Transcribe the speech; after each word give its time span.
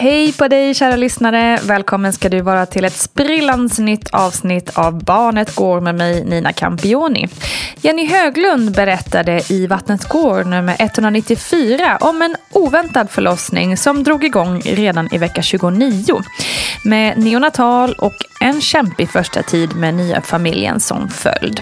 Hej 0.00 0.32
på 0.32 0.48
dig 0.48 0.74
kära 0.74 0.96
lyssnare! 0.96 1.58
Välkommen 1.62 2.12
ska 2.12 2.28
du 2.28 2.40
vara 2.40 2.66
till 2.66 2.84
ett 2.84 2.96
sprillans 2.96 3.78
nytt 3.78 4.08
avsnitt 4.14 4.78
av 4.78 5.04
Barnet 5.04 5.54
går 5.54 5.80
med 5.80 5.94
mig 5.94 6.24
Nina 6.24 6.52
Campioni. 6.52 7.28
Jenny 7.80 8.06
Höglund 8.06 8.72
berättade 8.72 9.42
i 9.50 9.66
Vattnet 9.66 10.08
går 10.08 10.44
nummer 10.44 10.76
194 10.78 11.98
om 12.00 12.22
en 12.22 12.36
oväntad 12.52 13.10
förlossning 13.10 13.76
som 13.76 14.04
drog 14.04 14.24
igång 14.24 14.60
redan 14.60 15.14
i 15.14 15.18
vecka 15.18 15.42
29 15.42 16.22
med 16.84 17.18
neonatal 17.18 17.94
och 17.98 18.14
en 18.40 18.60
kämpig 18.60 19.10
första 19.10 19.42
tid 19.42 19.76
med 19.76 19.94
nya 19.94 20.20
familjen 20.20 20.80
som 20.80 21.08
följd. 21.08 21.60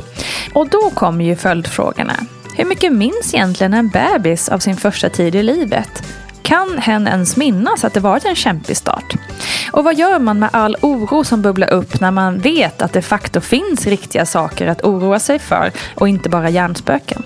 Och 0.54 0.68
då 0.68 0.90
kommer 0.90 1.24
ju 1.24 1.36
följdfrågorna. 1.36 2.16
Hur 2.56 2.64
mycket 2.64 2.92
minns 2.92 3.34
egentligen 3.34 3.74
en 3.74 3.88
bebis 3.88 4.48
av 4.48 4.58
sin 4.58 4.76
första 4.76 5.08
tid 5.08 5.34
i 5.34 5.42
livet? 5.42 6.02
Kan 6.46 6.78
hen 6.78 7.06
ens 7.06 7.36
minnas 7.36 7.84
att 7.84 7.94
det 7.94 8.00
varit 8.00 8.24
en 8.24 8.36
kämpig 8.36 8.76
start? 8.76 9.14
Och 9.72 9.84
vad 9.84 9.98
gör 9.98 10.18
man 10.18 10.38
med 10.38 10.48
all 10.52 10.76
oro 10.82 11.24
som 11.24 11.42
bubblar 11.42 11.72
upp 11.72 12.00
när 12.00 12.10
man 12.10 12.38
vet 12.38 12.82
att 12.82 12.92
det 12.92 13.02
facto 13.02 13.40
finns 13.40 13.86
riktiga 13.86 14.26
saker 14.26 14.66
att 14.66 14.84
oroa 14.84 15.18
sig 15.18 15.38
för 15.38 15.72
och 15.94 16.08
inte 16.08 16.28
bara 16.28 16.50
hjärnspöken? 16.50 17.22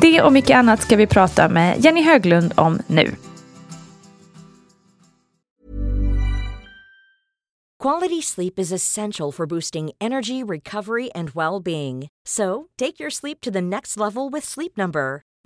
Det 0.00 0.22
och 0.22 0.32
mycket 0.32 0.56
annat 0.56 0.82
ska 0.82 0.96
vi 0.96 1.06
prata 1.06 1.48
med 1.48 1.84
Jenny 1.84 2.02
Höglund 2.02 2.52
om 2.56 2.78
nu. 2.86 3.14
Quality 7.82 8.22
sleep 8.22 8.58
is 8.58 8.72
essential 8.72 9.32
for 9.32 9.46
boosting 9.46 9.90
energy, 10.00 10.44
recovery, 10.44 11.10
and 11.14 11.30
well-being. 11.30 12.08
So, 12.28 12.64
take 12.78 13.02
your 13.02 13.10
sleep 13.10 13.40
to 13.40 13.50
the 13.50 13.60
next 13.60 13.96
level 13.96 14.32
with 14.32 14.46
Sleep 14.46 14.76
Number. 14.76 15.27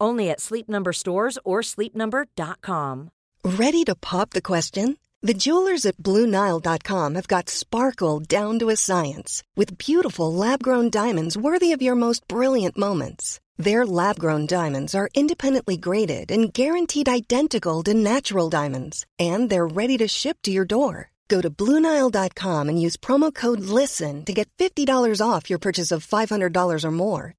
Only 0.00 0.30
at 0.30 0.40
Sleep 0.40 0.68
Number 0.68 0.92
stores 0.92 1.38
or 1.44 1.60
sleepnumber.com. 1.62 3.10
Ready 3.44 3.84
to 3.84 3.94
pop 3.94 4.30
the 4.30 4.42
question? 4.42 4.98
The 5.22 5.34
jewelers 5.34 5.86
at 5.86 5.96
BlueNile.com 5.96 7.14
have 7.14 7.28
got 7.28 7.48
sparkle 7.48 8.20
down 8.20 8.58
to 8.58 8.68
a 8.68 8.76
science 8.76 9.42
with 9.56 9.78
beautiful 9.78 10.32
lab-grown 10.32 10.90
diamonds 10.90 11.36
worthy 11.36 11.72
of 11.72 11.82
your 11.82 11.94
most 11.94 12.28
brilliant 12.28 12.76
moments. 12.76 13.40
Their 13.56 13.86
lab-grown 13.86 14.46
diamonds 14.46 14.94
are 14.94 15.08
independently 15.14 15.76
graded 15.76 16.30
and 16.30 16.52
guaranteed 16.52 17.08
identical 17.08 17.82
to 17.84 17.94
natural 17.94 18.50
diamonds, 18.50 19.06
and 19.18 19.48
they're 19.48 19.66
ready 19.66 19.96
to 19.98 20.06
ship 20.08 20.38
to 20.42 20.50
your 20.50 20.66
door. 20.66 21.10
Go 21.28 21.40
to 21.40 21.50
BlueNile.com 21.50 22.68
and 22.68 22.80
use 22.80 22.96
promo 22.96 23.34
code 23.34 23.60
LISTEN 23.60 24.24
to 24.26 24.32
get 24.32 24.48
$50 24.58 25.20
off 25.20 25.48
your 25.48 25.58
purchase 25.58 25.90
of 25.90 26.06
$500 26.06 26.84
or 26.84 26.90
more. 26.90 27.34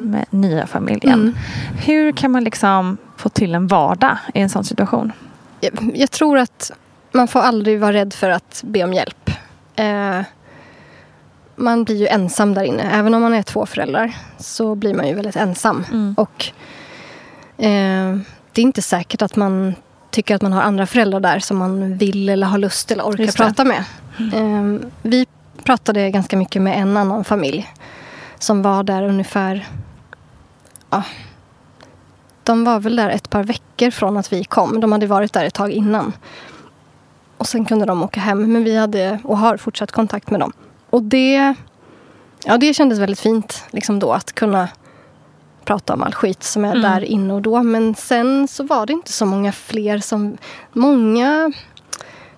med 0.00 0.24
nya 0.30 0.66
familjen. 0.66 1.38
Hur 1.84 2.12
kan 2.12 2.30
man 2.30 2.44
liksom 2.44 2.96
få 3.16 3.28
till 3.28 3.54
en 3.54 3.66
vardag 3.66 4.18
i 4.34 4.40
en 4.40 4.48
sån 4.48 4.64
situation? 4.64 5.12
jag, 5.60 5.92
jag 5.94 6.10
tror 6.10 6.38
att 6.38 6.70
man 7.12 7.28
får 7.28 7.40
aldrig 7.40 7.80
vara 7.80 7.92
rädd 7.92 8.14
för 8.14 8.30
att 8.30 8.62
be 8.66 8.84
om 8.84 8.92
hjälp. 8.92 9.30
Eh, 9.76 10.20
man 11.56 11.84
blir 11.84 11.96
ju 11.96 12.06
ensam 12.06 12.54
där 12.54 12.62
inne. 12.62 12.82
Även 12.82 13.14
om 13.14 13.22
man 13.22 13.34
är 13.34 13.42
två 13.42 13.66
föräldrar 13.66 14.16
så 14.38 14.74
blir 14.74 14.94
man 14.94 15.08
ju 15.08 15.14
väldigt 15.14 15.36
ensam. 15.36 15.84
Och 16.16 16.46
eh, 17.58 18.16
det 18.52 18.60
är 18.60 18.62
inte 18.62 18.82
säkert 18.82 19.22
att 19.22 19.36
man 19.36 19.74
tycker 20.10 20.34
att 20.34 20.42
man 20.42 20.52
har 20.52 20.62
andra 20.62 20.86
föräldrar 20.86 21.20
där 21.20 21.38
som 21.38 21.56
man 21.58 21.96
vill 21.96 22.28
eller 22.28 22.46
har 22.46 22.58
lust 22.58 22.90
eller 22.90 23.04
orkar 23.04 23.32
prata 23.32 23.64
med. 23.64 23.84
Eh, 24.18 24.88
vi 25.02 25.26
pratade 25.64 26.10
ganska 26.10 26.36
mycket 26.36 26.62
med 26.62 26.78
en 26.78 26.96
annan 26.96 27.24
familj 27.24 27.68
som 28.38 28.62
var 28.62 28.82
där 28.82 29.02
ungefär 29.02 29.66
ja, 30.90 31.02
de 32.42 32.64
var 32.64 32.80
väl 32.80 32.96
där 32.96 33.10
ett 33.10 33.30
par 33.30 33.44
veckor 33.44 33.90
från 33.90 34.16
att 34.16 34.32
vi 34.32 34.44
kom. 34.44 34.80
De 34.80 34.92
hade 34.92 35.06
varit 35.06 35.32
där 35.32 35.44
ett 35.44 35.54
tag 35.54 35.70
innan. 35.70 36.12
Och 37.36 37.46
sen 37.46 37.64
kunde 37.64 37.86
de 37.86 38.02
åka 38.02 38.20
hem. 38.20 38.52
Men 38.52 38.64
vi 38.64 38.76
hade 38.76 39.18
och 39.24 39.38
har 39.38 39.56
fortsatt 39.56 39.92
kontakt 39.92 40.30
med 40.30 40.40
dem. 40.40 40.52
Och 40.90 41.02
det, 41.02 41.54
ja, 42.44 42.58
det 42.58 42.74
kändes 42.74 42.98
väldigt 42.98 43.20
fint 43.20 43.64
liksom 43.70 43.98
då 43.98 44.12
att 44.12 44.32
kunna 44.32 44.68
prata 45.64 45.94
om 45.94 46.02
all 46.02 46.14
skit 46.14 46.42
som 46.42 46.64
är 46.64 46.76
där 46.76 47.04
inne 47.04 47.34
och 47.34 47.42
då. 47.42 47.62
Men 47.62 47.94
sen 47.94 48.48
så 48.48 48.64
var 48.64 48.86
det 48.86 48.92
inte 48.92 49.12
så 49.12 49.26
många 49.26 49.52
fler 49.52 49.98
som... 49.98 50.36
Många 50.72 51.52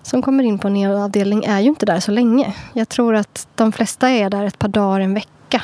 som 0.01 0.21
kommer 0.21 0.43
in 0.43 0.59
på 0.59 0.67
en 0.67 0.73
neoavdelning 0.73 1.43
är 1.43 1.59
ju 1.59 1.67
inte 1.67 1.85
där 1.85 1.99
så 1.99 2.11
länge. 2.11 2.53
Jag 2.73 2.89
tror 2.89 3.15
att 3.15 3.47
de 3.55 3.71
flesta 3.71 4.09
är 4.09 4.29
där 4.29 4.43
ett 4.43 4.59
par 4.59 4.67
dagar, 4.67 4.99
en 4.99 5.13
vecka. 5.13 5.61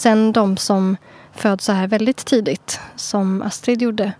Sen 0.00 0.32
de 0.32 0.56
som 0.56 0.96
föds 1.34 1.64
så 1.64 1.72
här 1.72 1.86
väldigt 1.86 2.24
tidigt, 2.24 2.80
som 2.96 3.42
Astrid 3.42 3.82
gjorde, 3.82 4.12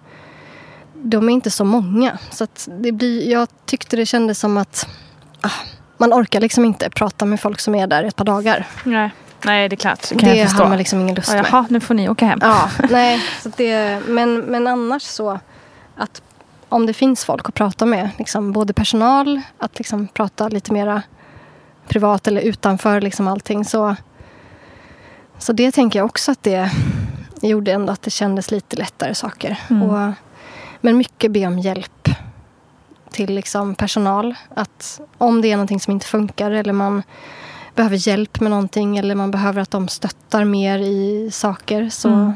de 0.94 1.28
är 1.28 1.32
inte 1.32 1.50
så 1.50 1.64
många. 1.64 2.18
Så 2.30 2.46
det 2.66 2.92
blir, 2.92 3.30
jag 3.30 3.48
tyckte 3.66 3.96
det 3.96 4.06
kändes 4.06 4.38
som 4.38 4.56
att 4.56 4.88
ah, 5.40 5.50
man 5.96 6.12
orkar 6.12 6.40
liksom 6.40 6.64
inte 6.64 6.90
prata 6.90 7.24
med 7.24 7.40
folk 7.40 7.60
som 7.60 7.74
är 7.74 7.86
där 7.86 8.04
ett 8.04 8.16
par 8.16 8.24
dagar. 8.24 8.66
Nej, 8.84 9.10
Nej 9.44 9.68
det 9.68 9.74
är 9.74 9.76
klart. 9.76 10.08
Det 10.08 10.14
kan 10.18 10.28
det 10.28 10.36
jag 10.36 10.48
förstå. 10.48 10.62
har 10.62 10.68
man 10.68 10.78
liksom 10.78 11.00
ingen 11.00 11.14
lust 11.14 11.28
Ja, 11.28 11.42
med. 11.42 11.46
Jaha, 11.52 11.66
nu 11.68 11.80
får 11.80 11.94
ni 11.94 12.08
åka 12.08 12.26
hem. 12.26 12.38
Ja, 12.42 12.70
nej. 12.90 13.20
Så 13.42 13.50
det, 13.56 14.00
men, 14.06 14.38
men 14.40 14.66
annars 14.66 15.02
så 15.02 15.40
att 15.96 16.22
om 16.68 16.86
det 16.86 16.92
finns 16.92 17.24
folk 17.24 17.48
att 17.48 17.54
prata 17.54 17.86
med, 17.86 18.10
liksom, 18.18 18.52
både 18.52 18.72
personal, 18.72 19.40
att 19.58 19.78
liksom 19.78 20.08
prata 20.08 20.48
lite 20.48 20.72
mera 20.72 21.02
privat 21.88 22.26
eller 22.26 22.40
utanför 22.40 23.00
liksom 23.00 23.28
allting. 23.28 23.64
Så, 23.64 23.96
så 25.40 25.52
det 25.52 25.72
tänker 25.72 25.98
jag 25.98 26.06
också 26.06 26.32
att 26.32 26.42
det, 26.42 26.70
gjorde 27.40 27.72
ändå 27.72 27.92
att 27.92 28.02
det 28.02 28.10
kändes 28.10 28.50
lite 28.50 28.76
lättare 28.76 29.14
saker. 29.14 29.56
Och, 29.68 30.12
men 30.80 30.96
mycket 30.96 31.32
be 31.32 31.46
om 31.46 31.58
hjälp 31.58 32.08
till 33.10 33.34
liksom 33.34 33.74
personal. 33.74 34.34
Att 34.54 35.00
om 35.18 35.40
det 35.42 35.48
är 35.52 35.56
någonting 35.56 35.80
som 35.80 35.92
inte 35.92 36.06
funkar 36.06 36.50
eller 36.50 36.72
man 36.72 37.02
behöver 37.74 38.08
hjälp 38.08 38.40
med 38.40 38.50
någonting 38.50 38.98
eller 38.98 39.14
man 39.14 39.30
behöver 39.30 39.62
att 39.62 39.70
de 39.70 39.88
stöttar 39.88 40.44
mer 40.44 40.78
i 40.78 41.30
saker 41.32 41.88
så 41.88 42.08
Mm. 42.08 42.32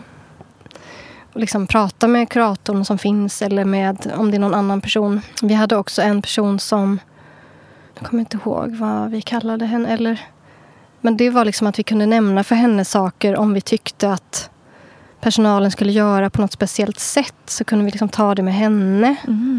liksom 1.35 1.67
prata 1.67 2.09
med 2.09 2.29
kuratorn 2.29 2.85
som 2.85 2.99
finns 2.99 3.43
eller 3.43 3.65
med 3.65 4.12
om 4.17 4.31
det 4.31 4.37
är 4.37 4.39
någon 4.39 4.55
annan 4.55 4.81
person. 4.81 5.21
Vi 5.43 5.55
hade 5.55 5.77
också 5.77 6.03
en 6.03 6.23
person 6.23 6.61
som, 6.61 6.99
jag 7.95 8.06
kommer 8.06 8.21
inte 8.21 8.37
ihåg 8.37 8.77
vad 8.77 9.11
vi 9.11 9.23
kallade 9.23 9.67
henne 9.67 9.89
eller 9.89 10.21
men 11.05 11.17
det 11.17 11.31
var 11.31 11.45
liksom 11.45 11.67
att 11.67 11.79
vi 11.79 11.83
kunde 11.83 12.06
nämna 12.06 12.45
för 12.45 12.55
henne 12.55 12.85
saker 12.85 13.37
om 13.37 13.55
vi 13.55 13.61
tyckte 13.61 14.12
att 14.12 14.51
personalen 15.21 15.71
skulle 15.71 15.93
göra 15.93 16.31
på 16.31 16.41
något 16.41 16.53
speciellt 16.53 16.99
sätt 16.99 17.35
så 17.47 17.65
kunde 17.65 17.85
vi 17.85 17.91
liksom 17.91 18.09
ta 18.09 18.35
det 18.35 18.43
med 18.43 18.55
henne. 18.55 19.17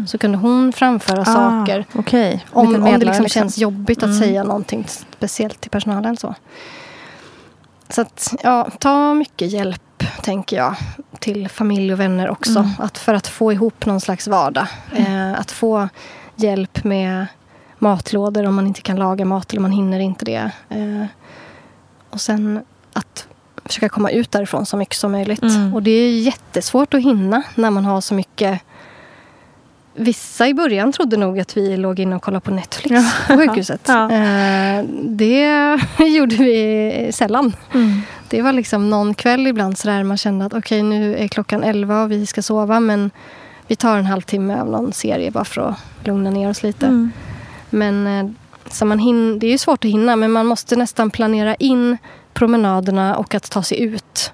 Så 0.08 0.18
kunde 0.18 0.38
hon 0.38 0.72
framföra 0.72 1.24
saker. 1.24 1.84
Ah, 1.92 1.98
Okej. 1.98 2.44
Om, 2.52 2.66
Liten 2.68 2.82
om 2.82 2.92
det 2.92 2.98
liksom 3.06 3.22
liksom. 3.22 3.40
känns 3.40 3.58
jobbigt 3.58 3.98
att 3.98 4.04
Mm. 4.10 4.18
säga 4.18 4.44
någonting 4.44 4.84
speciellt 5.18 5.60
till 5.60 5.70
personalen. 5.70 6.16
Så, 6.16 6.34
så 7.88 8.00
att, 8.00 8.34
ja, 8.42 8.68
ta 8.80 9.14
mycket 9.14 9.50
hjälp, 9.52 10.04
tänker 10.22 10.56
jag, 10.56 10.74
till 11.18 11.48
familj 11.48 11.92
och 11.92 12.00
vänner 12.00 12.30
också. 12.30 12.58
Mm. 12.58 12.70
Att 12.78 12.98
för 12.98 13.14
att 13.14 13.26
få 13.26 13.52
ihop 13.52 13.86
någon 13.86 14.00
slags 14.00 14.28
vardag. 14.28 14.66
Eh, 14.96 15.32
att 15.40 15.50
få 15.50 15.88
hjälp 16.36 16.84
med 16.84 17.26
matlådor 17.78 18.46
om 18.46 18.54
man 18.54 18.66
inte 18.66 18.82
kan 18.82 18.96
laga 18.96 19.24
mat 19.24 19.50
eller 19.50 19.60
man 19.60 19.72
hinner 19.72 20.00
inte 20.00 20.24
det. 20.24 20.50
Eh, 20.68 21.04
och 22.16 22.20
sen 22.20 22.60
att 22.92 23.26
försöka 23.64 23.88
komma 23.88 24.10
ut 24.10 24.30
därifrån 24.30 24.66
så 24.66 24.76
mycket 24.76 24.96
som 24.96 25.12
möjligt. 25.12 25.42
Mm. 25.42 25.74
Och 25.74 25.82
det 25.82 25.90
är 25.90 26.20
jättesvårt 26.20 26.94
att 26.94 27.02
hinna 27.02 27.42
när 27.54 27.70
man 27.70 27.84
har 27.84 28.00
så 28.00 28.14
mycket 28.14 28.60
Vissa 29.98 30.48
i 30.48 30.54
början 30.54 30.92
trodde 30.92 31.16
nog 31.16 31.40
att 31.40 31.56
vi 31.56 31.76
låg 31.76 32.00
inne 32.00 32.16
och 32.16 32.22
kollade 32.22 32.40
på 32.40 32.50
Netflix 32.50 33.04
på 33.28 33.36
sjukhuset. 33.36 33.80
Ja. 33.88 34.10
Eh, 34.10 34.84
det 35.02 35.78
gjorde 35.98 36.36
vi 36.36 37.10
sällan. 37.12 37.52
Mm. 37.74 38.00
Det 38.28 38.42
var 38.42 38.52
liksom 38.52 38.90
någon 38.90 39.14
kväll 39.14 39.46
ibland 39.46 39.78
sådär 39.78 40.02
man 40.02 40.16
kände 40.16 40.44
att 40.44 40.54
okej 40.54 40.82
nu 40.82 41.16
är 41.16 41.28
klockan 41.28 41.64
11 41.64 42.02
och 42.02 42.12
vi 42.12 42.26
ska 42.26 42.42
sova 42.42 42.80
men 42.80 43.10
vi 43.66 43.76
tar 43.76 43.98
en 43.98 44.06
halvtimme 44.06 44.60
av 44.60 44.70
någon 44.70 44.92
serie 44.92 45.30
bara 45.30 45.44
för 45.44 45.60
att 45.60 46.06
lugna 46.06 46.30
ner 46.30 46.50
oss 46.50 46.62
lite. 46.62 46.86
Mm. 46.86 47.12
Men 47.70 48.06
eh, 48.06 48.30
så 48.70 48.84
man 48.84 49.00
hin- 49.00 49.38
det 49.38 49.46
är 49.46 49.50
ju 49.50 49.58
svårt 49.58 49.84
att 49.84 49.90
hinna 49.90 50.16
men 50.16 50.32
man 50.32 50.46
måste 50.46 50.76
nästan 50.76 51.10
planera 51.10 51.54
in 51.54 51.98
promenaderna 52.34 53.16
och 53.16 53.34
att 53.34 53.50
ta 53.50 53.62
sig 53.62 53.80
ut. 53.82 54.32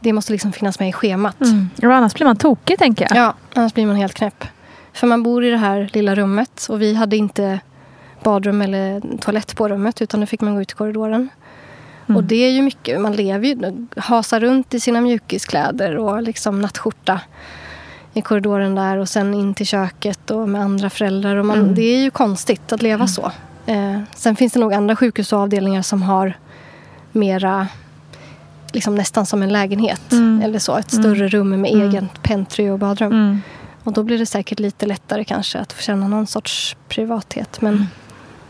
Det 0.00 0.12
måste 0.12 0.32
liksom 0.32 0.52
finnas 0.52 0.78
med 0.80 0.88
i 0.88 0.92
schemat. 0.92 1.40
Mm. 1.40 1.68
Och 1.82 1.84
annars 1.94 2.14
blir 2.14 2.26
man 2.26 2.36
tokig, 2.36 2.78
tänker 2.78 3.06
jag. 3.10 3.16
Ja, 3.24 3.34
annars 3.54 3.74
blir 3.74 3.86
man 3.86 3.96
helt 3.96 4.14
knäpp. 4.14 4.44
För 4.92 5.06
man 5.06 5.22
bor 5.22 5.44
i 5.44 5.50
det 5.50 5.56
här 5.56 5.90
lilla 5.92 6.14
rummet 6.14 6.66
och 6.68 6.82
vi 6.82 6.94
hade 6.94 7.16
inte 7.16 7.60
badrum 8.22 8.62
eller 8.62 9.02
toalett 9.20 9.56
på 9.56 9.68
rummet 9.68 10.02
utan 10.02 10.20
då 10.20 10.26
fick 10.26 10.40
man 10.40 10.54
gå 10.54 10.60
ut 10.62 10.72
i 10.72 10.74
korridoren. 10.74 11.28
Mm. 12.08 12.16
Och 12.16 12.24
det 12.24 12.36
är 12.36 12.50
ju 12.50 12.62
mycket, 12.62 13.00
man 13.00 13.12
lever 13.12 13.46
ju, 13.48 13.86
hasar 13.96 14.40
runt 14.40 14.74
i 14.74 14.80
sina 14.80 15.00
mjukiskläder 15.00 15.96
och 15.96 16.22
liksom 16.22 16.60
nattskjorta 16.62 17.20
i 18.14 18.22
korridoren 18.22 18.74
där 18.74 18.96
och 18.96 19.08
sen 19.08 19.34
in 19.34 19.54
till 19.54 19.66
köket 19.66 20.30
och 20.30 20.48
med 20.48 20.60
andra 20.62 20.90
föräldrar. 20.90 21.36
Och 21.36 21.46
man, 21.46 21.58
Mm. 21.58 21.74
Det 21.74 21.82
är 21.82 22.02
ju 22.02 22.10
konstigt 22.10 22.72
att 22.72 22.82
leva 22.82 23.06
så. 23.06 23.32
Eh, 23.66 24.00
sen 24.16 24.36
finns 24.36 24.52
det 24.52 24.60
nog 24.60 24.74
andra 24.74 24.96
sjukhus 24.96 25.32
och 25.32 25.38
avdelningar 25.40 25.82
som 25.82 26.02
har 26.02 26.38
mera 27.12 27.68
liksom 28.72 28.94
nästan 28.94 29.26
som 29.26 29.42
en 29.42 29.52
lägenhet. 29.52 30.12
Mm. 30.12 30.42
Eller 30.44 30.58
så, 30.58 30.76
ett 30.76 30.90
större 30.90 31.28
rum 31.28 31.48
med 31.60 31.70
Mm. 31.72 31.88
egen 31.88 32.08
pentry 32.22 32.68
och 32.70 32.78
badrum. 32.78 33.12
Mm. 33.12 33.40
Och 33.84 33.92
då 33.92 34.02
blir 34.02 34.18
det 34.18 34.26
säkert 34.26 34.60
lite 34.60 34.86
lättare 34.86 35.24
kanske 35.24 35.58
att 35.58 35.72
få 35.72 35.82
känna 35.82 36.08
någon 36.08 36.26
sorts 36.26 36.76
privathet. 36.88 37.60
Men, 37.60 37.74
Mm. 37.74 37.86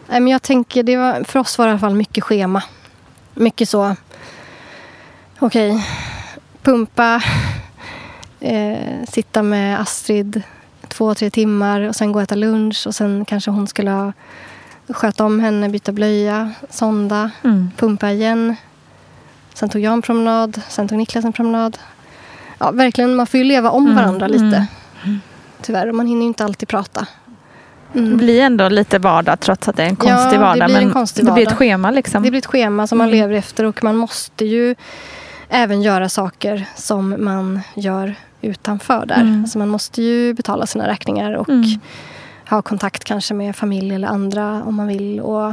nej, 0.08 0.20
men 0.20 0.32
jag 0.32 0.42
tänker, 0.42 0.82
det 0.82 0.96
var, 0.96 1.24
för 1.24 1.38
oss 1.38 1.58
var 1.58 1.66
det 1.66 1.68
i 1.68 1.72
alla 1.72 1.78
fall 1.80 1.94
mycket 1.94 2.24
schema. 2.24 2.62
Mycket 3.34 3.68
så, 3.68 3.96
okej, 5.38 5.86
pumpa, 6.62 7.22
eh, 8.40 9.04
sitta 9.08 9.42
med 9.42 9.80
Astrid 9.80 10.42
två, 10.88 11.14
tre 11.14 11.30
timmar 11.30 11.80
och 11.80 11.96
sen 11.96 12.12
gå 12.12 12.18
och 12.18 12.22
äta 12.22 12.34
lunch 12.34 12.86
och 12.86 12.94
sen 12.94 13.24
kanske 13.24 13.50
hon 13.50 13.66
skulle 13.66 13.90
ha 13.90 14.12
sköta 14.88 15.24
om 15.24 15.40
henne, 15.40 15.68
byta 15.68 15.92
blöja, 15.92 16.50
sonda, 16.70 17.30
Mm. 17.44 17.70
pumpa 17.76 18.10
igen. 18.10 18.56
Sen 19.54 19.68
tog 19.68 19.82
jag 19.82 19.92
en 19.92 20.02
promenad, 20.02 20.60
sen 20.68 20.88
tog 20.88 20.98
Niklas 20.98 21.24
en 21.24 21.32
promenad. 21.32 21.78
Ja, 22.58 22.70
verkligen, 22.70 23.14
man 23.14 23.26
får 23.26 23.38
ju 23.38 23.44
leva 23.44 23.70
om 23.70 23.84
Mm, 23.84 23.96
varandra 23.96 24.26
lite. 24.26 24.66
mm. 25.04 25.20
Tyvärr, 25.62 25.88
och 25.88 25.94
man 25.94 26.06
hinner 26.06 26.20
ju 26.22 26.26
inte 26.28 26.44
alltid 26.44 26.68
prata. 26.68 27.06
Det 27.92 27.98
Mm. 27.98 28.16
blir 28.16 28.42
ändå 28.42 28.68
lite 28.68 28.98
vardag 28.98 29.40
trots 29.40 29.68
att 29.68 29.76
det 29.76 29.82
är 29.82 29.86
en 29.88 29.96
Ja, 30.04 30.16
konstig 30.16 30.38
det 30.38 30.44
vardag. 30.44 30.70
men 30.70 30.90
konstig 30.92 31.24
det 31.26 31.32
blir 31.32 31.42
ett 31.42 31.48
vardag. 31.48 31.58
schema 31.58 31.90
liksom. 31.90 32.22
Det 32.22 32.30
blir 32.30 32.38
ett 32.38 32.46
schema 32.46 32.86
som 32.86 32.98
man 32.98 33.08
Mm. 33.08 33.20
lever 33.20 33.34
efter 33.34 33.64
och 33.64 33.84
man 33.84 33.96
måste 33.96 34.44
ju 34.44 34.74
även 35.48 35.82
göra 35.82 36.08
saker 36.08 36.64
som 36.76 37.24
man 37.24 37.60
gör 37.74 38.14
utanför 38.40 39.06
där. 39.06 39.20
Mm. 39.20 39.40
Alltså 39.42 39.58
man 39.58 39.68
måste 39.68 40.02
ju 40.02 40.34
betala 40.34 40.66
sina 40.66 40.88
räkningar 40.88 41.32
och 41.32 41.48
Mm. 41.48 41.64
Ha 42.50 42.62
kontakt 42.62 43.04
kanske 43.04 43.34
med 43.34 43.56
familj 43.56 43.94
eller 43.94 44.08
andra 44.08 44.62
om 44.64 44.74
man 44.74 44.86
vill. 44.86 45.20
Och 45.20 45.48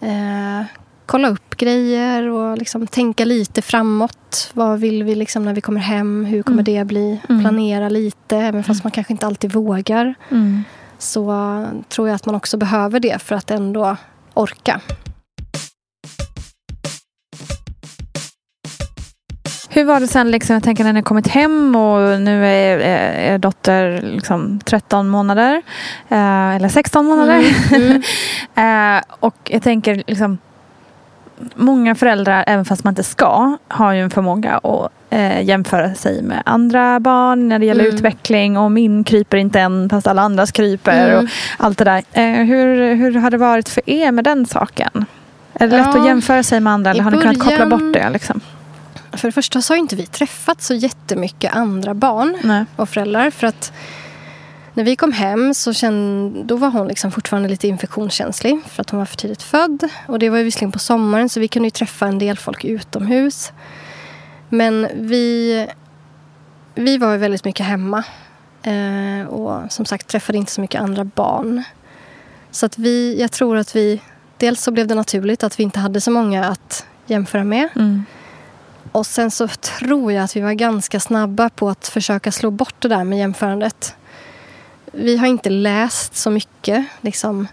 eh, 0.00 0.62
kolla 1.06 1.28
upp 1.28 1.56
grejer 1.56 2.28
och 2.28 2.58
liksom 2.58 2.86
tänka 2.86 3.24
lite 3.24 3.62
framåt. 3.62 4.50
Vad 4.54 4.80
vill 4.80 5.02
vi 5.04 5.14
liksom 5.14 5.44
när 5.44 5.54
vi 5.54 5.60
kommer 5.60 5.80
hem? 5.80 6.24
Hur 6.24 6.42
kommer 6.42 6.62
Mm. 6.62 6.64
det 6.64 6.84
bli? 6.84 7.20
Mm. 7.28 7.40
Planera 7.42 7.88
lite, 7.88 8.36
även 8.36 8.64
fast 8.64 8.84
man 8.84 8.90
kanske 8.90 9.12
inte 9.12 9.26
alltid 9.26 9.52
vågar. 9.52 10.14
Mm. 10.30 10.62
Så 10.98 11.24
tror 11.88 12.08
jag 12.08 12.14
att 12.14 12.26
man 12.26 12.34
också 12.34 12.56
behöver 12.56 13.00
det 13.00 13.22
för 13.22 13.34
att 13.34 13.50
ändå 13.50 13.96
orka. 14.34 14.80
Hur 19.72 19.84
var 19.84 20.00
det 20.00 20.06
sen, 20.06 20.30
liksom, 20.30 20.54
jag 20.54 20.62
tänker 20.62 20.84
när 20.84 20.92
ni 20.92 21.02
kommit 21.02 21.28
hem 21.28 21.76
och 21.76 22.20
nu 22.20 22.46
är 22.46 22.78
er 23.34 23.38
dotter 23.38 24.00
liksom 24.02 24.60
13 24.64 25.08
månader, 25.08 25.62
eh, 26.08 26.56
eller 26.56 26.68
16 26.68 27.06
månader. 27.06 27.44
Mm. 27.74 28.02
eh, 28.96 29.02
och 29.20 29.34
jag 29.44 29.62
tänker 29.62 30.02
liksom, 30.06 30.38
många 31.54 31.94
föräldrar, 31.94 32.44
även 32.46 32.64
fast 32.64 32.84
man 32.84 32.90
inte 32.92 33.02
ska, 33.02 33.56
har 33.68 33.92
ju 33.92 34.00
en 34.02 34.10
förmåga 34.10 34.58
att 34.58 34.92
eh, 35.10 35.42
jämföra 35.42 35.94
sig 35.94 36.22
med 36.22 36.42
andra 36.46 37.00
barn 37.00 37.48
när 37.48 37.58
det 37.58 37.66
gäller 37.66 37.84
Mm. 37.84 37.94
utveckling 37.96 38.56
och 38.58 38.72
min 38.72 39.04
kryper 39.04 39.36
inte 39.36 39.60
än 39.60 39.88
fast 39.90 40.06
alla 40.06 40.22
andras 40.22 40.52
kryper 40.52 41.08
Mm. 41.10 41.24
och 41.24 41.30
allt 41.58 41.78
det 41.78 41.84
där. 41.84 42.02
Eh, 42.12 42.24
hur, 42.46 42.94
hur 42.94 43.14
har 43.18 43.30
det 43.30 43.38
varit 43.38 43.68
för 43.68 43.90
er 43.90 44.12
med 44.12 44.24
den 44.24 44.46
saken? 44.46 45.04
Är 45.54 45.68
det 45.68 45.76
lätt 45.76 45.86
Ja, 45.94 46.00
att 46.00 46.06
jämföra 46.06 46.42
sig 46.42 46.60
med 46.60 46.72
andra 46.72 46.90
eller 46.90 47.02
har 47.02 47.10
ni 47.10 47.18
kunnat 47.18 47.38
koppla 47.38 47.66
bort 47.66 47.92
det? 47.92 48.10
Liksom? 48.10 48.40
För 49.12 49.28
det 49.28 49.32
första 49.32 49.62
så 49.62 49.72
har 49.72 49.78
inte 49.78 49.96
vi 49.96 50.06
träffat 50.06 50.62
så 50.62 50.74
jättemycket 50.74 51.54
andra 51.54 51.94
barn 51.94 52.38
Nej. 52.42 52.64
och 52.76 52.88
föräldrar. 52.88 53.30
För 53.30 53.46
att 53.46 53.72
när 54.74 54.84
vi 54.84 54.96
kom 54.96 55.12
hem 55.12 55.54
så 55.54 55.72
kände, 55.72 56.42
då 56.42 56.56
var 56.56 56.70
hon 56.70 56.88
liksom 56.88 57.12
fortfarande 57.12 57.48
lite 57.48 57.68
infektionskänslig 57.68 58.60
för 58.68 58.80
att 58.80 58.90
hon 58.90 58.98
var 58.98 59.06
för 59.06 59.16
tidigt 59.16 59.42
född. 59.42 59.88
Och 60.06 60.18
det 60.18 60.30
var 60.30 60.38
ju 60.38 60.44
visserligen 60.44 60.72
på 60.72 60.78
sommaren 60.78 61.28
så 61.28 61.40
vi 61.40 61.48
kunde 61.48 61.66
ju 61.66 61.70
träffa 61.70 62.06
en 62.06 62.18
del 62.18 62.38
folk 62.38 62.64
utomhus. 62.64 63.52
Men 64.48 64.88
vi, 64.94 65.66
vi 66.74 66.98
var 66.98 67.12
ju 67.12 67.18
väldigt 67.18 67.44
mycket 67.44 67.66
hemma. 67.66 68.04
Eh, 68.62 69.26
och 69.28 69.72
som 69.72 69.84
sagt 69.84 70.08
träffade 70.08 70.38
inte 70.38 70.52
så 70.52 70.60
mycket 70.60 70.80
andra 70.80 71.04
barn. 71.04 71.62
Så 72.50 72.66
att 72.66 72.78
vi, 72.78 73.20
jag 73.20 73.32
tror 73.32 73.56
att 73.56 73.76
vi, 73.76 74.02
dels 74.36 74.62
så 74.62 74.70
blev 74.70 74.86
det 74.86 74.94
naturligt 74.94 75.42
att 75.42 75.58
vi 75.58 75.62
inte 75.62 75.80
hade 75.80 76.00
så 76.00 76.10
många 76.10 76.44
att 76.44 76.86
jämföra 77.06 77.44
med. 77.44 77.68
Mm. 77.74 78.04
Och 78.92 79.06
sen 79.06 79.30
så 79.30 79.48
tror 79.48 80.12
jag 80.12 80.24
att 80.24 80.36
vi 80.36 80.40
var 80.40 80.52
ganska 80.52 81.00
snabba 81.00 81.48
på 81.50 81.68
att 81.68 81.88
försöka 81.88 82.32
slå 82.32 82.50
bort 82.50 82.74
det 82.78 82.88
där 82.88 83.04
med 83.04 83.18
jämförandet. 83.18 83.94
Vi 84.92 85.16
har 85.16 85.26
inte 85.26 85.50
läst 85.50 86.16
så 86.16 86.30
mycket 86.30 86.84
liksom, 87.00 87.48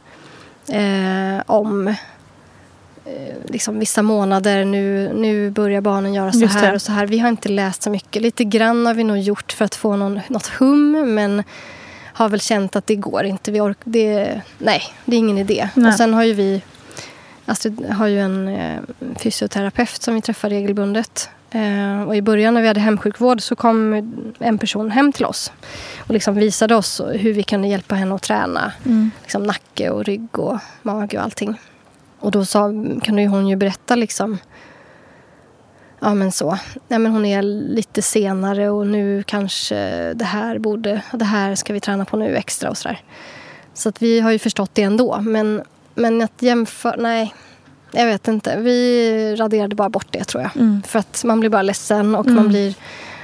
eh, 0.70 1.42
om 1.46 1.88
eh, 1.88 3.36
liksom, 3.46 3.80
vissa 3.80 4.02
månader. 4.02 4.66
Nu, 4.66 5.12
nu 5.16 5.50
börjar 5.52 5.82
barnen 5.82 6.14
göra 6.14 6.32
så 6.32 6.46
här 6.46 6.74
och 6.74 6.82
så 6.82 6.92
här. 6.92 7.08
Vi 7.08 7.20
har 7.20 7.30
inte 7.30 7.50
läst 7.50 7.84
så 7.84 7.90
mycket. 7.90 8.22
Lite 8.22 8.44
grann 8.44 8.86
har 8.86 8.94
vi 8.94 9.04
nog 9.04 9.18
gjort 9.18 9.52
för 9.52 9.66
att 9.66 9.76
få 9.76 9.96
någon, 9.96 10.20
något 10.28 10.48
hum 10.48 11.14
men 11.16 11.44
har 12.14 12.30
väl 12.30 12.42
känt 12.42 12.76
att 12.76 12.88
det 12.88 12.96
går 12.96 13.24
inte. 13.24 13.52
Vi 13.52 13.60
ork- 13.60 13.78
det, 13.84 14.42
nej, 14.58 14.84
det 15.06 15.16
är 15.16 15.20
ingen 15.20 15.38
idé. 15.38 15.70
Nej. 15.74 15.88
Och 15.92 15.98
sen 15.98 16.14
har 16.14 16.24
ju 16.24 16.34
vi 16.34 16.62
Astrid 17.50 17.86
har 17.90 18.08
ju 18.08 18.20
en 18.20 18.48
eh, 18.48 18.82
fysioterapeut 19.16 20.02
som 20.02 20.16
vi 20.16 20.22
träffar 20.22 20.50
regelbundet. 20.50 21.30
Eh, 21.52 22.02
och 22.02 22.16
I 22.16 22.22
början 22.22 22.54
när 22.54 22.62
vi 22.62 22.68
hade 22.68 22.80
hemsjukvård 22.80 23.42
så 23.42 23.56
kom 23.56 23.94
en 24.40 24.58
person 24.58 24.92
hem 24.92 25.12
till 25.14 25.26
oss 25.26 25.52
och 25.98 26.14
liksom 26.14 26.36
visade 26.36 26.76
oss 26.76 27.02
hur 27.14 27.34
vi 27.34 27.44
kunde 27.44 27.68
hjälpa 27.68 27.96
henne 27.96 28.16
att 28.16 28.22
träna 28.22 28.72
Mm. 28.86 29.12
liksom 29.22 29.44
nacke 29.44 29.90
och 29.90 30.06
rygg 30.06 30.40
och 30.40 30.60
mage 30.82 31.18
och 31.18 31.24
allting. 31.24 31.60
Och 32.20 32.32
då 32.32 32.46
sa, 32.46 32.68
kunde 33.04 33.22
ju 33.22 33.28
hon 33.28 33.48
ju 33.48 33.56
berätta 33.56 33.96
liksom 33.96 34.38
ja 36.00 36.14
men 36.14 36.32
så. 36.32 36.58
Ja, 36.88 37.00
men 37.00 37.12
hon 37.12 37.26
är 37.26 37.42
lite 37.42 38.02
senare 38.02 38.70
och 38.70 38.88
nu 38.88 39.24
kanske 39.24 39.76
det 40.14 40.26
här 40.26 40.60
borde, 40.60 41.02
det 41.14 41.26
här 41.26 41.56
ska 41.56 41.74
vi 41.74 41.80
träna 41.80 42.06
på 42.06 42.18
nu 42.18 42.36
extra 42.36 42.70
och 42.70 42.78
sådär. 42.78 43.02
Så 43.74 43.90
att 43.90 44.02
vi 44.02 44.20
har 44.20 44.32
ju 44.32 44.40
förstått 44.40 44.72
det 44.74 44.82
ändå. 44.84 45.22
Men, 45.22 45.64
men 45.98 46.22
att 46.22 46.42
jämföra, 46.42 46.96
nej. 46.98 47.34
Jag 47.92 48.06
vet 48.06 48.28
inte. 48.28 48.58
Vi 48.60 49.36
raderade 49.36 49.76
bara 49.76 49.90
bort 49.90 50.08
det 50.12 50.24
tror 50.24 50.44
jag. 50.44 50.56
Mm. 50.56 50.84
För 50.88 51.00
att 51.00 51.24
man 51.24 51.40
blir 51.40 51.50
bara 51.50 51.62
ledsen 51.62 52.16
och 52.16 52.26
man 52.26 52.48
blir 52.48 52.76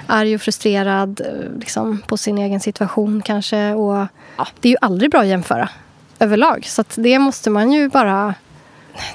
arg 0.08 0.36
och 0.36 0.42
frustrerad 0.42 1.22
liksom, 1.60 2.02
på 2.08 2.18
sin 2.18 2.38
egen 2.38 2.60
situation 2.60 3.22
kanske. 3.22 3.74
Och 3.74 4.08
ja, 4.38 4.48
Det 4.60 4.68
är 4.68 4.72
ju 4.72 4.78
aldrig 4.82 5.12
bra 5.12 5.20
att 5.20 5.28
jämföra 5.28 5.70
överlag. 6.20 6.66
Så 6.66 6.84
det 6.96 7.20
måste 7.20 7.50
man 7.50 7.72
ju 7.72 7.90
bara 7.90 8.36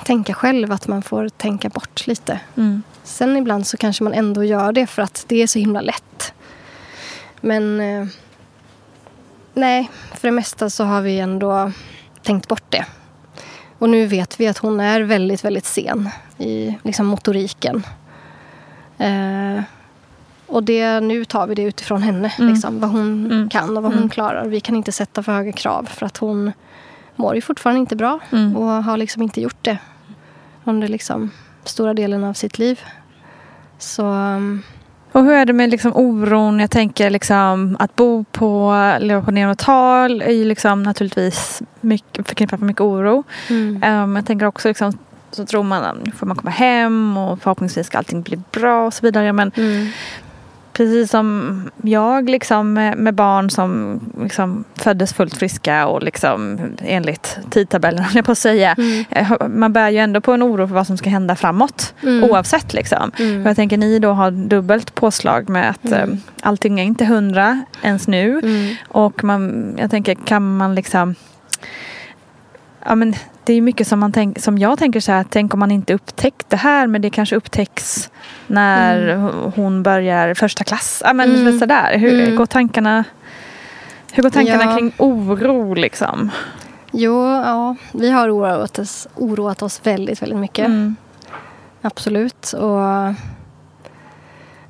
tänka 0.04 0.34
själv 0.34 0.72
att 0.72 0.88
man 0.88 1.02
får 1.02 1.28
tänka 1.28 1.68
bort 1.68 2.06
lite. 2.06 2.40
Mm. 2.56 2.82
Sen 3.02 3.36
ibland 3.36 3.66
så 3.66 3.76
kanske 3.76 4.04
man 4.04 4.14
ändå 4.14 4.44
gör 4.44 4.72
det 4.72 4.86
för 4.86 5.02
att 5.02 5.24
det 5.28 5.42
är 5.42 5.46
så 5.46 5.58
himla 5.58 5.80
lätt. 5.80 6.32
Men 7.40 7.80
eh, 7.80 8.06
nej, 9.54 9.90
för 10.14 10.28
det 10.28 10.32
mesta 10.32 10.70
så 10.70 10.84
har 10.84 11.00
vi 11.00 11.18
ändå 11.18 11.72
tänkt 12.22 12.48
bort 12.48 12.64
det. 12.68 12.86
Och 13.78 13.90
nu 13.90 14.06
vet 14.06 14.40
vi 14.40 14.46
att 14.46 14.58
hon 14.58 14.80
är 14.80 15.00
väldigt, 15.00 15.44
väldigt 15.44 15.64
sen 15.64 16.08
i 16.38 16.78
liksom, 16.82 17.06
motoriken. 17.06 17.82
Eh, 18.98 19.62
och 20.46 20.62
det, 20.62 21.00
nu 21.00 21.24
tar 21.24 21.46
vi 21.46 21.54
det 21.54 21.62
utifrån 21.62 22.02
henne, 22.02 22.32
liksom, 22.38 22.80
vad 22.80 22.90
hon 22.90 23.48
kan 23.52 23.76
och 23.76 23.82
vad 23.82 23.94
hon 23.94 24.08
klarar. 24.08 24.46
Vi 24.46 24.60
kan 24.60 24.76
inte 24.76 24.92
sätta 24.92 25.22
för 25.22 25.32
höga 25.32 25.52
krav 25.52 25.84
för 25.84 26.06
att 26.06 26.16
hon 26.16 26.52
mår 27.16 27.34
ju 27.34 27.40
fortfarande 27.40 27.80
inte 27.80 27.96
bra 27.96 28.18
och 28.56 28.64
har 28.64 28.96
liksom 28.96 29.22
inte 29.22 29.40
gjort 29.40 29.64
det 29.64 29.78
under 30.64 30.88
liksom 30.88 31.30
stora 31.64 31.94
delen 31.94 32.24
av 32.24 32.32
sitt 32.32 32.58
liv. 32.58 32.80
Så 33.78 34.12
um, 34.12 34.62
Och 35.18 35.24
hur 35.24 35.32
är 35.32 35.44
det 35.44 35.52
med 35.52 35.70
liksom 35.70 35.92
oron? 35.96 36.60
Jag 36.60 36.70
tänker 36.70 37.10
liksom 37.10 37.76
att 37.78 37.96
bo 37.96 38.24
på, 38.24 38.74
leva 39.00 39.22
på 39.22 39.30
neonatal 39.30 40.22
är 40.22 40.30
ju 40.30 40.44
liksom 40.44 40.82
naturligtvis 40.82 41.62
mycket, 41.80 42.28
förknippat 42.28 42.60
med 42.60 42.66
mycket 42.66 42.80
oro. 42.80 43.24
Um, 43.48 44.16
jag 44.16 44.26
tänker 44.26 44.46
också 44.46 44.68
liksom, 44.68 44.98
så 45.30 45.46
tror 45.46 45.62
man 45.62 45.84
att 45.84 45.96
nu 46.04 46.12
får 46.12 46.26
man 46.26 46.36
komma 46.36 46.50
hem 46.50 47.16
och 47.16 47.42
förhoppningsvis 47.42 47.86
ska 47.86 47.98
allting 47.98 48.22
bli 48.22 48.42
bra 48.52 48.86
och 48.86 48.94
så 48.94 49.06
vidare. 49.06 49.32
Men 49.32 49.52
precis 50.78 51.10
som 51.10 51.70
jag 51.82 52.28
liksom, 52.30 52.72
med, 52.72 53.14
barn 53.14 53.50
som 53.50 54.00
liksom, 54.22 54.64
föddes 54.74 55.12
fullt 55.12 55.36
friska 55.36 55.86
och 55.86 56.02
liksom, 56.02 56.58
enligt 56.82 57.38
tidtabellen, 57.50 58.04
jag 58.14 58.24
på 58.24 58.32
att 58.32 58.38
säga. 58.38 58.76
eh, 59.10 59.32
Man 59.48 59.72
bär 59.72 59.90
ju 59.90 59.98
ändå 59.98 60.20
på 60.20 60.32
en 60.32 60.42
oro 60.42 60.66
för 60.68 60.74
vad 60.74 60.86
som 60.86 60.96
ska 60.98 61.10
hända 61.10 61.36
framåt. 61.36 61.94
Oavsett. 62.30 62.72
Liksom. 62.74 63.10
Och 63.18 63.48
jag 63.50 63.56
tänker 63.56 63.76
ni 63.76 63.98
då 63.98 64.12
har 64.12 64.30
dubbelt 64.30 64.94
påslag 64.94 65.48
med 65.48 65.70
att 65.70 65.92
eh, 65.92 66.06
allting 66.42 66.80
är 66.80 66.84
inte 66.84 67.04
hundra 67.04 67.64
ens 67.82 68.08
nu. 68.08 68.40
Och 68.88 69.24
man, 69.24 69.74
jag 69.78 69.90
tänker, 69.90 70.14
kan 70.14 70.56
man 70.56 70.74
liksom 70.74 71.14
Ja, 72.88 72.94
men 72.94 73.14
det 73.44 73.52
är 73.52 73.60
mycket 73.60 73.88
som, 73.88 74.00
man 74.00 74.12
tänk, 74.12 74.38
som 74.40 74.58
jag 74.58 74.78
tänker 74.78 75.00
så 75.00 75.12
här, 75.12 75.24
tänk 75.30 75.54
om 75.54 75.60
man 75.60 75.70
inte 75.70 75.94
upptäckt 75.94 76.50
det 76.50 76.56
här 76.56 76.86
men 76.86 77.02
det 77.02 77.10
kanske 77.10 77.36
upptäcks 77.36 78.10
när 78.46 79.08
Mm. 79.08 79.52
hon 79.56 79.82
börjar 79.82 80.34
första 80.34 80.64
klass. 80.64 81.02
Ja, 81.04 81.12
men 81.12 81.58
sådär. 81.58 81.98
Hur 81.98 82.36
går 82.36 82.46
tankarna, 82.46 83.04
hur 84.12 84.22
går 84.22 84.30
tankarna 84.30 84.64
Ja. 84.64 84.76
kring 84.76 84.92
oro 84.98 85.74
liksom? 85.74 86.30
jo, 86.92 87.26
ja, 87.26 87.76
vi 87.92 88.10
har 88.10 88.30
oroat 88.30 88.78
oss, 88.78 89.08
oroat 89.14 89.62
oss 89.62 89.80
väldigt, 89.84 90.22
väldigt 90.22 90.38
mycket. 90.38 90.66
Mm. 90.66 90.96
Absolut. 91.82 92.52
Och, 92.52 93.08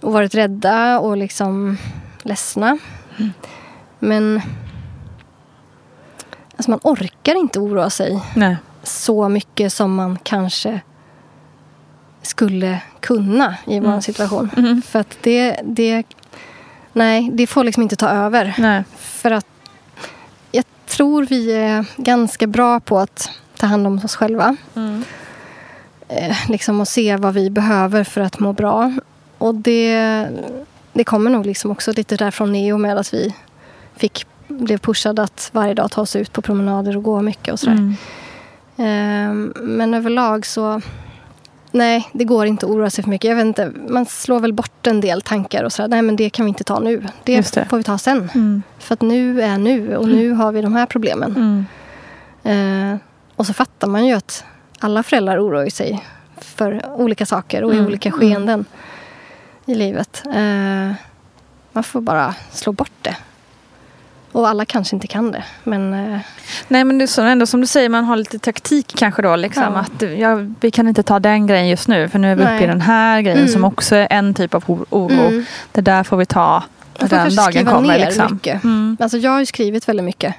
och 0.01 0.13
varit 0.13 0.35
rädda 0.35 0.99
och 0.99 1.17
liksom 1.17 1.77
ledsna. 2.23 2.79
Men 3.99 4.41
alltså 6.59 6.71
man 6.71 6.81
orkar 6.83 7.35
inte 7.35 7.59
oroa 7.61 7.91
sig 7.91 8.21
Nej. 8.37 8.57
så 8.83 9.29
mycket 9.29 9.73
som 9.73 9.95
man 9.95 10.19
kanske 10.23 10.81
skulle 12.23 12.81
kunna 13.01 13.57
i 13.67 13.81
vår 13.81 14.01
situation. 14.01 14.83
För 14.87 14.99
att 14.99 15.19
det, 15.21 15.61
det, 15.65 16.03
nej, 16.93 17.31
det 17.33 17.47
får 17.47 17.65
liksom 17.65 17.83
inte 17.83 17.97
ta 17.97 18.09
över. 18.09 18.55
Nej. 18.59 18.85
För 18.97 19.31
att 19.31 19.47
jag 20.53 20.65
tror 20.87 21.27
vi 21.27 21.53
är 21.53 21.85
ganska 21.97 22.47
bra 22.47 22.81
på 22.81 22.99
att 22.99 23.31
ta 23.57 23.67
hand 23.67 23.87
om 23.87 24.01
oss 24.05 24.17
själva. 24.17 24.57
Eh, 26.09 26.37
liksom 26.49 26.81
att 26.81 26.89
se 26.89 27.17
vad 27.17 27.35
vi 27.35 27.51
behöver 27.51 28.05
för 28.05 28.21
att 28.21 28.39
må 28.39 28.53
bra. 28.53 28.93
Och 29.39 29.55
det, 29.55 30.27
det 30.93 31.05
kommer 31.05 31.31
nog 31.31 31.47
liksom 31.47 31.71
också 31.71 31.93
lite 31.93 32.17
där 32.17 32.31
från 32.31 32.53
Neo 32.53 32.79
med 32.79 32.99
att 32.99 33.15
vi 33.15 33.35
fick, 33.97 34.27
blev 34.49 34.79
pushade 34.79 35.23
att 35.23 35.51
varje 35.53 35.75
dag 35.75 35.91
ta 35.91 36.01
oss 36.01 36.17
ut 36.17 36.33
på 36.33 36.43
promenader 36.43 36.97
och 36.97 37.03
gå 37.03 37.23
mycket 37.23 37.53
och 37.53 37.61
sådär. 37.61 37.73
Mm. 37.73 37.95
Ehm, 38.77 39.53
men 39.57 39.95
överlag 39.95 40.47
så... 40.47 40.81
Nej, 41.71 42.09
det 42.13 42.25
går 42.25 42.47
inte 42.47 42.67
att 42.67 42.73
oroa 42.73 42.91
sig 42.91 43.05
för 43.05 43.11
mycket. 43.11 43.29
Jag 43.29 43.37
vet 43.37 43.45
inte, 43.45 43.73
man 43.89 44.07
slår 44.07 44.41
väl 44.41 44.53
bort 44.53 44.87
en 44.87 45.01
del 45.01 45.23
tankar 45.23 45.65
och 45.65 45.73
sådär. 45.73 45.89
Nej, 45.89 46.03
men 46.03 46.17
det 46.17 46.31
kan 46.31 46.45
vi 46.45 46.49
inte 46.49 46.65
ta 46.65 46.81
nu. 46.81 47.07
Det, 47.25 47.55
det. 47.55 47.69
får 47.69 47.77
vi 47.77 47.83
ta 47.83 47.99
sen. 47.99 48.31
Mm. 48.35 48.63
För 48.79 48.95
att 48.95 49.03
nu 49.03 49.43
är 49.43 49.59
nu 49.59 49.97
och 49.97 50.09
nu 50.09 50.33
har 50.33 50.53
vi 50.53 50.63
de 50.63 50.75
här 50.75 50.87
problemen. 50.87 51.67
Mm. 52.43 52.93
Eh, 52.93 52.99
och 53.37 53.47
så 53.47 53.53
fattar 53.53 53.89
man 53.89 54.07
ju 54.07 54.15
att 54.15 54.45
alla 54.79 55.03
föräldrar 55.03 55.39
oroar 55.47 55.69
sig 55.69 56.05
för 56.39 56.87
olika 56.95 57.27
saker 57.27 57.65
och 57.65 57.73
i 57.73 57.77
Mm. 57.77 57.87
olika 57.87 58.11
skeenden 58.11 58.65
i 59.67 59.75
livet. 59.75 60.23
Eh, 60.27 60.93
man 61.73 61.85
får 61.85 62.01
bara 62.01 62.35
slå 62.51 62.73
bort 62.73 62.93
det. 63.03 63.17
Och 64.33 64.49
alla 64.49 64.65
kanske 64.65 64.97
inte 64.97 65.07
kan 65.07 65.31
det. 65.33 65.45
Men 65.65 65.93
eh, 66.15 66.21
Nej 66.69 66.85
men 66.85 66.99
det 66.99 67.05
är 67.05 67.07
så, 67.07 67.23
ändå 67.23 67.47
som 67.47 67.61
du 67.61 67.67
säger, 67.67 67.89
man 67.89 68.05
har 68.05 68.17
lite 68.17 68.39
taktik 68.39 68.93
kanske 68.97 69.23
då. 69.23 69.37
Liksom, 69.37 69.63
Ja. 69.63 69.69
att, 69.81 70.19
ja, 70.19 70.39
vi 70.61 70.71
kan 70.71 70.89
inte 70.89 71.03
ta 71.03 71.19
den 71.19 71.47
grejen 71.47 71.69
just 71.69 71.89
nu 71.89 72.09
för 72.09 72.19
nu 72.19 72.33
är 72.33 72.37
vi 72.37 72.43
uppe 72.43 72.65
i 72.65 72.67
den 72.67 72.81
här 72.81 73.21
grejen 73.21 73.39
Mm. 73.39 73.53
som 73.53 73.65
också 73.65 73.97
är 73.97 74.07
en 74.11 74.35
typ 74.35 74.55
av 74.55 74.65
oro. 74.91 75.11
Mm. 75.27 75.45
Det 75.73 75.81
där 75.81 76.03
får 76.05 76.17
vi 76.17 76.27
ta 76.27 76.63
när 77.01 77.09
den 77.09 77.37
dagen 77.37 77.53
skriva 77.53 77.73
kommer. 77.73 77.89
ner 77.99 78.07
Liksom. 78.07 78.33
mycket. 78.35 78.65
Mm. 78.65 78.97
Alltså 79.01 79.19
jag 79.19 79.31
har 79.31 79.41
ju 79.41 79.47
skrivit 79.47 79.89
väldigt 79.89 80.05
mycket. 80.05 80.35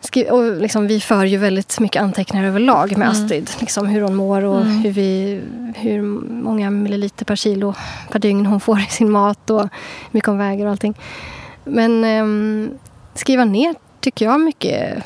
Skri- 0.00 0.30
och 0.30 0.56
liksom, 0.60 0.86
vi 0.86 1.00
för 1.00 1.24
ju 1.24 1.36
väldigt 1.38 1.80
mycket 1.80 2.02
anteckningar 2.02 2.46
överlag 2.46 2.96
med 2.96 3.08
Astrid. 3.08 3.50
Liksom 3.60 3.86
hur 3.86 4.00
hon 4.00 4.14
mår 4.14 4.44
och 4.44 4.64
hur, 4.64 4.90
vi, 4.90 5.40
hur 5.76 6.02
många 6.42 6.70
milliliter 6.70 7.24
per 7.24 7.36
kilo 7.36 7.74
per 8.10 8.18
dygn 8.18 8.46
hon 8.46 8.60
får 8.60 8.80
i 8.80 8.86
sin 8.90 9.10
mat 9.10 9.50
och 9.50 9.60
hur 9.60 9.68
mycket 10.10 10.26
hon 10.28 10.38
väger 10.38 10.64
och 10.64 10.70
allting. 10.70 10.94
Men 11.64 12.04
ehm, 12.04 12.70
skriva 13.14 13.44
ner 13.44 13.74
tycker 14.00 14.24
jag 14.24 14.40
mycket 14.40 15.04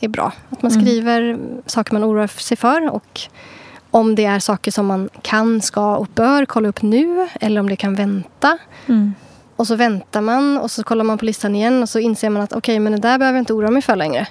är 0.00 0.08
bra. 0.08 0.32
Att 0.50 0.62
man 0.62 0.70
skriver 0.70 1.38
saker 1.66 1.92
man 1.92 2.04
oroar 2.04 2.26
sig 2.26 2.56
för 2.56 2.90
och 2.90 3.20
om 3.90 4.14
det 4.14 4.24
är 4.24 4.38
saker 4.38 4.70
som 4.70 4.86
man 4.86 5.08
kan, 5.22 5.60
ska 5.60 5.96
och 5.96 6.08
bör 6.14 6.44
kolla 6.44 6.68
upp 6.68 6.82
nu 6.82 7.28
eller 7.40 7.60
om 7.60 7.68
det 7.68 7.76
kan 7.76 7.94
vänta. 7.94 8.58
Mm. 8.86 9.14
Och 9.56 9.66
så 9.66 9.76
väntar 9.76 10.20
man 10.20 10.58
och 10.58 10.70
så 10.70 10.84
kollar 10.84 11.04
man 11.04 11.18
på 11.18 11.24
listan 11.24 11.56
igen 11.56 11.82
och 11.82 11.88
så 11.88 11.98
inser 11.98 12.30
man 12.30 12.42
att 12.42 12.52
okej, 12.52 12.80
men 12.80 12.92
det 12.92 12.98
där 12.98 13.18
behöver 13.18 13.38
jag 13.38 13.42
inte 13.42 13.52
oroa 13.52 13.70
mig 13.70 13.82
för 13.82 13.96
längre. 13.96 14.26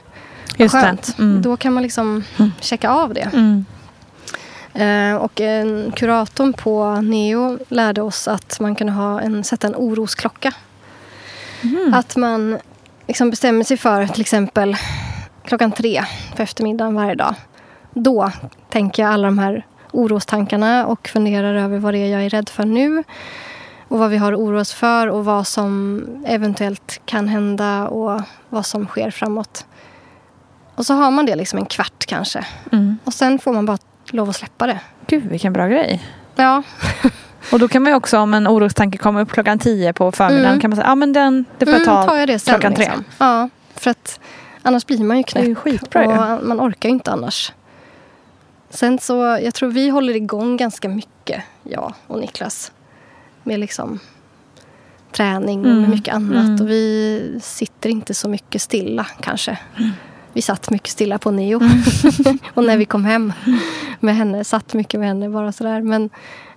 Just 0.57 0.75
skönt. 0.75 1.15
Mm. 1.19 1.41
Då 1.41 1.57
kan 1.57 1.73
man 1.73 1.83
liksom 1.83 2.23
checka 2.61 2.89
av 2.89 3.13
det. 3.13 3.29
Mm. 3.33 3.65
Eh, 4.73 5.15
och 5.15 5.41
en 5.41 5.91
kuratorn 5.95 6.53
på 6.53 7.01
Neo 7.01 7.59
lärde 7.69 8.01
oss 8.01 8.27
att 8.27 8.59
man 8.59 8.75
kunde 8.75 8.93
ha 8.93 9.21
en, 9.21 9.43
sätta 9.43 9.67
en 9.67 9.75
orosklocka. 9.75 10.53
Mm. 11.63 11.93
Att 11.93 12.15
man 12.15 12.57
liksom 13.07 13.29
bestämmer 13.29 13.63
sig 13.63 13.77
för 13.77 14.07
till 14.07 14.21
exempel 14.21 14.77
klockan 15.45 15.71
tre 15.71 16.03
på 16.35 16.41
eftermiddagen 16.41 16.95
varje 16.95 17.15
dag. 17.15 17.35
Då 17.93 18.31
tänker 18.69 19.03
jag 19.03 19.11
alla 19.11 19.27
de 19.27 19.39
här 19.39 19.65
orostankarna 19.91 20.85
och 20.85 21.07
funderar 21.07 21.55
över 21.55 21.77
vad 21.79 21.93
det 21.93 21.97
är 21.97 22.07
jag 22.07 22.25
är 22.25 22.29
rädd 22.29 22.49
för 22.49 22.65
nu. 22.65 23.03
Och 23.87 23.99
vad 23.99 24.09
vi 24.09 24.17
har 24.17 24.33
att 24.33 24.39
oroa 24.39 24.61
oss 24.61 24.73
för 24.73 25.07
och 25.07 25.25
vad 25.25 25.47
som 25.47 26.03
eventuellt 26.25 27.01
kan 27.05 27.27
hända 27.27 27.87
och 27.87 28.21
vad 28.49 28.65
som 28.65 28.87
sker 28.87 29.11
framåt. 29.11 29.65
Och 30.75 30.85
så 30.85 30.93
har 30.93 31.11
man 31.11 31.25
det 31.25 31.35
liksom 31.35 31.59
en 31.59 31.65
kvart 31.65 32.05
kanske. 32.05 32.45
Mm. 32.71 32.97
Och 33.03 33.13
sen 33.13 33.39
får 33.39 33.53
man 33.53 33.65
bara 33.65 33.77
lov 34.11 34.29
att 34.29 34.35
släppa 34.35 34.67
det. 34.67 34.79
Gud 35.07 35.25
vilken 35.25 35.53
bra 35.53 35.67
grej. 35.67 36.03
Ja, 36.35 36.63
Och 37.51 37.59
då 37.59 37.67
kan 37.67 37.83
man 37.83 37.91
ju 37.91 37.95
också 37.95 38.17
om 38.17 38.33
en 38.33 38.47
orostanke 38.47 38.97
kommer 38.97 39.21
upp 39.21 39.31
klockan 39.31 39.59
tio 39.59 39.93
på 39.93 40.11
förmiddagen 40.11 40.45
Mm. 40.45 40.59
kan 40.59 40.69
man 40.69 40.75
säga 40.75 40.87
ja 40.87 40.95
men 40.95 41.13
den, 41.13 41.45
det 41.57 41.65
får 41.65 41.73
jag 41.73 41.81
mm, 41.81 41.95
ta 41.95 42.03
tar 42.07 42.15
jag 42.17 42.27
det 42.27 42.39
sen. 42.39 42.53
klockan 42.53 42.75
tre. 42.75 42.85
Liksom. 42.85 43.03
Ja, 43.17 43.49
för 43.75 43.91
att 43.91 44.19
annars 44.61 44.85
blir 44.85 45.03
man 45.03 45.17
ju 45.17 45.23
Det 45.33 45.39
är 45.39 45.43
ju 45.43 45.55
knäpp. 45.55 45.63
skitbra 45.63 46.35
och 46.37 46.47
man 46.47 46.61
orkar 46.61 46.89
ju 46.89 46.93
inte 46.95 47.11
annars. 47.11 47.51
Sen 48.69 48.99
så, 48.99 49.13
jag 49.43 49.53
tror 49.53 49.71
vi 49.71 49.89
håller 49.89 50.15
igång 50.15 50.57
ganska 50.57 50.89
mycket, 50.89 51.43
jag 51.63 51.93
och 52.07 52.19
Niklas. 52.19 52.71
Med 53.43 53.59
liksom 53.59 53.99
träning 55.11 55.59
och 55.65 55.71
Mm, 55.71 55.89
mycket 55.89 56.13
annat. 56.15 56.43
mm. 56.45 56.61
Och 56.61 56.69
vi 56.69 57.39
sitter 57.43 57.89
inte 57.89 58.13
så 58.13 58.29
mycket 58.29 58.61
stilla 58.61 59.07
kanske. 59.21 59.57
Vi 60.33 60.41
satt 60.41 60.69
mycket 60.69 60.89
stilla 60.89 61.17
på 61.17 61.31
Neo. 61.31 61.59
Mm. 61.61 62.37
och 62.53 62.63
när 62.63 62.77
vi 62.77 62.85
kom 62.85 63.05
hem 63.05 63.33
med 63.99 64.15
henne, 64.15 64.43
satt 64.43 64.73
mycket 64.73 64.99
med 64.99 65.09
henne 65.09 65.29
bara 65.29 65.51
sådär. 65.51 65.81
Men 65.81 66.09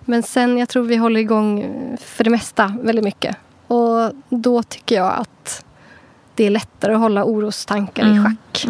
Men 0.04 0.22
sen, 0.22 0.58
jag 0.58 0.68
tror 0.68 0.82
vi 0.82 0.96
håller 0.96 1.20
igång 1.20 1.60
eh, 1.60 1.98
för 2.00 2.24
det 2.24 2.30
mesta 2.30 2.74
väldigt 2.82 3.04
mycket. 3.04 3.36
Och 3.66 4.12
då 4.28 4.62
tycker 4.62 4.94
jag 4.96 5.12
att 5.18 5.64
det 6.34 6.44
är 6.44 6.50
lättare 6.50 6.94
att 6.94 7.00
hålla 7.00 7.24
orostankar 7.24 8.02
Mm. 8.02 8.16
i 8.16 8.24
schack. 8.24 8.66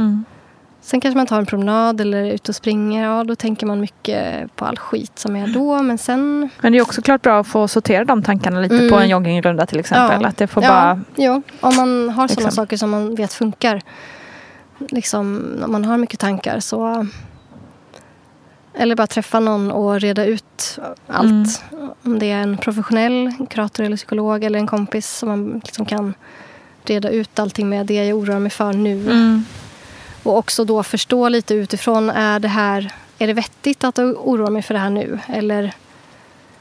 Sen 0.84 1.00
kanske 1.00 1.16
man 1.16 1.26
tar 1.26 1.38
en 1.38 1.46
promenad 1.46 2.00
eller 2.00 2.18
är 2.24 2.32
ute 2.32 2.50
och 2.50 2.56
springer. 2.56 3.04
Ja, 3.04 3.24
då 3.24 3.34
tänker 3.36 3.66
man 3.66 3.80
mycket 3.80 4.56
på 4.56 4.64
all 4.64 4.78
skit 4.78 5.18
som 5.18 5.36
är 5.36 5.46
då. 5.46 5.82
Men 5.82 5.98
sen... 5.98 6.48
Men 6.60 6.72
det 6.72 6.78
är 6.78 6.82
också 6.82 7.02
klart 7.02 7.22
bra 7.22 7.40
att 7.40 7.46
få 7.46 7.68
sortera 7.68 8.04
de 8.04 8.22
tankarna 8.22 8.60
lite 8.60 8.74
Mm. 8.74 8.90
på 8.90 8.96
en 8.96 9.08
joggingrunda 9.08 9.66
till 9.66 9.80
exempel. 9.80 10.24
Att 10.24 10.36
det 10.36 10.46
får 10.46 10.62
ja, 10.62 10.68
bara... 10.68 11.00
ja, 11.16 11.42
om 11.60 11.76
man 11.76 12.08
har 12.08 12.28
sådana 12.28 12.46
liksom. 12.48 12.50
saker 12.50 12.76
som 12.76 12.90
man 12.90 13.14
vet 13.14 13.32
funkar. 13.32 13.80
Liksom, 14.78 15.42
om 15.64 15.72
man 15.72 15.84
har 15.84 15.96
mycket 15.98 16.20
tankar 16.20 16.60
så... 16.60 17.06
Eller 18.74 18.94
bara 18.96 19.06
träffa 19.06 19.40
någon 19.40 19.70
och 19.70 20.00
reda 20.00 20.24
ut 20.24 20.78
allt. 21.06 21.62
Mm. 21.72 21.90
Om 22.02 22.18
det 22.18 22.30
är 22.30 22.42
en 22.42 22.56
professionell 22.58 23.32
kurator 23.50 23.84
eller 23.84 23.96
psykolog 23.96 24.44
eller 24.44 24.58
en 24.58 24.66
kompis 24.66 25.10
som 25.10 25.28
man 25.28 25.60
liksom 25.64 25.86
kan 25.86 26.14
reda 26.84 27.10
ut 27.10 27.38
allting 27.38 27.68
med. 27.68 27.86
Det 27.86 27.94
jag 28.06 28.18
oroar 28.18 28.38
mig 28.38 28.50
för 28.50 28.72
nu. 28.72 29.02
Mm. 29.10 29.44
Och 30.22 30.36
också 30.38 30.64
då 30.64 30.82
förstå 30.82 31.28
lite 31.28 31.54
utifrån. 31.54 32.10
Är 32.10 32.40
det 32.40 32.48
här 32.48 32.92
är 33.18 33.26
det 33.26 33.32
vettigt 33.32 33.84
att 33.84 33.98
oroa 33.98 34.50
mig 34.50 34.62
för 34.62 34.74
det 34.74 34.80
här 34.80 34.90
nu? 34.90 35.18
Eller, 35.26 35.72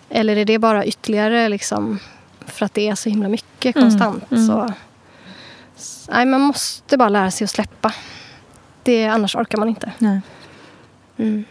eller 0.09 0.35
är 0.37 0.45
det 0.45 0.59
bara 0.59 0.85
ytterligare 0.85 1.49
liksom, 1.49 1.99
för 2.45 2.65
att 2.65 2.73
det 2.73 2.87
är 2.87 2.95
så 2.95 3.09
himla 3.09 3.29
mycket 3.29 3.75
Mm, 3.75 3.89
konstant? 3.89 4.23
Så, 4.29 4.73
s- 5.77 6.09
nej, 6.11 6.25
man 6.25 6.41
måste 6.41 6.97
bara 6.97 7.09
lära 7.09 7.31
sig 7.31 7.45
att 7.45 7.51
släppa. 7.51 7.93
Det, 8.83 9.05
annars 9.05 9.35
orkar 9.35 9.57
man 9.57 9.69
inte. 9.69 9.91
Nej. 9.97 10.21
Mm. 11.17 11.45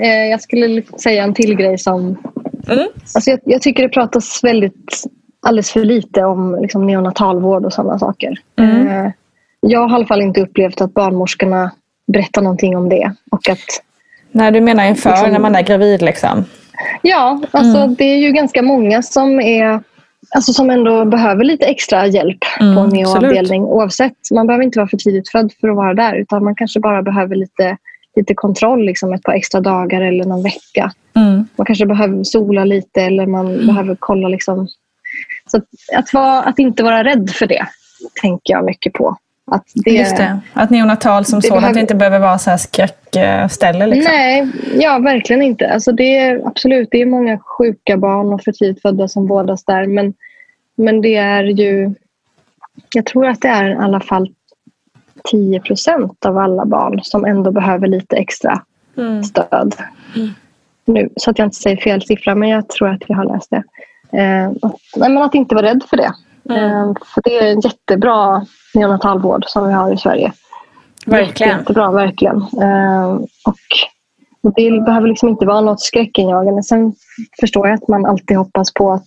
Eh, 0.00 0.26
jag 0.30 0.40
skulle 0.42 0.82
säga 0.82 1.24
en 1.24 1.34
till 1.34 1.54
grej 1.56 1.78
som... 1.78 2.16
Mm. 2.68 2.86
Alltså 3.14 3.30
jag, 3.30 3.40
jag 3.44 3.62
tycker 3.62 3.82
det 3.82 3.88
pratas 3.88 4.40
väldigt 4.44 5.02
alldeles 5.46 5.70
för 5.70 5.84
lite 5.84 6.24
om 6.24 6.58
liksom, 6.60 6.86
neonatalvård 6.86 7.64
och 7.64 7.72
sådana 7.72 7.98
saker. 7.98 8.34
Mm. 8.58 8.86
Eh, 8.88 9.12
jag 9.60 9.80
har 9.80 9.90
i 9.90 9.94
alla 9.94 10.06
fall 10.06 10.22
inte 10.22 10.40
upplevt 10.40 10.80
att 10.80 10.94
barnmorskorna 10.94 11.70
berättar 12.12 12.42
någonting 12.42 12.76
om 12.76 12.88
det. 12.88 13.12
Och 13.30 13.48
att, 13.48 13.58
Nej, 14.32 14.52
du 14.52 14.60
menar 14.60 14.84
inför 14.84 15.10
Liksom- 15.10 15.30
när 15.30 15.38
man 15.38 15.54
är 15.54 15.62
gravid 15.62 16.02
liksom? 16.02 16.44
ja, 17.02 17.40
alltså 17.50 17.78
Mm. 17.78 17.94
det 17.94 18.04
är 18.04 18.16
ju 18.18 18.32
ganska 18.32 18.62
många 18.62 19.02
som 19.02 19.40
är 19.40 19.80
Alltså 20.34 20.52
som 20.52 20.70
ändå 20.70 21.04
behöver 21.04 21.44
lite 21.44 21.66
extra 21.66 22.06
hjälp 22.06 22.38
Mm, 22.60 22.74
på 22.74 22.80
en 22.80 22.88
neoavdelning. 22.88 23.62
Oavsett, 23.62 24.12
man 24.34 24.46
behöver 24.46 24.64
inte 24.64 24.78
vara 24.78 24.88
för 24.88 24.96
tidigt 24.96 25.28
född 25.28 25.52
för 25.60 25.68
att 25.68 25.76
vara 25.76 25.94
där. 25.94 26.14
Utan 26.16 26.44
man 26.44 26.54
kanske 26.54 26.80
bara 26.80 27.02
behöver 27.02 27.36
lite, 27.36 27.76
lite 28.16 28.34
kontroll 28.34 28.84
liksom 28.84 29.12
ett 29.12 29.22
par 29.22 29.32
extra 29.32 29.60
dagar 29.60 30.00
eller 30.00 30.24
någon 30.24 30.42
vecka. 30.42 30.92
Mm. 31.16 31.48
Man 31.56 31.66
kanske 31.66 31.86
behöver 31.86 32.24
sola 32.24 32.64
lite 32.64 33.02
eller 33.02 33.26
man 33.26 33.66
behöver 33.66 33.96
kolla. 34.00 34.28
Liksom. 34.28 34.68
Så 35.50 35.56
att, 35.56 35.64
att, 35.96 36.14
vara, 36.14 36.42
att 36.42 36.58
inte 36.58 36.82
vara 36.82 37.04
rädd 37.04 37.30
för 37.30 37.46
det 37.46 37.66
tänker 38.22 38.52
jag 38.52 38.64
mycket 38.64 38.92
på. 38.92 39.16
Att 39.50 39.64
det, 39.74 39.90
Just 39.90 40.16
det. 40.16 40.40
Att 40.52 40.70
neonatal 40.70 41.24
som 41.24 41.42
sådant 41.42 41.60
behöver- 41.62 41.80
inte 41.80 41.94
behöver 41.94 42.18
vara 42.18 42.38
så 42.38 42.50
här 42.50 42.56
skräckställe. 42.56 43.86
Liksom. 43.86 44.12
Nej, 44.12 44.48
ja 44.74 44.98
verkligen 44.98 45.42
inte. 45.42 45.72
Alltså 45.72 45.92
det 45.92 46.18
är, 46.18 46.46
absolut, 46.46 46.88
det 46.90 47.02
är 47.02 47.06
många 47.06 47.38
sjuka 47.38 47.96
barn 47.96 48.32
och 48.32 48.42
för 48.42 48.52
tidigt 48.52 48.82
födda 48.82 49.08
som 49.08 49.26
vårdas 49.26 49.64
där. 49.64 49.86
Men, 49.86 50.14
men 50.76 51.00
det 51.00 51.16
är 51.16 51.44
ju... 51.44 51.94
Jag 52.94 53.06
tror 53.06 53.26
att 53.26 53.40
det 53.40 53.48
är 53.48 53.70
i 53.70 53.74
alla 53.74 54.00
fall 54.00 54.28
10 55.24 55.60
procent 55.60 56.26
av 56.26 56.38
alla 56.38 56.64
barn 56.64 57.00
som 57.02 57.24
ändå 57.24 57.50
behöver 57.50 57.86
lite 57.88 58.16
extra 58.16 58.62
Mm. 58.96 59.24
stöd. 59.24 59.74
Nu, 60.84 61.08
så 61.16 61.30
att 61.30 61.38
jag 61.38 61.46
inte 61.46 61.56
säger 61.56 61.76
fel 61.76 62.02
siffra, 62.02 62.34
men 62.34 62.48
jag 62.48 62.68
tror 62.68 62.88
att 62.90 63.02
jag 63.06 63.16
har 63.16 63.24
läst 63.24 63.50
det. 63.50 63.62
Eh, 64.18 64.46
att, 64.62 64.74
nej, 64.96 65.10
men 65.10 65.18
att 65.22 65.34
inte 65.34 65.54
vara 65.54 65.66
rädd 65.66 65.82
för 65.90 65.96
det. 65.96 66.12
Eh, 66.54 66.92
för 67.14 67.22
det 67.24 67.38
är 67.38 67.52
en 67.52 67.60
jättebra 67.60 68.46
neonatalvård 68.74 69.44
som 69.46 69.66
vi 69.66 69.72
har 69.72 69.92
i 69.92 69.96
Sverige. 69.96 70.32
Verkligen. 71.06 71.58
Jättebra, 71.58 71.90
verkligen. 71.90 72.36
Eh, 72.36 73.12
och 73.44 74.52
det 74.56 74.84
behöver 74.84 75.08
liksom 75.08 75.28
inte 75.28 75.46
vara 75.46 75.60
något 75.60 75.80
skräckinjagande. 75.80 76.62
Sen 76.62 76.94
förstår 77.40 77.68
jag 77.68 77.74
att 77.74 77.88
man 77.88 78.06
alltid 78.06 78.36
hoppas 78.36 78.72
på 78.74 78.92
att, 78.92 79.06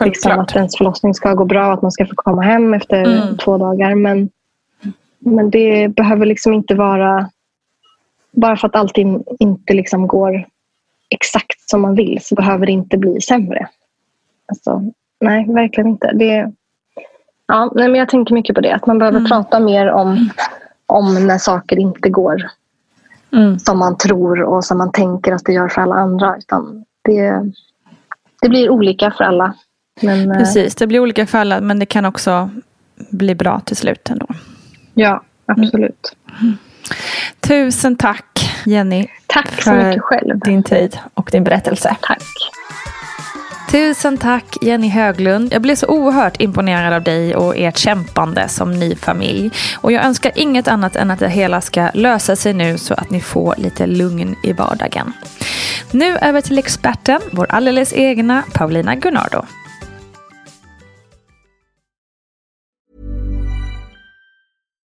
liksom, 0.00 0.38
att 0.40 0.56
ens 0.56 0.76
förlossning 0.76 1.14
ska 1.14 1.34
gå 1.34 1.44
bra 1.44 1.66
och 1.66 1.72
att 1.72 1.82
man 1.82 1.92
ska 1.92 2.06
få 2.06 2.12
komma 2.16 2.42
hem 2.42 2.74
efter 2.74 3.04
Mm. 3.22 3.36
två 3.36 3.58
dagar. 3.58 3.94
Men, 3.94 4.28
men 5.20 5.50
det 5.50 5.88
behöver 5.88 6.26
liksom 6.26 6.52
inte 6.52 6.74
vara... 6.74 7.30
Bara 8.32 8.56
för 8.56 8.68
att 8.68 8.76
allting 8.76 9.24
inte 9.38 9.74
liksom 9.74 10.06
går 10.06 10.46
exakt 11.08 11.60
som 11.70 11.80
man 11.80 11.94
vill 11.94 12.18
så 12.22 12.34
behöver 12.34 12.66
det 12.66 12.72
inte 12.72 12.98
bli 12.98 13.20
sämre. 13.20 13.68
Alltså, 14.48 14.82
nej, 15.20 15.46
verkligen 15.48 15.88
inte. 15.90 16.12
Det, 16.14 16.52
ja, 17.46 17.72
nej, 17.74 17.88
men 17.88 17.98
jag 17.98 18.08
tänker 18.08 18.34
mycket 18.34 18.54
på 18.54 18.60
det. 18.60 18.72
Att 18.74 18.86
man 18.86 18.98
behöver 18.98 19.18
Mm. 19.18 19.28
prata 19.30 19.60
mer 19.60 19.90
om, 19.90 20.30
om 20.86 21.26
när 21.26 21.38
saker 21.38 21.78
inte 21.78 22.08
går 22.10 22.42
Mm. 23.32 23.58
som 23.58 23.78
man 23.78 23.98
tror 23.98 24.42
och 24.42 24.64
som 24.64 24.78
man 24.78 24.92
tänker 24.92 25.32
att 25.32 25.44
det 25.44 25.52
gör 25.52 25.68
för 25.68 25.82
alla 25.82 25.94
andra. 25.94 26.36
Utan 26.36 26.84
det, 27.02 27.42
det 28.42 28.48
blir 28.48 28.70
olika 28.70 29.10
för 29.10 29.24
alla. 29.24 29.54
Men, 30.02 30.30
eh, 30.32 30.38
Precis, 30.38 30.74
det 30.74 30.86
blir 30.86 31.00
olika 31.00 31.26
för 31.26 31.38
alla 31.38 31.60
men 31.60 31.78
det 31.78 31.86
kan 31.86 32.04
också 32.04 32.50
bli 33.10 33.34
bra 33.34 33.60
till 33.60 33.76
slut 33.76 34.10
ändå. 34.10 34.26
Ja, 35.00 35.22
absolut. 35.46 36.16
Tusen 37.40 37.96
tack 37.96 38.50
Jenny 38.64 39.06
Tack 39.26 39.62
så 39.62 39.72
mycket 39.72 40.02
själv. 40.02 40.38
din 40.38 40.62
tid 40.62 40.98
och 41.14 41.28
din 41.32 41.44
berättelse. 41.44 41.96
Tack. 42.00 42.22
Tusen 43.70 44.18
tack 44.18 44.56
Jenny 44.62 44.88
Höglund. 44.88 45.52
Jag 45.52 45.62
blev 45.62 45.74
så 45.74 45.86
oerhört 45.86 46.40
imponerad 46.40 46.92
av 46.92 47.02
dig 47.02 47.34
och 47.34 47.56
ert 47.56 47.78
kämpande 47.78 48.48
som 48.48 48.72
ny 48.80 48.96
familj. 48.96 49.50
Och 49.76 49.92
jag 49.92 50.04
önskar 50.04 50.32
inget 50.34 50.68
annat 50.68 50.96
än 50.96 51.10
att 51.10 51.18
det 51.18 51.28
hela 51.28 51.60
ska 51.60 51.90
lösa 51.94 52.36
sig 52.36 52.52
nu 52.52 52.78
så 52.78 52.94
att 52.94 53.10
ni 53.10 53.20
får 53.20 53.54
lite 53.58 53.86
lugn 53.86 54.36
i 54.42 54.52
vardagen. 54.52 55.12
Nu 55.90 56.16
över 56.16 56.40
till 56.40 56.58
experten, 56.58 57.20
vår 57.32 57.46
alldeles 57.50 57.92
egna 57.92 58.42
Paulina 58.52 58.94
Gunnardo. 58.94 59.42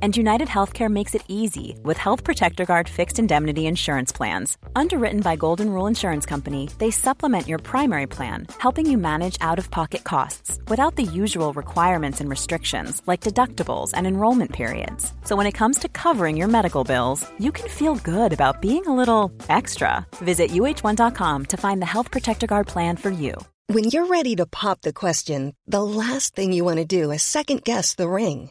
And 0.00 0.16
United 0.16 0.46
Healthcare 0.46 0.88
makes 0.88 1.16
it 1.16 1.24
easy 1.26 1.76
with 1.82 1.96
Health 1.96 2.22
Protector 2.22 2.64
Guard 2.64 2.88
fixed 2.88 3.18
indemnity 3.18 3.66
insurance 3.66 4.12
plans. 4.12 4.56
Underwritten 4.76 5.22
by 5.22 5.34
Golden 5.34 5.70
Rule 5.70 5.88
Insurance 5.88 6.24
Company, 6.24 6.70
they 6.78 6.92
supplement 6.92 7.48
your 7.48 7.58
primary 7.58 8.06
plan, 8.06 8.46
helping 8.58 8.88
you 8.88 8.96
manage 8.96 9.36
out 9.40 9.58
of 9.58 9.72
pocket 9.72 10.04
costs 10.04 10.60
without 10.68 10.94
the 10.94 11.02
usual 11.02 11.52
requirements 11.52 12.20
and 12.20 12.30
restrictions 12.30 13.02
like 13.08 13.22
deductibles 13.22 13.90
and 13.92 14.06
enrollment 14.06 14.52
periods. 14.52 15.12
So 15.24 15.34
when 15.34 15.48
it 15.48 15.58
comes 15.58 15.80
to 15.80 15.88
covering 15.88 16.36
your 16.36 16.48
medical 16.48 16.84
bills, 16.84 17.28
you 17.40 17.50
can 17.50 17.68
feel 17.68 17.96
good 17.96 18.32
about 18.32 18.62
being 18.62 18.86
a 18.86 18.94
little 18.94 19.32
extra. 19.48 20.06
Visit 20.18 20.50
uh1.com 20.50 21.46
to 21.46 21.56
find 21.56 21.82
the 21.82 21.92
Health 21.94 22.12
Protector 22.12 22.46
Guard 22.46 22.68
plan 22.68 22.96
for 22.96 23.10
you. 23.10 23.34
When 23.70 23.84
you're 23.84 24.06
ready 24.06 24.34
to 24.36 24.46
pop 24.46 24.80
the 24.80 24.94
question, 24.94 25.54
the 25.66 25.82
last 25.82 26.34
thing 26.34 26.54
you 26.54 26.64
want 26.64 26.78
to 26.78 26.86
do 26.86 27.10
is 27.10 27.22
second 27.22 27.64
guess 27.64 27.94
the 27.94 28.08
ring. 28.08 28.50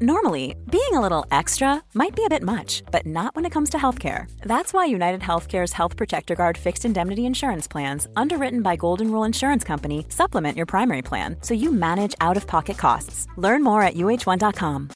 Normally, 0.00 0.56
being 0.72 0.90
a 0.90 1.00
little 1.00 1.24
extra 1.30 1.80
might 1.94 2.16
be 2.16 2.24
a 2.24 2.28
bit 2.28 2.42
much, 2.42 2.82
but 2.90 3.06
not 3.06 3.36
when 3.36 3.44
it 3.44 3.52
comes 3.52 3.70
to 3.70 3.78
healthcare. 3.78 4.28
That's 4.42 4.72
why 4.72 4.86
United 4.86 5.20
Healthcare's 5.20 5.72
Health 5.72 5.96
Protector 5.96 6.34
Guard 6.34 6.58
fixed 6.58 6.84
indemnity 6.84 7.26
insurance 7.26 7.68
plans, 7.68 8.08
underwritten 8.16 8.60
by 8.60 8.74
Golden 8.74 9.12
Rule 9.12 9.22
Insurance 9.22 9.62
Company, 9.62 10.04
supplement 10.08 10.56
your 10.56 10.66
primary 10.66 11.00
plan 11.00 11.36
so 11.42 11.54
you 11.54 11.70
manage 11.70 12.12
out 12.20 12.36
of 12.36 12.48
pocket 12.48 12.76
costs. 12.76 13.28
Learn 13.36 13.62
more 13.62 13.82
at 13.82 13.94
uh1.com. 13.94 14.90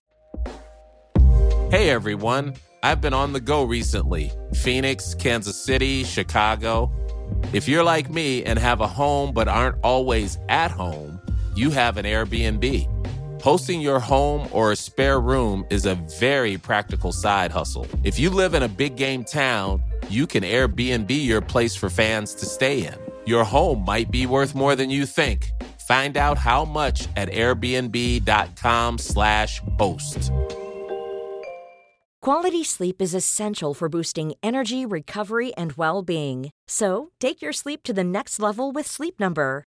Hey 1.70 1.90
everyone, 1.90 2.54
I've 2.82 3.00
been 3.00 3.14
on 3.14 3.32
the 3.32 3.40
go 3.40 3.62
recently 3.62 4.32
Phoenix, 4.52 5.14
Kansas 5.14 5.64
City, 5.64 6.02
Chicago. 6.02 6.90
If 7.52 7.68
you're 7.68 7.84
like 7.84 8.10
me 8.10 8.42
and 8.42 8.58
have 8.58 8.80
a 8.80 8.88
home 8.88 9.32
but 9.32 9.46
aren't 9.46 9.76
always 9.84 10.38
at 10.48 10.72
home, 10.72 11.20
you 11.54 11.70
have 11.70 11.98
an 11.98 12.04
Airbnb. 12.04 12.97
Hosting 13.40 13.80
your 13.80 14.00
home 14.00 14.48
or 14.52 14.72
a 14.72 14.76
spare 14.76 15.20
room 15.20 15.64
is 15.70 15.86
a 15.86 15.94
very 16.18 16.58
practical 16.58 17.12
side 17.12 17.52
hustle. 17.52 17.86
If 18.02 18.18
you 18.18 18.30
live 18.30 18.54
in 18.54 18.64
a 18.64 18.68
big 18.68 18.96
game 18.96 19.24
town, 19.24 19.80
you 20.08 20.26
can 20.26 20.42
Airbnb 20.42 21.08
your 21.10 21.40
place 21.40 21.76
for 21.76 21.88
fans 21.88 22.34
to 22.34 22.46
stay 22.46 22.84
in. 22.86 22.96
Your 23.26 23.44
home 23.44 23.84
might 23.84 24.10
be 24.10 24.26
worth 24.26 24.56
more 24.56 24.74
than 24.74 24.90
you 24.90 25.06
think. 25.06 25.52
Find 25.86 26.16
out 26.16 26.38
how 26.38 26.64
much 26.64 27.06
at 27.16 27.30
airbnb.com/slash 27.30 29.62
host. 29.78 30.32
Quality 32.20 32.64
sleep 32.64 33.00
is 33.00 33.14
essential 33.14 33.74
for 33.74 33.88
boosting 33.88 34.34
energy, 34.42 34.84
recovery, 34.84 35.54
and 35.54 35.74
well 35.74 36.02
being. 36.02 36.50
So 36.66 37.12
take 37.20 37.40
your 37.40 37.52
sleep 37.52 37.84
to 37.84 37.92
the 37.92 38.02
next 38.02 38.40
level 38.40 38.72
with 38.72 38.88
Sleep 38.88 39.20
Number. 39.20 39.67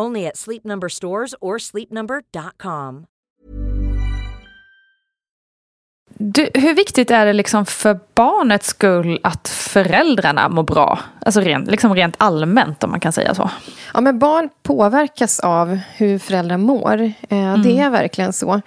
Only 0.00 0.26
at 0.26 0.36
Sleep 0.36 0.64
Number 0.64 0.88
stores 0.88 1.34
or 1.40 1.58
sleepnumber.com. 1.58 3.06
Du, 6.22 6.48
hur 6.54 6.74
viktigt 6.74 7.10
är 7.10 7.26
det 7.26 7.32
liksom 7.32 7.66
för 7.66 8.00
barnets 8.14 8.66
skull 8.66 9.20
att 9.22 9.48
föräldrarna 9.48 10.48
mår 10.48 10.62
bra? 10.62 10.98
Alltså 11.20 11.40
rent, 11.40 11.70
liksom 11.70 11.94
rent 11.94 12.14
allmänt 12.18 12.84
om 12.84 12.90
man 12.90 13.00
kan 13.00 13.12
säga 13.12 13.34
så. 13.34 13.50
Ja, 13.94 14.00
men 14.00 14.18
barn 14.18 14.48
påverkas 14.62 15.40
av 15.40 15.78
hur 15.96 16.18
föräldrar 16.18 16.56
mår. 16.56 17.00
Eh, 17.02 17.12
mm. 17.38 17.62
Det 17.62 17.78
är 17.78 17.90
verkligen 17.90 18.32
så. 18.32 18.60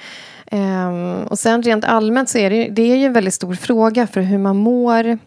Um, 0.52 1.24
och 1.24 1.40
sen 1.40 1.64
rent 1.64 1.86
allmänt 1.86 2.30
så 2.30 2.38
är 2.38 2.50
det, 2.50 2.68
det 2.72 2.92
är 2.92 2.96
ju 2.96 3.06
en 3.06 3.14
väldigt 3.14 3.34
stor 3.34 3.54
fråga 3.54 4.08
för 4.08 4.22
hur 4.22 4.38
man 4.38 4.58
mår. 4.58 5.18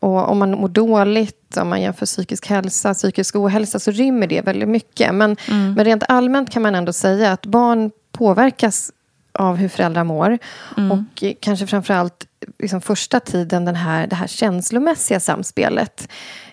Och 0.00 0.28
om 0.28 0.38
man 0.38 0.50
mår 0.50 0.68
dåligt, 0.68 1.41
om 1.56 1.68
man 1.68 1.82
jämför 1.82 2.06
psykisk 2.06 2.46
hälsa, 2.46 2.94
psykisk 2.94 3.36
ohälsa, 3.36 3.78
så 3.78 3.90
rymmer 3.90 4.26
det 4.26 4.40
väldigt 4.40 4.68
mycket. 4.68 5.14
Men, 5.14 5.36
mm. 5.48 5.74
men 5.74 5.84
rent 5.84 6.02
allmänt 6.08 6.50
kan 6.50 6.62
man 6.62 6.74
ändå 6.74 6.92
säga 6.92 7.32
att 7.32 7.46
barn 7.46 7.90
påverkas 8.12 8.92
av 9.32 9.56
hur 9.56 9.68
föräldrar 9.68 10.04
mår. 10.04 10.38
Mm. 10.76 10.92
Och 10.92 11.24
kanske 11.40 11.66
framförallt 11.66 12.26
liksom 12.58 12.80
första 12.80 13.20
tiden 13.20 13.64
den 13.64 13.76
här, 13.76 14.06
det 14.06 14.16
här 14.16 14.26
känslomässiga 14.26 15.20
samspelet. 15.20 16.08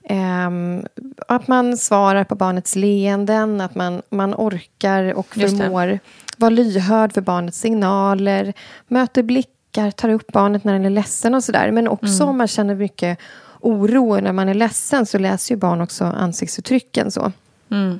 Um, 0.09 0.85
att 1.27 1.47
man 1.47 1.77
svarar 1.77 2.23
på 2.23 2.35
barnets 2.35 2.75
leenden, 2.75 3.61
att 3.61 3.75
man, 3.75 4.01
man 4.09 4.33
orkar 4.35 5.13
och 5.13 5.27
förmår 5.33 5.99
vara 6.37 6.49
lyhörd 6.49 7.13
för 7.13 7.21
barnets 7.21 7.59
signaler, 7.59 8.53
möter 8.87 9.23
blickar, 9.23 9.91
tar 9.91 10.09
upp 10.09 10.31
barnet 10.31 10.63
när 10.63 10.73
den 10.73 10.85
är 10.85 10.89
ledsen 10.89 11.35
och 11.35 11.43
sådär. 11.43 11.71
Men 11.71 11.87
också 11.87 12.23
mm. 12.23 12.29
om 12.29 12.37
man 12.37 12.47
känner 12.47 12.75
mycket 12.75 13.19
oro 13.59 14.19
när 14.19 14.33
man 14.33 14.49
är 14.49 14.53
ledsen 14.53 15.05
så 15.05 15.17
läser 15.17 15.55
ju 15.55 15.59
barn 15.59 15.81
också 15.81 16.05
ansiktsuttrycken. 16.05 17.11
Så. 17.11 17.31
Mm, 17.71 17.99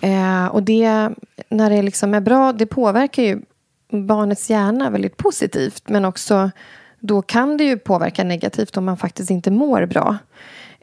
det. 0.00 0.06
Eh, 0.08 0.46
och 0.46 0.62
det, 0.62 1.10
när 1.48 1.70
det 1.70 1.82
liksom 1.82 2.14
är 2.14 2.20
bra, 2.20 2.52
det 2.52 2.66
påverkar 2.66 3.22
ju 3.22 3.40
barnets 3.90 4.50
hjärna 4.50 4.90
väldigt 4.90 5.16
positivt. 5.16 5.88
Men 5.88 6.04
också 6.04 6.50
då 7.00 7.22
kan 7.22 7.56
det 7.56 7.64
ju 7.64 7.78
påverka 7.78 8.24
negativt 8.24 8.76
om 8.76 8.84
man 8.84 8.96
faktiskt 8.96 9.30
inte 9.30 9.50
mår 9.50 9.86
bra. 9.86 10.16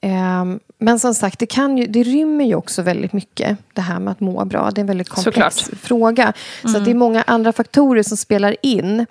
Ehm, 0.05 0.59
men 0.77 0.99
som 0.99 1.13
sagt, 1.13 1.39
det, 1.39 1.45
kan 1.45 1.77
ju, 1.77 1.87
det 1.87 2.03
rymmer 2.03 2.45
ju 2.45 2.55
också 2.55 2.81
väldigt 2.81 3.13
mycket 3.13 3.57
det 3.73 3.81
här 3.81 3.99
med 3.99 4.11
att 4.11 4.19
må 4.19 4.45
bra. 4.45 4.71
Det 4.71 4.79
är 4.79 4.81
en 4.81 4.87
väldigt 4.87 5.09
komplex 5.09 5.55
Såklart. 5.55 5.79
fråga. 5.79 6.33
Så 6.61 6.67
mm. 6.67 6.83
det 6.83 6.91
är 6.91 6.95
många 6.95 7.23
andra 7.27 7.53
faktorer 7.53 8.03
som 8.03 8.17
spelar 8.17 8.55
in. 8.61 9.05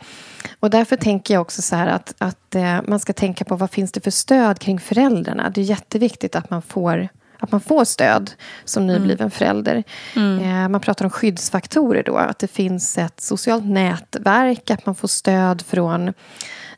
Och 0.61 0.71
därför 0.71 0.97
tänker 0.97 1.35
jag 1.35 1.41
också 1.41 1.63
så 1.63 1.77
här 1.77 1.87
att, 1.87 2.15
att 2.19 2.55
eh, 2.55 2.77
man 2.87 3.01
ska 3.01 3.13
tänka 3.13 3.45
på 3.45 3.57
vad 3.57 3.71
finns 3.71 3.93
det 3.93 4.01
för 4.01 4.11
stöd 4.11 4.59
kring 4.59 4.81
föräldrarna. 4.81 5.51
Det 5.51 5.61
är 5.61 5.65
jätteviktigt 5.65 6.37
att 6.37 6.51
man 6.51 6.63
får 6.63 7.09
att 7.39 7.53
man 7.53 7.61
får 7.61 7.85
stöd 7.85 8.31
som 8.65 8.87
nybliven 8.87 9.21
mm. 9.21 9.31
förälder. 9.31 9.85
Mm. 10.17 10.39
Eh, 10.39 10.69
man 10.69 10.81
pratar 10.81 11.05
om 11.05 11.11
skyddsfaktorer 11.11 12.03
då. 12.03 12.17
Att 12.17 12.39
det 12.39 12.47
finns 12.47 12.99
ett 12.99 13.21
socialt 13.21 13.65
nätverk. 13.65 14.71
Att 14.71 14.87
man 14.87 14.95
får 14.95 15.09
stöd 15.09 15.63
från, 15.63 16.09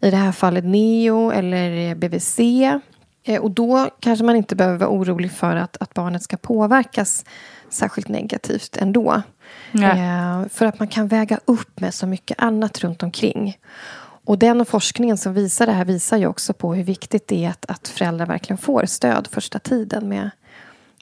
i 0.01 0.11
det 0.11 0.17
här 0.17 0.33
fallet 0.33 0.65
NEO 0.65 1.31
eller 1.31 1.95
BVC. 1.95 2.39
Eh, 3.25 3.41
och 3.43 3.51
då 3.51 3.91
kanske 4.01 4.25
man 4.25 4.37
inte 4.37 4.57
behöver 4.57 4.79
vara 4.79 4.91
orolig 4.91 5.33
för 5.33 5.57
att, 5.57 5.77
att 5.81 5.95
barnet 5.95 6.23
ska 6.23 6.37
påverkas 6.37 7.25
särskilt 7.71 8.09
negativt 8.09 8.77
ändå. 8.77 9.23
Eh, 9.73 10.49
för 10.49 10.67
att 10.67 10.79
man 10.79 10.89
kan 10.89 11.09
väga 11.09 11.41
upp 11.45 11.81
med 11.81 11.95
så 11.95 12.07
mycket 12.07 12.43
annat 12.43 12.79
runt 12.79 13.03
omkring. 13.03 13.59
Och 14.27 14.39
den 14.39 14.65
forskningen 14.65 15.19
som 15.19 15.35
visar 15.35 15.67
det 15.67 15.73
här 15.73 15.85
visar 15.85 16.17
ju 16.17 16.27
också 16.27 16.53
på 16.53 16.75
hur 16.75 16.85
viktigt 16.85 17.29
det 17.29 17.45
är 17.45 17.51
att, 17.51 17.65
att 17.71 17.89
föräldrar 17.89 18.27
verkligen 18.27 18.59
får 18.59 18.87
stöd 18.87 19.29
första 19.31 19.59
tiden 19.59 20.09
med, 20.09 20.31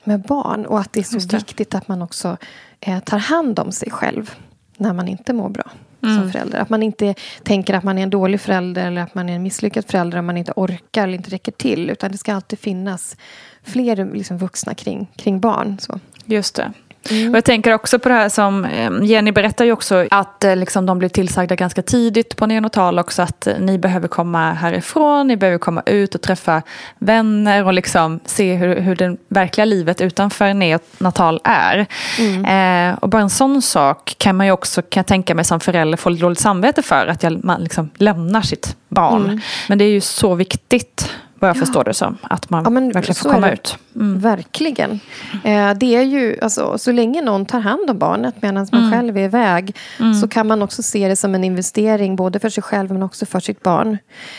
med 0.05 0.21
barn. 0.21 0.67
Och 0.67 0.81
att 0.81 0.93
det 0.93 1.01
är 1.01 1.21
så 1.21 1.37
viktigt 1.37 1.75
att 1.75 1.89
man 1.89 2.03
också 2.03 2.37
eh, 2.81 3.01
tar 3.01 3.19
hand 3.19 3.59
om 3.59 3.73
sig 3.73 3.91
själv 3.91 4.35
när 4.77 4.93
man 4.93 5.09
inte 5.09 5.33
mår 5.33 5.49
bra 5.49 5.71
mm. 6.03 6.21
som 6.21 6.33
förälder. 6.33 6.59
Att 6.59 6.71
man 6.71 6.83
inte 6.83 7.15
tänker 7.43 7.75
att 7.75 7.85
man 7.85 7.99
är 7.99 8.03
en 8.03 8.11
dålig 8.11 8.41
förälder 8.41 8.87
eller 8.87 9.03
att 9.03 9.15
man 9.15 9.29
är 9.29 9.35
en 9.35 9.43
misslyckad 9.43 9.85
förälder 9.85 10.19
om 10.19 10.27
man 10.27 10.37
inte 10.37 10.53
orkar 10.57 11.05
eller 11.05 11.15
inte 11.15 11.31
räcker 11.31 11.53
till. 11.53 11.91
Utan 11.91 12.13
det 12.13 12.19
ska 12.19 12.35
alltid 12.35 12.59
finnas 12.59 13.17
fler 13.63 14.15
liksom, 14.15 14.39
vuxna 14.39 14.75
kring, 14.75 15.11
kring 15.17 15.41
barn. 15.41 15.79
Så. 15.81 16.01
Just 16.25 16.55
det. 16.55 16.73
Mm. 17.11 17.31
Och 17.31 17.37
jag 17.37 17.45
tänker 17.45 17.75
också 17.75 17.99
på 17.99 18.09
det 18.09 18.15
här 18.15 18.29
som 18.29 18.65
ehm, 18.65 19.05
Jenny 19.05 19.33
berättar 19.33 19.65
ju 19.65 19.73
också 19.73 20.07
att 20.11 20.45
eh, 20.45 20.57
liksom, 20.57 20.87
de 20.87 20.99
blir 20.99 21.09
tillsagda 21.09 21.55
ganska 21.55 21.83
tidigt 21.83 22.37
på 22.37 22.47
neonatal 22.47 22.99
också 22.99 23.23
att 23.23 23.47
eh, 23.47 23.55
ni 23.59 23.79
behöver 23.79 24.09
komma 24.09 24.53
härifrån, 24.53 25.27
ni 25.27 25.37
behöver 25.37 25.59
komma 25.59 25.83
ut 25.87 26.15
och 26.15 26.21
träffa 26.21 26.63
vänner 26.99 27.65
och 27.65 27.73
liksom 27.73 28.21
se 28.25 28.55
hur, 28.55 28.81
hur 28.81 28.97
det 28.97 29.17
verkliga 29.29 29.65
livet 29.65 30.01
utanför 30.01 30.55
neonatal 30.55 31.41
är. 31.45 31.87
Mm. 32.19 32.45
Eh, 32.93 32.99
och 32.99 33.09
bara 33.09 33.23
en 33.23 33.31
sån 33.31 33.63
sak 33.63 34.15
kan 34.19 34.37
man 34.37 34.47
ju 34.47 34.53
också, 34.53 34.83
kan 34.83 35.01
jag 35.01 35.07
tänka 35.07 35.35
mig 35.35 35.45
som 35.45 35.61
förälder, 35.61 35.97
få 35.97 36.11
lite 36.11 36.23
dåligt 36.23 36.41
samvete 36.41 36.83
för 36.83 37.07
att 37.07 37.23
jag, 37.23 37.45
man 37.45 37.63
liksom 37.63 37.91
lämnar 37.95 38.43
sitt 38.43 38.77
barn. 38.89 39.25
Mm. 39.25 39.41
Men 39.69 39.79
det 39.79 39.85
är 39.85 39.91
ju 39.91 40.01
så 40.01 40.35
viktigt 40.35 41.11
vad 41.43 41.49
jag 41.49 41.57
ja. 41.57 41.61
förstår 41.61 41.85
det 41.85 41.95
som. 41.95 42.19
Att 42.23 42.51
man 42.51 42.65
ja, 42.65 42.71
verkligen 42.71 43.15
får 43.15 43.31
komma 43.31 43.51
ut. 43.51 43.79
Mm. 43.95 44.19
Verkligen. 44.19 45.01
Eh, 45.45 45.75
det 45.75 45.97
är 45.97 46.03
ju, 46.03 46.39
alltså, 46.43 46.79
så 46.79 46.93
länge 46.93 47.23
någon 47.23 47.47
tar 47.47 47.61
hand 47.61 47.91
om 47.91 47.99
barnet 47.99 48.35
medan 48.43 48.67
man 48.73 48.81
mm. 48.81 48.93
själv 48.93 49.19
är 49.19 49.25
iväg 49.25 49.77
mm. 50.01 50.15
så 50.15 50.29
kan 50.29 50.47
man 50.47 50.63
också 50.63 50.83
se 50.83 51.09
det 51.09 51.17
som 51.17 51.35
en 51.35 51.45
investering 51.45 52.17
både 52.17 52.39
för 52.39 52.49
sig 52.49 52.63
själv 52.63 52.91
men 52.91 53.03
också 53.03 53.27
för 53.27 53.41
sitt 53.41 53.63
barn. 53.63 53.99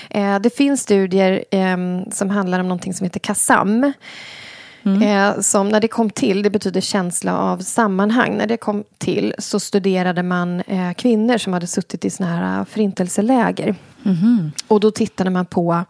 Eh, 0.09 0.39
det 0.39 0.49
finns 0.49 0.81
studier 0.81 1.43
eh, 1.51 1.77
som 2.11 2.29
handlar 2.29 2.59
om 2.59 2.67
någonting 2.67 2.93
som 2.93 3.03
heter 3.03 3.19
KASAM. 3.19 3.93
Mm. 4.85 5.01
Eh, 5.01 5.39
som 5.41 5.69
när 5.69 5.79
det 5.79 5.87
kom 5.87 6.09
till, 6.09 6.43
det 6.43 6.49
betyder 6.49 6.81
känsla 6.81 7.37
av 7.37 7.57
sammanhang. 7.57 8.37
När 8.37 8.47
det 8.47 8.57
kom 8.57 8.83
till 8.97 9.33
så 9.37 9.59
studerade 9.59 10.23
man 10.23 10.59
eh, 10.59 10.93
kvinnor 10.93 11.37
som 11.37 11.53
hade 11.53 11.67
suttit 11.67 12.05
i 12.05 12.09
såna 12.09 12.29
här 12.29 12.65
förintelseläger. 12.65 13.75
Mm. 14.05 14.51
Och 14.67 14.79
då 14.79 14.91
tittade 14.91 15.29
man 15.29 15.45
på 15.45 15.83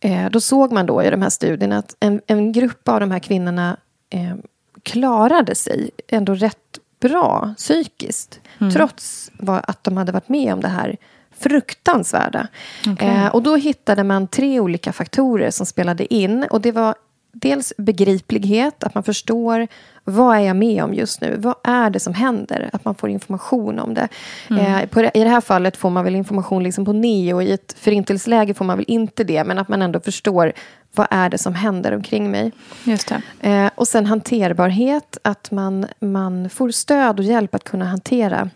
Eh, 0.00 0.30
då 0.30 0.40
såg 0.40 0.72
man 0.72 0.86
då 0.86 1.02
i 1.02 1.10
de 1.10 1.22
här 1.22 1.30
studierna 1.30 1.78
att 1.78 1.96
en, 2.00 2.20
en 2.26 2.52
grupp 2.52 2.88
av 2.88 3.00
de 3.00 3.10
här 3.10 3.18
kvinnorna 3.18 3.76
eh, 4.10 4.36
klarade 4.82 5.54
sig 5.54 5.90
ändå 6.08 6.34
rätt 6.34 6.78
bra 7.00 7.54
psykiskt. 7.56 8.40
Mm. 8.60 8.72
Trots 8.72 9.30
att 9.46 9.84
de 9.84 9.96
hade 9.96 10.12
varit 10.12 10.28
med 10.28 10.52
om 10.52 10.60
det 10.60 10.68
här 10.68 10.96
fruktansvärda. 11.38 12.48
Okay. 12.92 13.08
Eh, 13.08 13.26
och 13.26 13.42
då 13.42 13.56
hittade 13.56 14.04
man 14.04 14.26
tre 14.26 14.60
olika 14.60 14.92
faktorer 14.92 15.50
som 15.50 15.66
spelade 15.66 16.14
in. 16.14 16.46
Och 16.50 16.60
det 16.60 16.72
var 16.72 16.94
dels 17.32 17.72
begriplighet, 17.76 18.84
att 18.84 18.94
man 18.94 19.04
förstår 19.04 19.68
vad 20.04 20.36
är 20.36 20.40
jag 20.40 20.56
med 20.56 20.84
om 20.84 20.94
just 20.94 21.20
nu? 21.20 21.36
Vad 21.38 21.54
är 21.64 21.90
det 21.90 22.00
som 22.00 22.14
händer? 22.14 22.70
Att 22.72 22.84
man 22.84 22.94
får 22.94 23.10
information 23.10 23.78
om 23.78 23.94
det. 23.94 24.08
Mm. 24.50 24.66
Eh, 24.66 24.86
på, 24.86 25.00
I 25.00 25.10
det 25.14 25.28
här 25.28 25.40
fallet 25.40 25.76
får 25.76 25.90
man 25.90 26.04
väl 26.04 26.16
information 26.16 26.62
liksom 26.62 26.84
på 26.84 26.92
neo. 26.92 27.42
I 27.42 27.52
ett 27.52 27.74
förintelseläge 27.78 28.54
får 28.54 28.64
man 28.64 28.76
väl 28.76 28.84
inte 28.88 29.24
det. 29.24 29.44
Men 29.44 29.58
att 29.58 29.68
man 29.68 29.82
ändå 29.82 30.00
förstår 30.00 30.52
vad 30.94 31.06
är 31.10 31.28
det 31.28 31.38
som 31.38 31.54
händer 31.54 31.92
omkring 31.92 32.30
mig. 32.30 32.52
Just 32.84 33.12
eh, 33.40 33.70
och 33.74 33.88
sen 33.88 34.06
hanterbarhet. 34.06 35.18
Att 35.24 35.50
man, 35.50 35.86
man 36.00 36.50
får 36.50 36.70
stöd 36.70 37.18
och 37.18 37.24
hjälp 37.24 37.54
att 37.54 37.64
kunna 37.64 37.84
hantera 37.84 38.50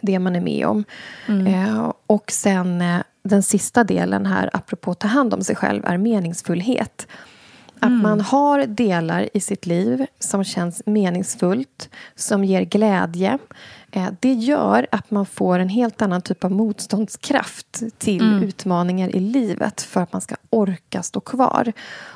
det 0.00 0.18
man 0.18 0.36
är 0.36 0.40
med 0.40 0.66
om. 0.66 0.84
Mm. 1.28 1.46
Eh, 1.46 1.92
och 2.06 2.30
sen 2.30 2.80
eh, 2.80 3.00
den 3.22 3.42
sista 3.42 3.84
delen 3.84 4.26
här, 4.26 4.50
apropå 4.52 4.90
att 4.90 5.00
ta 5.00 5.08
hand 5.08 5.34
om 5.34 5.44
sig 5.44 5.56
själv, 5.56 5.86
är 5.86 5.96
meningsfullhet. 5.96 7.06
Att 7.80 7.88
mm. 7.88 8.02
man 8.02 8.20
har 8.20 8.66
delar 8.66 9.28
i 9.34 9.40
sitt 9.40 9.66
liv 9.66 10.06
som 10.18 10.44
känns 10.44 10.82
meningsfullt, 10.86 11.88
som 12.14 12.44
ger 12.44 12.62
glädje. 12.62 13.38
Eh, 13.90 14.08
det 14.20 14.32
gör 14.32 14.86
att 14.90 15.10
man 15.10 15.26
får 15.26 15.58
en 15.58 15.68
helt 15.68 16.02
annan 16.02 16.22
typ 16.22 16.44
av 16.44 16.50
motståndskraft 16.50 17.82
till 17.98 18.22
mm. 18.22 18.42
utmaningar 18.42 19.16
i 19.16 19.20
livet 19.20 19.80
för 19.80 20.00
att 20.00 20.12
man 20.12 20.22
ska 20.22 20.34
orka 20.50 21.02
stå 21.02 21.20
kvar 21.20 21.72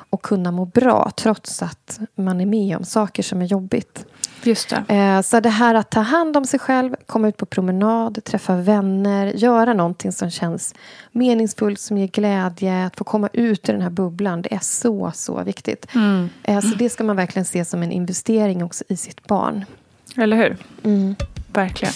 och 0.09 0.21
kunna 0.21 0.51
må 0.51 0.65
bra 0.65 1.11
trots 1.15 1.61
att 1.61 1.99
man 2.15 2.41
är 2.41 2.45
med 2.45 2.77
om 2.77 2.83
saker 2.83 3.23
som 3.23 3.41
är 3.41 3.45
jobbigt. 3.45 4.05
Just 4.45 4.69
det. 4.69 4.95
Eh, 4.95 5.21
så 5.21 5.39
det 5.39 5.49
här 5.49 5.75
att 5.75 5.91
ta 5.91 5.99
hand 5.99 6.37
om 6.37 6.45
sig 6.45 6.59
själv, 6.59 6.95
komma 7.05 7.27
ut 7.27 7.37
på 7.37 7.45
promenad, 7.45 8.23
träffa 8.23 8.55
vänner, 8.55 9.27
göra 9.27 9.73
någonting 9.73 10.11
som 10.11 10.31
känns 10.31 10.75
meningsfullt, 11.11 11.79
som 11.79 11.97
ger 11.97 12.07
glädje, 12.07 12.85
att 12.85 12.95
få 12.95 13.03
komma 13.03 13.29
ut 13.33 13.69
ur 13.69 13.73
den 13.73 13.81
här 13.81 13.89
bubblan, 13.89 14.41
det 14.41 14.53
är 14.53 14.59
så, 14.59 15.11
så 15.15 15.43
viktigt. 15.43 15.87
Mm. 15.95 16.29
Eh, 16.43 16.59
så 16.59 16.75
det 16.75 16.89
ska 16.89 17.03
man 17.03 17.15
verkligen 17.15 17.45
se 17.45 17.65
som 17.65 17.83
en 17.83 17.91
investering 17.91 18.63
också 18.63 18.83
i 18.87 18.97
sitt 18.97 19.27
barn. 19.27 19.65
Eller 20.17 20.37
hur? 20.37 20.57
Mm. 20.83 21.15
Verkligen. 21.53 21.93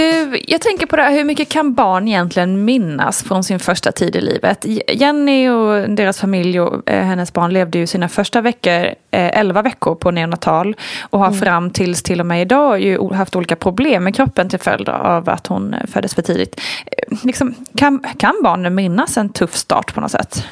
Du, 0.00 0.40
jag 0.46 0.60
tänker 0.60 0.86
på 0.86 0.96
det 0.96 1.02
här, 1.02 1.12
hur 1.12 1.24
mycket 1.24 1.48
kan 1.48 1.74
barn 1.74 2.08
egentligen 2.08 2.64
minnas 2.64 3.22
från 3.22 3.44
sin 3.44 3.58
första 3.58 3.92
tid 3.92 4.16
i 4.16 4.20
livet? 4.20 4.66
Jenny 4.92 5.48
och 5.48 5.90
deras 5.90 6.20
familj 6.20 6.60
och 6.60 6.90
eh, 6.90 7.04
hennes 7.04 7.32
barn 7.32 7.52
levde 7.52 7.78
ju 7.78 7.86
sina 7.86 8.08
första 8.08 8.40
veckor, 8.40 8.84
eh, 8.84 9.38
11 9.38 9.62
veckor 9.62 9.94
på 9.94 10.10
neonatal 10.10 10.76
och 11.00 11.18
har 11.18 11.26
mm. 11.26 11.38
fram 11.38 11.70
tills 11.70 12.02
till 12.02 12.20
och 12.20 12.26
med 12.26 12.42
idag 12.42 12.80
ju 12.80 13.12
haft 13.12 13.36
olika 13.36 13.56
problem 13.56 14.04
med 14.04 14.14
kroppen 14.14 14.48
till 14.48 14.58
följd 14.58 14.88
av 14.88 15.28
att 15.28 15.46
hon 15.46 15.74
eh, 15.74 15.86
föddes 15.86 16.14
för 16.14 16.22
tidigt. 16.22 16.60
Eh, 16.86 17.18
liksom, 17.24 17.54
kan, 17.76 18.04
kan 18.18 18.34
barnen 18.42 18.74
minnas 18.74 19.16
en 19.16 19.28
tuff 19.28 19.56
start 19.56 19.94
på 19.94 20.00
något 20.00 20.10
sätt? 20.10 20.44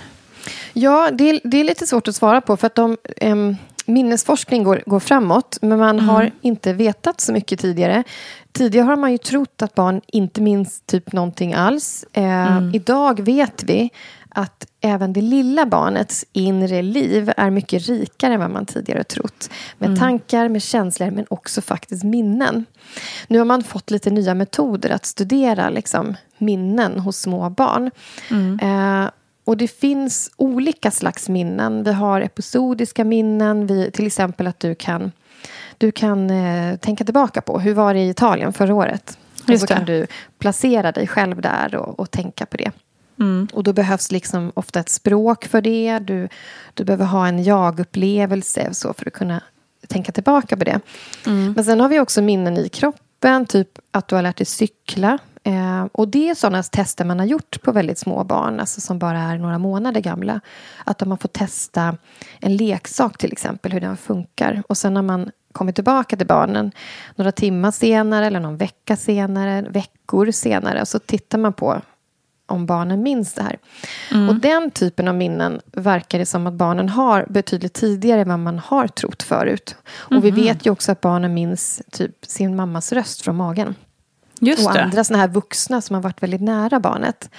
Ja, 0.73 1.11
det 1.13 1.31
är, 1.31 1.41
det 1.45 1.61
är 1.61 1.65
lite 1.65 1.87
svårt 1.87 2.09
att 2.09 2.17
svara 2.17 2.41
på 2.41 2.57
för 2.57 2.67
att 2.67 2.75
de 2.75 2.97
um 3.21 3.57
minnesforskning 3.89 4.65
går, 4.65 4.83
går 4.87 5.01
framåt, 5.01 5.59
men 5.63 5.79
man 5.79 5.99
mm. 5.99 6.09
har 6.09 6.31
inte 6.41 6.73
vetat 6.73 7.21
så 7.21 7.33
mycket 7.33 7.61
tidigare. 7.61 8.05
Tidigare 8.53 8.85
har 8.85 8.97
man 8.97 9.13
ju 9.13 9.19
trott 9.19 9.63
att 9.63 9.75
barn 9.75 10.01
inte 10.07 10.41
minns 10.41 10.81
typ 10.87 11.13
någonting 11.13 11.55
alls. 11.55 12.05
Eh, 12.13 12.57
mm. 12.57 12.75
Idag 12.75 13.21
vet 13.21 13.63
vi 13.63 13.91
att 14.29 14.67
även 14.81 15.13
det 15.13 15.21
lilla 15.21 15.67
barnets 15.67 16.25
inre 16.33 16.83
liv 16.83 17.33
är 17.37 17.51
mycket 17.51 17.89
rikare 17.89 18.35
än 18.35 18.41
vad 18.41 18.51
man 18.51 18.67
tidigare 18.67 19.05
trott. 19.05 19.51
Med 19.79 19.87
mm. 19.87 19.99
tankar, 20.01 20.49
med 20.49 20.63
känslor, 20.63 21.11
men 21.11 21.27
också 21.31 21.61
faktiskt 21.61 22.05
minnen. 22.05 22.65
Nu 23.29 23.39
har 23.39 23.45
man 23.45 23.63
fått 23.63 23.91
lite 23.91 24.11
nya 24.11 24.35
metoder 24.35 24.91
att 24.91 25.07
studera 25.07 25.71
liksom, 25.71 26.17
minnen 26.39 26.99
hos 26.99 27.21
små 27.21 27.51
barn. 27.51 27.91
Mm. 28.31 28.59
Eh, 28.63 29.11
och 29.49 29.57
det 29.57 29.69
finns 29.69 30.31
olika 30.37 30.91
slags 30.91 31.29
minnen. 31.29 31.85
Vi 31.85 31.93
har 31.93 32.21
episodiska 32.21 33.05
minnen, 33.05 33.67
vi, 33.67 33.91
till 33.91 34.07
exempel 34.07 34.47
att 34.47 34.61
du 34.61 34.75
kan, 34.75 35.13
du 35.79 35.93
kan 35.93 36.31
eh, 36.31 36.77
tänka 36.77 37.05
tillbaka 37.05 37.41
på 37.41 37.59
hur 37.59 37.75
var 37.75 37.95
det 37.95 38.01
i 38.01 38.09
Italien 38.09 38.53
förra 38.53 38.75
året. 38.75 39.19
och 39.49 39.61
så 39.61 39.67
kan 39.67 39.85
du 39.85 40.07
placera 40.39 40.93
dig 40.93 41.07
själv 41.07 41.41
där 41.41 41.75
och, 41.75 42.01
och 42.01 42.11
tänka 42.11 42.47
på 42.47 42.57
det. 42.57 42.71
Mm. 43.21 43.49
Och 43.53 43.63
då 43.63 43.73
behövs 43.73 44.13
liksom 44.13 44.53
ofta 44.55 44.81
ett 44.81 44.89
språk 44.89 45.45
för 45.45 45.61
det. 45.61 45.99
Du, 45.99 46.29
du 46.75 46.85
behöver 46.85 47.05
ha 47.05 47.29
en 47.29 47.43
jag-upplevelse 47.45 48.69
så 48.75 48.93
för 48.93 49.07
att 49.07 49.13
kunna 49.13 49.43
tänka 49.87 50.13
tillbaka 50.13 50.57
på 50.57 50.65
det. 50.65 50.81
Mm. 51.27 51.53
Men 51.53 51.65
sen 51.65 51.81
har 51.81 51.89
vi 51.89 52.01
också 52.01 52.23
minnen 52.23 52.57
i 52.57 52.69
kroppen. 52.69 53.47
Typ 53.47 53.79
att 53.91 54.09
du 54.09 54.15
har 54.15 54.23
lärt 54.23 54.37
dig 54.37 54.47
cykla. 54.47 55.19
Eh, 55.49 55.87
och 55.93 56.09
det 56.09 56.29
är 56.29 56.35
sådana 56.35 56.63
tester 56.63 57.05
man 57.05 57.19
har 57.19 57.27
gjort 57.27 57.63
på 57.63 57.73
väldigt 57.73 57.99
små 57.99 58.25
barn, 58.25 58.61
alltså 58.61 58.81
som 58.81 58.99
bara 58.99 59.19
är 59.19 59.39
några 59.39 59.59
månader 59.59 60.01
gamla. 60.01 60.41
Att 60.85 60.99
de 60.99 61.11
har 61.11 61.19
fått 61.19 61.33
testa 61.33 61.97
en 62.41 62.57
leksak 62.57 63.19
till 63.19 63.33
exempel, 63.33 63.73
hur 63.73 63.81
den 63.81 63.97
funkar. 63.97 64.63
Och 64.69 64.79
sen 64.79 64.95
när 64.95 65.03
man 65.03 65.31
kommer 65.53 65.73
tillbaka 65.73 66.17
till 66.17 66.27
barnen 66.27 66.73
några 67.17 67.33
timmar 67.33 67.71
senare 67.71 68.27
eller 68.27 68.41
någon 68.41 68.57
vecka 68.57 68.97
senare, 68.97 69.63
veckor 69.71 70.31
senare, 70.31 70.87
så 70.87 70.99
tittar 70.99 71.39
man 71.39 71.53
på 71.53 71.81
om 72.47 72.67
barnen 72.67 73.03
minns 73.03 73.35
det 73.35 73.43
här. 73.43 73.59
Mm. 74.13 74.29
Och 74.29 74.35
den 74.35 74.71
typen 74.71 75.09
av 75.09 75.15
minnen 75.15 75.61
verkar 75.73 76.19
det 76.19 76.27
som 76.27 76.47
att 76.47 76.55
barnen 76.55 76.89
har 76.89 77.27
betydligt 77.31 77.75
tidigare 77.75 78.21
än 78.21 78.29
vad 78.29 78.39
man 78.39 78.59
har 78.59 78.89
trott 78.89 79.23
förut. 79.23 79.77
Och 79.89 80.13
mm. 80.13 80.23
vi 80.23 80.33
mhm. 80.33 80.41
vet 80.41 80.67
ju 80.67 80.71
också 80.71 80.93
att 80.93 81.01
barnen 81.01 81.35
minns 81.35 81.83
typ 81.91 82.27
sin 82.27 82.57
mammas 82.57 82.93
röst 82.93 83.23
från 83.23 83.37
magen. 83.37 83.75
Just 84.41 84.67
och 84.67 84.73
det. 84.73 84.83
andra 84.83 85.05
såna 85.05 85.19
här 85.19 85.29
vuxna 85.29 85.81
som 85.81 85.95
har 85.95 86.03
varit 86.03 86.23
väldigt 86.23 86.41
nära 86.41 86.81
barnet. 86.81 87.31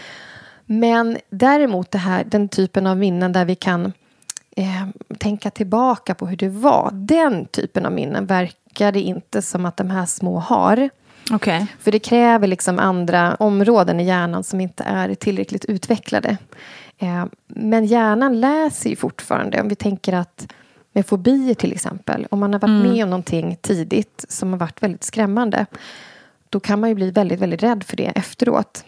Men 0.65 1.17
däremot 1.29 1.91
det 1.91 1.97
här, 1.97 2.23
den 2.23 2.49
typen 2.49 2.87
av 2.87 2.97
minnen 2.97 3.31
där 3.31 3.45
vi 3.45 3.55
kan 3.55 3.93
eh, 4.55 4.87
tänka 5.17 5.49
tillbaka 5.49 6.15
på 6.15 6.27
hur 6.27 6.37
det 6.37 6.49
var. 6.49 6.89
Den 6.93 7.45
typen 7.45 7.85
av 7.85 7.91
minnen 7.91 8.25
verkar 8.25 8.91
det 8.91 9.01
inte 9.01 9.41
som 9.41 9.65
att 9.65 9.77
de 9.77 9.89
här 9.89 10.05
små 10.05 10.39
har. 10.39 10.89
Okay. 11.33 11.65
För 11.79 11.91
det 11.91 11.99
kräver 11.99 12.47
liksom 12.47 12.79
andra 12.79 13.35
områden 13.35 13.99
i 13.99 14.03
hjärnan 14.03 14.43
som 14.43 14.61
inte 14.61 14.83
är 14.83 15.15
tillräckligt 15.15 15.65
utvecklade. 15.65 16.37
Eh, 16.97 17.25
men 17.47 17.85
hjärnan 17.85 18.39
läser 18.39 18.89
ju 18.89 18.95
fortfarande. 18.95 19.61
Om 19.61 19.67
vi 19.67 19.75
tänker 19.75 20.13
att 20.13 20.47
med 20.93 21.05
fobier 21.05 21.53
till 21.53 21.73
exempel. 21.73 22.27
Om 22.31 22.39
man 22.39 22.53
har 22.53 22.59
varit 22.59 22.81
mm. 22.81 22.91
med 22.91 23.03
om 23.03 23.09
någonting 23.09 23.57
tidigt 23.61 24.25
som 24.29 24.51
har 24.51 24.59
varit 24.59 24.83
väldigt 24.83 25.03
skrämmande 25.03 25.65
då 26.49 26.59
kan 26.59 26.79
man 26.79 26.89
ju 26.89 26.95
bli 26.95 27.11
väldigt, 27.11 27.39
väldigt 27.39 27.63
rädd 27.63 27.83
för 27.83 27.97
det 27.97 28.05
efteråt. 28.05 28.83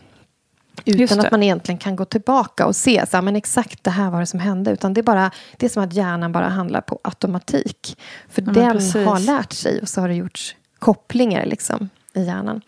Utan 0.85 1.19
att 1.19 1.31
man 1.31 1.43
egentligen 1.43 1.79
kan 1.79 1.95
gå 1.95 2.05
tillbaka 2.05 2.65
och 2.65 2.75
se 2.75 3.05
så 3.09 3.17
här, 3.17 3.21
men 3.21 3.35
exakt 3.35 3.83
det 3.83 3.91
här 3.91 4.11
var 4.11 4.19
det 4.19 4.25
som 4.25 4.39
hände. 4.39 4.71
Utan 4.71 4.93
det 4.93 5.01
är, 5.01 5.03
bara, 5.03 5.31
det 5.57 5.65
är 5.65 5.69
som 5.69 5.83
att 5.83 5.93
hjärnan 5.93 6.31
bara 6.31 6.47
handlar 6.47 6.81
på 6.81 6.99
automatik. 7.01 7.97
För 8.29 8.41
ja, 8.41 8.51
den 8.51 8.71
precis. 8.71 9.05
har 9.05 9.19
lärt 9.19 9.53
sig 9.53 9.81
och 9.81 9.89
så 9.89 10.01
har 10.01 10.07
det 10.07 10.15
gjorts 10.15 10.55
kopplingar 10.79 11.45
liksom, 11.45 11.89
i 12.13 12.23
hjärnan. 12.23 12.61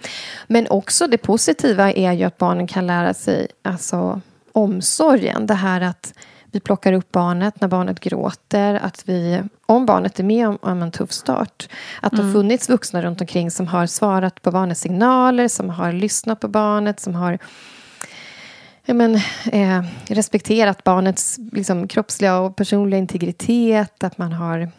Men 0.47 0.67
också 0.69 1.07
det 1.07 1.17
positiva 1.17 1.91
är 1.91 2.11
ju 2.11 2.23
att 2.23 2.37
barnen 2.37 2.67
kan 2.67 2.87
lära 2.87 3.13
sig 3.13 3.47
alltså, 3.61 4.21
omsorgen. 4.51 5.47
Det 5.47 5.53
här 5.53 5.81
att 5.81 6.13
vi 6.53 6.59
plockar 6.59 6.93
upp 6.93 7.11
barnet 7.11 7.61
när 7.61 7.67
barnet 7.67 7.99
gråter. 7.99 8.73
Att 8.73 9.03
vi, 9.05 9.43
om 9.65 9.85
barnet 9.85 10.19
är 10.19 10.23
med 10.23 10.47
om, 10.47 10.57
om 10.61 10.81
en 10.81 10.91
tuff 10.91 11.11
start, 11.11 11.69
att 12.01 12.11
det 12.11 12.17
har 12.17 12.23
mm. 12.23 12.33
funnits 12.33 12.69
vuxna 12.69 13.01
runt 13.01 13.21
omkring 13.21 13.51
som 13.51 13.67
har 13.67 13.85
svarat 13.85 14.41
på 14.41 14.51
barnets 14.51 14.81
signaler, 14.81 15.47
som 15.47 15.69
har 15.69 15.91
lyssnat 15.91 16.39
på 16.39 16.47
barnet, 16.47 16.99
som 16.99 17.15
har 17.15 17.37
men, 18.85 19.15
eh, 19.51 19.83
respekterat 20.07 20.83
barnets 20.83 21.39
liksom, 21.51 21.87
kroppsliga 21.87 22.39
och 22.39 22.55
personliga 22.55 22.97
integritet. 22.97 24.03
Att 24.03 24.17
man 24.17 24.33
har... 24.33 24.71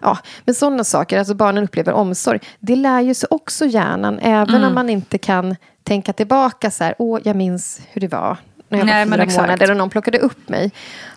Ja, 0.00 0.18
men 0.44 0.54
sådana 0.54 0.84
saker. 0.84 1.18
Alltså 1.18 1.34
barnen 1.34 1.64
upplever 1.64 1.92
omsorg. 1.92 2.40
Det 2.58 2.76
lär 2.76 3.00
ju 3.00 3.14
sig 3.14 3.26
också 3.30 3.66
hjärnan, 3.66 4.18
även 4.18 4.54
mm. 4.54 4.68
om 4.68 4.74
man 4.74 4.90
inte 4.90 5.18
kan 5.18 5.56
tänka 5.82 6.12
tillbaka 6.12 6.70
så 6.70 6.84
här, 6.84 6.94
åh, 6.98 7.20
jag 7.24 7.36
minns 7.36 7.80
hur 7.92 8.00
det 8.00 8.08
var 8.08 8.36
när 8.72 8.78
jag 8.78 8.86
Nej, 8.86 9.06
var 9.06 9.26
fyra 9.26 9.42
månader 9.42 9.70
och 9.70 9.76
någon 9.76 9.90
plockade 9.90 10.18
upp 10.18 10.48
mig. 10.48 10.72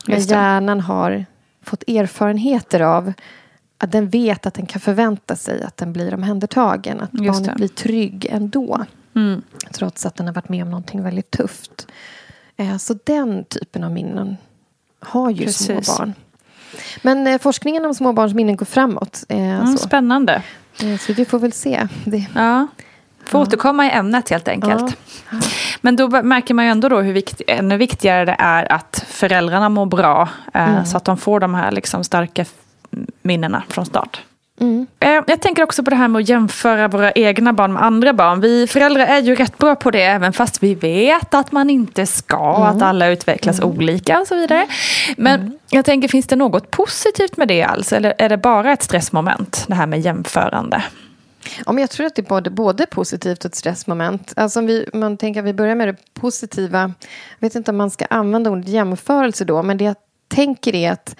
Men 0.07 0.19
hjärnan 0.19 0.79
har 0.79 1.25
fått 1.63 1.83
erfarenheter 1.87 2.79
av 2.79 3.13
att 3.77 3.91
den 3.91 4.09
vet 4.09 4.45
att 4.45 4.53
den 4.53 4.65
kan 4.65 4.81
förvänta 4.81 5.35
sig 5.35 5.63
att 5.63 5.77
den 5.77 5.93
blir 5.93 6.13
omhändertagen. 6.13 7.01
Att 7.01 7.09
Just 7.13 7.25
barnet 7.25 7.45
det. 7.45 7.55
blir 7.55 7.67
trygg 7.67 8.27
ändå. 8.29 8.85
Mm. 9.15 9.41
Trots 9.71 10.05
att 10.05 10.15
den 10.15 10.27
har 10.27 10.33
varit 10.33 10.49
med 10.49 10.63
om 10.63 10.69
någonting 10.69 11.03
väldigt 11.03 11.31
tufft. 11.31 11.87
Eh, 12.57 12.77
så 12.77 12.95
den 13.03 13.43
typen 13.43 13.83
av 13.83 13.91
minnen 13.91 14.37
har 14.99 15.29
ju 15.29 15.45
Precis. 15.45 15.65
små 15.85 15.95
barn. 15.97 16.13
Men 17.01 17.27
eh, 17.27 17.39
forskningen 17.39 17.85
om 17.85 17.95
småbarns 17.95 18.33
minnen 18.33 18.55
går 18.55 18.65
framåt. 18.65 19.23
Eh, 19.29 19.39
mm, 19.39 19.77
spännande. 19.77 20.43
Så 20.99 21.13
vi 21.13 21.25
får 21.25 21.39
väl 21.39 21.51
se. 21.51 21.87
Det. 22.05 22.25
Ja. 22.35 22.67
Får 23.25 23.39
ja. 23.39 23.45
återkomma 23.45 23.85
i 23.85 23.91
ämnet 23.91 24.29
helt 24.29 24.47
enkelt. 24.47 24.97
Ja. 25.31 25.37
Men 25.81 25.95
då 25.95 26.07
märker 26.07 26.53
man 26.53 26.65
ju 26.65 26.71
ändå 26.71 26.89
då 26.89 27.01
hur 27.01 27.13
vikt, 27.13 27.41
ännu 27.47 27.77
viktigare 27.77 28.25
det 28.25 28.35
är 28.39 28.71
att 28.71 29.05
föräldrarna 29.07 29.69
mår 29.69 29.85
bra. 29.85 30.29
Eh, 30.53 30.69
mm. 30.69 30.85
Så 30.85 30.97
att 30.97 31.05
de 31.05 31.17
får 31.17 31.39
de 31.39 31.55
här 31.55 31.71
liksom 31.71 32.03
starka 32.03 32.45
minnena 33.21 33.63
från 33.69 33.85
start. 33.85 34.21
Mm. 34.59 34.87
Eh, 34.99 35.21
jag 35.27 35.41
tänker 35.41 35.63
också 35.63 35.83
på 35.83 35.89
det 35.89 35.95
här 35.95 36.07
med 36.07 36.19
att 36.19 36.29
jämföra 36.29 36.87
våra 36.87 37.11
egna 37.11 37.53
barn 37.53 37.73
med 37.73 37.83
andra 37.83 38.13
barn. 38.13 38.41
Vi 38.41 38.67
föräldrar 38.67 39.05
är 39.05 39.21
ju 39.21 39.35
rätt 39.35 39.57
bra 39.57 39.75
på 39.75 39.91
det, 39.91 40.03
även 40.03 40.33
fast 40.33 40.63
vi 40.63 40.75
vet 40.75 41.33
att 41.33 41.51
man 41.51 41.69
inte 41.69 42.05
ska, 42.05 42.55
mm. 42.55 42.61
att 42.61 42.81
alla 42.81 43.07
utvecklas 43.07 43.59
mm. 43.59 43.69
olika 43.69 44.19
och 44.19 44.27
så 44.27 44.35
vidare. 44.35 44.67
Men 45.17 45.39
mm. 45.39 45.53
jag 45.69 45.85
tänker, 45.85 46.07
finns 46.07 46.27
det 46.27 46.35
något 46.35 46.71
positivt 46.71 47.37
med 47.37 47.47
det 47.47 47.63
alls? 47.63 47.93
Eller 47.93 48.13
är 48.17 48.29
det 48.29 48.37
bara 48.37 48.71
ett 48.71 48.83
stressmoment, 48.83 49.65
det 49.67 49.75
här 49.75 49.85
med 49.85 49.99
jämförande? 49.99 50.83
Ja, 51.65 51.71
men 51.71 51.77
jag 51.81 51.89
tror 51.89 52.05
att 52.07 52.15
det 52.15 52.21
är 52.21 52.29
både, 52.29 52.49
både 52.49 52.85
positivt 52.85 53.39
och 53.39 53.49
ett 53.49 53.55
stressmoment. 53.55 54.33
Alltså 54.35 54.59
om 54.59 54.65
vi, 54.65 54.89
man 54.93 55.17
tänker 55.17 55.41
vi 55.41 55.53
börjar 55.53 55.75
med 55.75 55.87
det 55.87 55.95
positiva. 56.13 56.81
Jag 57.39 57.47
vet 57.47 57.55
inte 57.55 57.71
om 57.71 57.77
man 57.77 57.89
ska 57.91 58.05
använda 58.05 58.49
ordet 58.49 58.67
jämförelse 58.67 59.45
då, 59.45 59.63
men 59.63 59.77
det 59.77 59.83
jag 59.83 59.95
tänker 60.27 60.75
är 60.75 60.91
att 60.91 61.15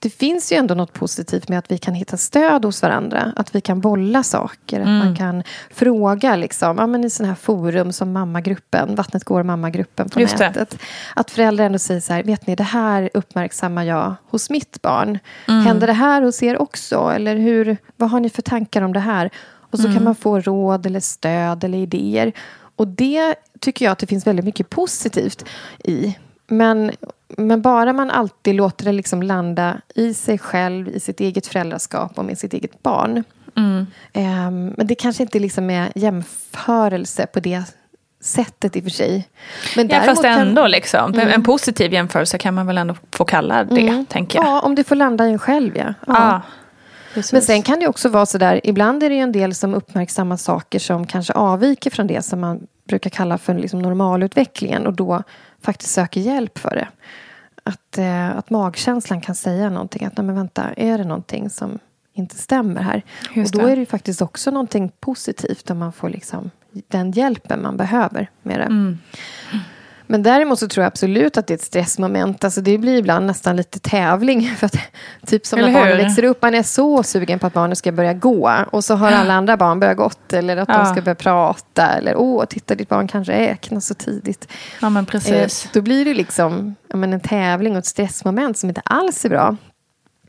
det 0.00 0.10
finns 0.10 0.52
ju 0.52 0.56
ändå 0.56 0.74
något 0.74 0.92
positivt 0.92 1.48
med 1.48 1.58
att 1.58 1.70
vi 1.72 1.78
kan 1.78 1.94
hitta 1.94 2.16
stöd 2.16 2.64
hos 2.64 2.82
varandra. 2.82 3.32
Att 3.36 3.54
vi 3.54 3.60
kan 3.60 3.80
bolla 3.80 4.22
saker, 4.22 4.80
Mm. 4.80 4.98
att 5.00 5.04
man 5.06 5.16
kan 5.16 5.42
fråga 5.70 6.36
liksom, 6.36 6.78
ja, 6.78 6.86
men 6.86 7.04
i 7.04 7.10
sådana 7.10 7.32
här 7.32 7.36
forum 7.36 7.92
som 7.92 8.12
mammagruppen, 8.12 8.94
Vattnet 8.94 9.24
går 9.24 9.42
mammagruppen 9.42 10.08
på 10.08 10.20
Just 10.20 10.38
det. 10.38 10.46
nätet. 10.48 10.78
Att 11.14 11.30
föräldrar 11.30 11.64
ändå 11.66 11.78
säger 11.78 12.00
så 12.00 12.12
här, 12.12 12.22
vet 12.22 12.46
ni 12.46 12.54
det 12.56 12.62
här 12.62 13.10
uppmärksammar 13.14 13.84
jag 13.84 14.14
hos 14.30 14.50
mitt 14.50 14.82
barn. 14.82 15.18
Mm. 15.48 15.66
Händer 15.66 15.86
det 15.86 15.92
här 15.92 16.22
hos 16.22 16.42
er 16.42 16.62
också? 16.62 17.12
Eller 17.14 17.36
hur, 17.36 17.76
vad 17.96 18.10
har 18.10 18.20
ni 18.20 18.30
för 18.30 18.42
tankar 18.42 18.82
om 18.82 18.92
det 18.92 19.00
här? 19.00 19.30
Och 19.70 19.78
så 19.78 19.84
Mm. 19.84 19.94
kan 19.96 20.04
man 20.04 20.14
få 20.14 20.40
råd 20.40 20.86
eller 20.86 21.00
stöd 21.00 21.64
eller 21.64 21.78
idéer. 21.78 22.32
Och 22.76 22.88
det 22.88 23.34
tycker 23.60 23.84
jag 23.84 23.92
att 23.92 23.98
det 23.98 24.06
finns 24.06 24.26
väldigt 24.26 24.44
mycket 24.44 24.70
positivt 24.70 25.44
i. 25.84 26.16
Men, 26.46 26.90
men 27.28 27.62
bara 27.62 27.92
man 27.92 28.10
alltid 28.10 28.54
låter 28.54 28.84
det 28.84 28.92
liksom 28.92 29.22
landa 29.22 29.80
i 29.94 30.14
sig 30.14 30.38
själv, 30.38 30.88
i 30.88 31.00
sitt 31.00 31.20
eget 31.20 31.46
föräldraskap 31.46 32.18
och 32.18 32.24
med 32.24 32.38
sitt 32.38 32.54
eget 32.54 32.82
barn. 32.82 33.24
Mm. 33.56 33.86
Ehm, 34.12 34.74
men 34.76 34.86
det 34.86 34.94
kanske 34.94 35.22
inte 35.22 35.38
liksom 35.38 35.70
är 35.70 35.92
jämförelse 35.94 37.26
på 37.26 37.40
det 37.40 37.62
sättet 38.20 38.76
i 38.76 38.80
och 38.80 38.84
för 38.84 38.90
sig. 38.90 39.28
Men 39.76 39.88
Ja, 39.88 40.00
fast 40.00 40.22
däremot 40.22 40.38
kan- 40.38 40.48
ändå 40.48 40.66
liksom. 40.66 41.14
Mm. 41.14 41.28
En 41.28 41.42
positiv 41.42 41.92
jämförelse 41.92 42.38
kan 42.38 42.54
man 42.54 42.66
väl 42.66 42.78
ändå 42.78 42.94
få 43.12 43.24
kalla 43.24 43.64
det, 43.64 43.80
Mm. 43.88 44.06
tänker 44.06 44.38
jag. 44.38 44.46
Ja, 44.48 44.60
om 44.60 44.74
det 44.74 44.84
får 44.84 44.96
landa 44.96 45.26
i 45.28 45.30
en 45.32 45.38
själv, 45.38 45.76
ja. 45.76 45.84
ja. 45.84 45.94
Ja, 46.06 46.40
precis. 47.14 47.32
Men 47.32 47.42
sen 47.42 47.62
kan 47.62 47.80
det 47.80 47.88
också 47.88 48.08
vara 48.08 48.26
så 48.26 48.38
där, 48.38 48.60
ibland 48.64 49.02
är 49.02 49.08
det 49.08 49.14
ju 49.14 49.20
en 49.20 49.32
del 49.32 49.54
som 49.54 49.74
uppmärksammar 49.74 50.36
saker 50.36 50.78
som 50.78 51.06
kanske 51.06 51.32
avviker 51.32 51.90
från 51.90 52.06
det 52.06 52.22
som 52.22 52.40
man 52.40 52.66
brukar 52.88 53.10
kalla 53.10 53.38
för 53.38 53.54
liksom 53.54 53.82
normalutvecklingen 53.82 54.86
och 54.86 54.94
då 54.94 55.22
faktiskt 55.62 55.92
söker 55.92 56.20
hjälp 56.20 56.58
för 56.58 56.70
det. 56.70 56.88
Att, 57.64 57.98
eh, 57.98 58.36
att 58.36 58.50
magkänslan 58.50 59.20
kan 59.20 59.34
säga 59.34 59.70
någonting, 59.70 60.04
att 60.04 60.16
nej 60.16 60.26
men 60.26 60.34
vänta, 60.34 60.64
är 60.76 60.98
det 60.98 61.04
någonting 61.04 61.50
som 61.50 61.78
inte 62.12 62.36
stämmer 62.36 62.82
här? 62.82 63.02
Just 63.34 63.54
och 63.54 63.60
då 63.60 63.66
det. 63.66 63.72
är 63.72 63.76
det 63.76 63.80
ju 63.80 63.86
faktiskt 63.86 64.22
också 64.22 64.50
någonting 64.50 64.92
positivt 65.00 65.70
om 65.70 65.78
man 65.78 65.92
får 65.92 66.08
liksom 66.08 66.50
den 66.88 67.10
hjälpen 67.10 67.62
man 67.62 67.76
behöver 67.76 68.30
med 68.42 68.60
det. 68.60 68.64
Mm. 68.64 68.98
Men 70.10 70.22
däremot 70.22 70.58
så 70.58 70.68
tror 70.68 70.82
jag 70.82 70.88
absolut 70.90 71.36
att 71.36 71.46
det 71.46 71.52
är 71.54 71.56
ett 71.56 71.62
stressmoment. 71.62 72.44
Alltså 72.44 72.60
det 72.60 72.78
blir 72.78 72.98
ibland 72.98 73.26
nästan 73.26 73.56
lite 73.56 73.78
tävling. 73.78 74.50
För 74.56 74.66
att, 74.66 74.76
typ 75.26 75.46
som 75.46 75.58
Eller 75.58 75.72
när 75.72 75.80
barnen 75.80 75.96
växer 75.96 76.24
upp. 76.24 76.42
Man 76.42 76.54
är 76.54 76.62
så 76.62 77.02
sugen 77.02 77.38
på 77.38 77.46
att 77.46 77.52
barnet 77.52 77.78
ska 77.78 77.92
börja 77.92 78.12
gå. 78.12 78.52
Och 78.70 78.84
så 78.84 78.94
har 78.94 79.12
alla 79.12 79.34
andra 79.34 79.56
barn 79.56 79.80
börjat 79.80 79.96
gått. 79.96 80.32
Eller 80.32 80.56
att 80.56 80.68
de 80.68 80.74
Ja. 80.74 80.84
ska 80.84 81.02
börja 81.02 81.14
prata. 81.14 81.86
Eller 81.86 82.16
åh, 82.16 82.44
titta 82.44 82.74
ditt 82.74 82.88
barn 82.88 83.08
kanske 83.08 83.32
räknar 83.32 83.80
så 83.80 83.94
tidigt. 83.94 84.48
Ja, 84.80 84.90
men 84.90 85.06
precis. 85.06 85.64
Eh, 85.64 85.70
då 85.72 85.80
blir 85.80 86.04
det 86.04 86.14
liksom 86.14 86.74
men 86.94 87.12
en 87.12 87.20
tävling 87.20 87.72
och 87.72 87.78
ett 87.78 87.86
stressmoment 87.86 88.58
som 88.58 88.68
inte 88.68 88.82
alls 88.84 89.24
är 89.24 89.28
bra. 89.28 89.56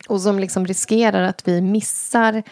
Och 0.07 0.21
som 0.21 0.39
liksom 0.39 0.65
riskerar 0.65 1.23
att 1.23 1.41
vi 1.47 1.61
missar 1.61 2.43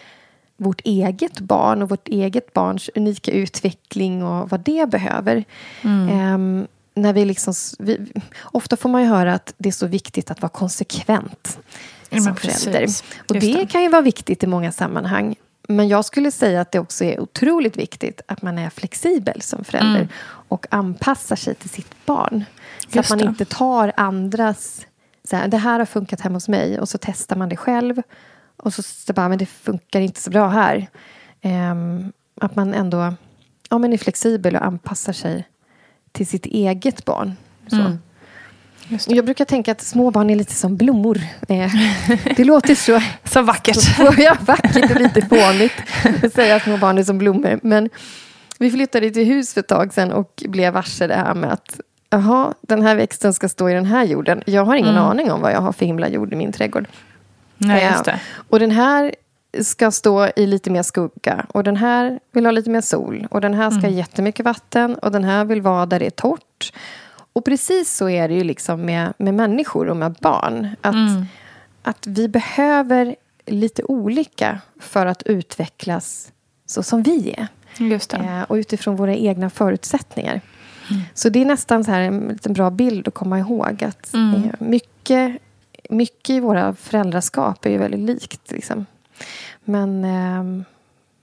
vårt 0.57 0.81
eget 0.83 1.39
barn 1.39 1.81
och 1.81 1.89
vårt 1.89 2.07
eget 2.07 2.53
barns 2.53 2.89
unika 2.95 3.31
utveckling 3.31 4.23
och 4.23 4.49
vad 4.49 4.59
det 4.59 4.89
behöver. 4.89 5.43
Ehm, 5.83 6.67
när 6.97 7.13
vi 7.13 7.25
liksom, 7.25 7.53
vi, 7.79 7.99
ofta 8.43 8.77
får 8.77 8.89
man 8.89 9.01
ju 9.01 9.07
höra 9.07 9.33
att 9.33 9.53
det 9.57 9.69
är 9.69 9.73
så 9.73 9.87
viktigt 9.87 10.31
att 10.31 10.41
vara 10.41 10.49
konsekvent 10.49 11.59
Ja, 12.09 12.19
som 12.21 12.35
precis. 12.35 12.63
förälder. 12.63 12.83
Och 13.29 13.35
Just 13.35 13.47
det, 13.47 13.53
det. 13.61 13.67
kan 13.67 13.83
ju 13.83 13.89
vara 13.89 14.01
viktigt 14.01 14.43
i 14.43 14.47
många 14.47 14.71
sammanhang. 14.71 15.35
Men 15.67 15.87
jag 15.87 16.05
skulle 16.05 16.31
säga 16.31 16.61
att 16.61 16.71
det 16.71 16.79
också 16.79 17.03
är 17.03 17.19
otroligt 17.19 17.77
viktigt 17.77 18.21
att 18.27 18.41
man 18.41 18.57
är 18.57 18.69
flexibel 18.69 19.41
som 19.41 19.63
förälder 19.63 19.95
Mm. 19.95 20.07
och 20.49 20.65
anpassar 20.71 21.35
sig 21.35 21.55
till 21.55 21.69
sitt 21.69 22.05
barn. 22.05 22.45
Så 22.79 22.97
Just 22.97 23.11
att 23.11 23.17
man 23.17 23.25
det. 23.25 23.29
inte 23.29 23.45
tar 23.45 23.91
andras... 23.97 24.85
Så 25.29 25.35
här, 25.35 25.47
det 25.47 25.57
här 25.57 25.79
har 25.79 25.85
funkat 25.85 26.21
hemma 26.21 26.35
hos 26.35 26.47
mig 26.47 26.79
och 26.79 26.89
så 26.89 26.97
testar 27.01 27.35
man 27.35 27.49
det 27.49 27.57
själv. 27.57 28.01
Och 28.57 28.73
så, 28.73 28.83
så 28.83 29.13
bara, 29.13 29.29
men 29.29 29.37
det 29.37 29.45
funkar 29.45 29.99
inte 29.99 30.21
så 30.21 30.29
bra 30.29 30.47
här. 30.47 30.87
Ehm, 31.41 32.11
att 32.41 32.55
man 32.55 32.73
ändå 32.73 33.13
ja, 33.69 33.77
men 33.77 33.93
är 33.93 33.97
flexibel 33.97 34.55
och 34.55 34.65
anpassar 34.65 35.13
sig 35.13 35.47
till 36.17 36.27
sitt 36.27 36.45
eget 36.45 37.05
barn. 37.05 37.35
Mm. 37.71 37.99
Jag 39.07 39.25
brukar 39.25 39.45
tänka 39.45 39.71
att 39.71 39.81
små 39.81 40.11
barn 40.11 40.29
är 40.29 40.35
lite 40.35 40.53
som 40.53 40.77
blommor. 40.77 41.21
Eh, 41.47 41.71
Det 42.35 42.43
låter 42.43 42.75
så, 42.75 43.01
Så 43.23 43.41
vackert. 43.41 43.75
så 43.81 44.13
ja, 44.17 44.37
vackert 44.41 44.91
och 44.95 45.01
lite 45.01 45.21
fånigt 45.21 45.73
att 46.23 46.33
säga 46.33 46.55
att 46.55 46.63
små 46.63 46.77
barn 46.77 46.97
är 46.97 47.03
som 47.03 47.17
blommor. 47.17 47.59
Men 47.63 47.89
vi 48.59 48.71
flyttade 48.71 49.11
till 49.11 49.25
hus 49.25 49.53
för 49.53 49.59
ett 49.61 49.67
tag 49.67 49.93
sedan 49.93 50.11
och 50.11 50.43
blev 50.47 50.73
varse 50.73 51.07
det 51.07 51.15
här 51.15 51.33
med 51.33 51.53
att 51.53 51.79
Jaha, 52.09 52.53
den 52.61 52.81
här 52.81 52.95
växten 52.95 53.33
ska 53.33 53.49
stå 53.49 53.69
i 53.69 53.73
den 53.73 53.85
här 53.85 54.03
jorden. 54.05 54.43
Jag 54.45 54.65
har 54.65 54.75
ingen 54.75 54.91
Mm. 54.95 55.03
aning 55.03 55.31
om 55.31 55.41
vad 55.41 55.51
jag 55.51 55.61
har 55.61 55.71
för 55.73 55.85
himla 55.85 56.09
jord 56.09 56.33
i 56.33 56.35
min 56.35 56.51
trädgård. 56.51 56.85
Nej, 57.57 57.83
Eh, 57.83 57.91
just 57.91 58.05
det. 58.05 58.19
Och 58.49 58.59
den 58.59 58.71
här 58.71 59.15
ska 59.61 59.91
stå 59.91 60.27
i 60.35 60.45
lite 60.47 60.69
mer 60.69 60.83
skugga. 60.83 61.45
Och 61.49 61.63
den 61.63 61.75
här 61.77 62.19
vill 62.31 62.45
ha 62.45 62.51
lite 62.51 62.69
mer 62.69 62.81
sol. 62.81 63.27
Och 63.31 63.41
den 63.41 63.53
här 63.53 63.69
ska 63.69 63.79
ha 63.79 63.87
Mm. 63.87 63.97
jättemycket 63.97 64.45
vatten. 64.45 64.95
Och 64.95 65.11
den 65.11 65.23
här 65.23 65.45
vill 65.45 65.61
vara 65.61 65.85
där 65.85 65.99
det 65.99 66.05
är 66.05 66.09
torrt. 66.09 66.73
Och 67.33 67.45
precis 67.45 67.95
så 67.97 68.09
är 68.09 68.27
det 68.27 68.33
ju 68.33 68.43
liksom 68.43 68.81
med, 68.85 69.13
med 69.17 69.33
människor 69.33 69.87
och 69.89 69.97
med 69.97 70.13
barn. 70.21 70.67
Att, 70.81 70.93
Mm. 70.95 71.25
att 71.83 72.07
vi 72.07 72.27
behöver 72.27 73.15
lite 73.45 73.83
olika 73.83 74.59
för 74.79 75.05
att 75.05 75.23
utvecklas 75.23 76.31
så 76.65 76.83
som 76.83 77.03
vi 77.03 77.31
är. 77.37 77.47
Eh, 78.25 78.43
och 78.43 78.55
utifrån 78.55 78.95
våra 78.95 79.15
egna 79.15 79.49
förutsättningar. 79.49 80.41
Så 81.13 81.29
det 81.29 81.41
är 81.41 81.45
nästan 81.45 81.83
så 81.83 81.91
här 81.91 82.01
en 82.01 82.19
liten 82.27 82.53
bra 82.53 82.69
bild 82.69 83.07
att 83.07 83.13
komma 83.13 83.39
ihåg. 83.39 83.83
Att 83.83 84.13
Mm. 84.13 84.43
eh, 84.43 84.51
mycket, 84.59 85.37
mycket 85.89 86.29
i 86.29 86.39
våra 86.39 86.75
föräldraskap 86.75 87.65
är 87.65 87.69
ju 87.69 87.77
väldigt 87.77 87.99
likt. 87.99 88.51
Liksom. 88.51 88.85
Men, 89.63 90.05
eh, 90.05 90.63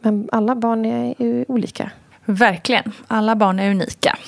men 0.02 0.28
alla 0.32 0.54
barn 0.54 0.84
är 0.84 1.14
ju 1.18 1.44
olika. 1.48 1.90
Verkligen. 2.24 2.92
Alla 3.08 3.36
barn 3.36 3.58
är 3.58 3.70
unika. 3.70 4.18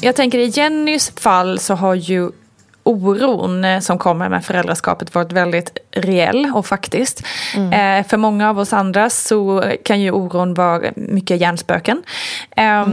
Jag 0.00 0.16
tänker 0.16 0.38
i 0.38 0.46
Jennys 0.46 1.10
fall 1.10 1.58
så 1.58 1.74
har 1.74 1.94
ju 1.94 2.30
oron 2.84 3.64
eh, 3.64 3.80
som 3.80 3.98
kommer 3.98 4.28
med 4.28 4.44
föräldraskapet 4.44 5.14
varit 5.14 5.32
väldigt 5.32 5.78
reell 5.90 6.52
och 6.54 6.66
faktiskt. 6.66 7.22
Eh, 7.56 8.06
för 8.06 8.16
många 8.16 8.50
av 8.50 8.58
oss 8.58 8.72
andra 8.72 9.10
så 9.10 9.64
kan 9.84 10.00
ju 10.00 10.10
oron 10.10 10.54
vara 10.54 10.82
mycket 10.96 11.40
hjärnspöken. 11.40 12.02
Eh, 12.56 12.86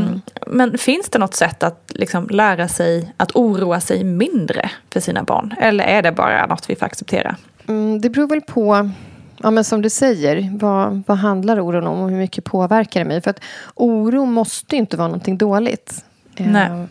Men 0.47 0.77
finns 0.77 1.09
det 1.09 1.19
något 1.19 1.35
sätt 1.35 1.63
att 1.63 1.91
liksom 1.95 2.27
lära 2.29 2.67
sig 2.67 3.13
att 3.17 3.31
oroa 3.35 3.81
sig 3.81 4.03
mindre 4.03 4.69
för 4.93 4.99
sina 4.99 5.23
barn? 5.23 5.55
Eller 5.59 5.83
är 5.83 6.01
det 6.01 6.11
bara 6.11 6.45
något 6.45 6.69
vi 6.69 6.75
får 6.75 6.85
acceptera? 6.85 7.35
Mm, 7.67 8.01
det 8.01 8.09
beror 8.09 8.27
väl 8.27 8.41
på, 8.41 8.89
ja, 9.37 9.51
men 9.51 9.63
som 9.63 9.81
du 9.81 9.89
säger, 9.89 10.57
vad, 10.59 11.03
vad 11.07 11.17
handlar 11.17 11.59
oron 11.59 11.87
om 11.87 11.99
och 11.99 12.09
hur 12.09 12.17
mycket 12.17 12.43
påverkar 12.43 12.99
det 12.99 13.05
mig? 13.05 13.21
För 13.21 13.29
att 13.29 13.39
oro 13.75 14.25
måste 14.25 14.75
ju 14.75 14.79
inte 14.79 14.97
vara 14.97 15.07
någonting 15.07 15.37
dåligt. 15.37 16.05
Nej. 16.37 16.87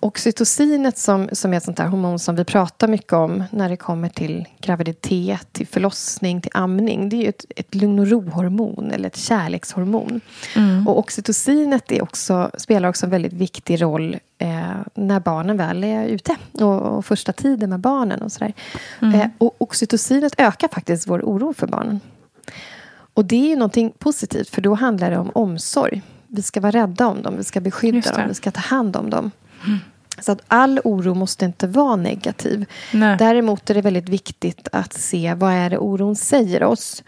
Oxytocinet 0.00 0.98
som, 0.98 1.28
som 1.32 1.52
är 1.52 1.56
ett 1.56 1.62
sånt 1.62 1.76
där 1.76 1.86
hormon 1.86 2.18
som 2.18 2.36
vi 2.36 2.44
pratar 2.44 2.88
mycket 2.88 3.12
om 3.12 3.44
när 3.50 3.68
det 3.68 3.76
kommer 3.76 4.08
till 4.08 4.44
graviditet, 4.60 5.52
till 5.52 5.66
förlossning, 5.66 6.40
till 6.40 6.50
amning. 6.54 7.08
Det 7.08 7.16
är 7.16 7.22
ju 7.22 7.28
ett, 7.28 7.44
ett 7.56 7.74
lugn 7.74 7.98
och 7.98 8.06
ro-hormon 8.06 8.90
eller 8.90 9.06
ett 9.06 9.16
kärlekshormon. 9.16 10.20
Och 10.86 10.98
oxytocinet 10.98 11.92
är 11.92 12.02
också, 12.02 12.50
spelar 12.58 12.88
också 12.88 13.06
en 13.06 13.10
väldigt 13.10 13.32
viktig 13.32 13.82
roll 13.82 14.16
eh, 14.38 14.70
när 14.94 15.20
barnen 15.20 15.56
väl 15.56 15.84
är 15.84 16.06
ute 16.06 16.36
och, 16.52 16.80
och 16.80 17.04
första 17.04 17.32
tiden 17.32 17.70
med 17.70 17.80
barnen 17.80 18.22
och 18.22 18.32
sådär. 18.32 18.52
Eh, 19.00 19.26
och 19.38 19.54
oxytocinet 19.58 20.34
ökar 20.38 20.68
faktiskt 20.68 21.08
vår 21.08 21.20
oro 21.22 21.54
för 21.54 21.66
barnen. 21.66 22.00
Och 23.14 23.24
det 23.24 23.36
är 23.36 23.48
ju 23.48 23.56
någonting 23.56 23.92
positivt 23.98 24.48
för 24.50 24.62
då 24.62 24.74
handlar 24.74 25.10
det 25.10 25.18
om 25.18 25.30
omsorg. 25.34 26.02
Vi 26.28 26.42
ska 26.42 26.60
vara 26.60 26.72
rädda 26.72 27.06
om 27.06 27.22
dem, 27.22 27.34
vi 27.36 27.44
ska 27.44 27.60
beskydda 27.60 28.12
dem, 28.12 28.28
vi 28.28 28.34
ska 28.34 28.50
ta 28.50 28.60
hand 28.60 28.96
om 28.96 29.10
dem. 29.10 29.30
Så 30.18 30.32
att 30.32 30.40
all 30.48 30.80
oro 30.84 31.14
måste 31.14 31.44
inte 31.44 31.66
vara 31.66 31.96
negativ. 31.96 32.64
Nej. 32.92 33.16
Däremot 33.18 33.70
är 33.70 33.74
det 33.74 33.80
väldigt 33.80 34.08
viktigt 34.08 34.68
att 34.72 34.92
se 34.92 35.34
vad 35.34 35.52
är 35.52 35.70
det 35.70 35.78
oron 35.78 36.16
säger 36.16 36.62
oss. 36.62 37.02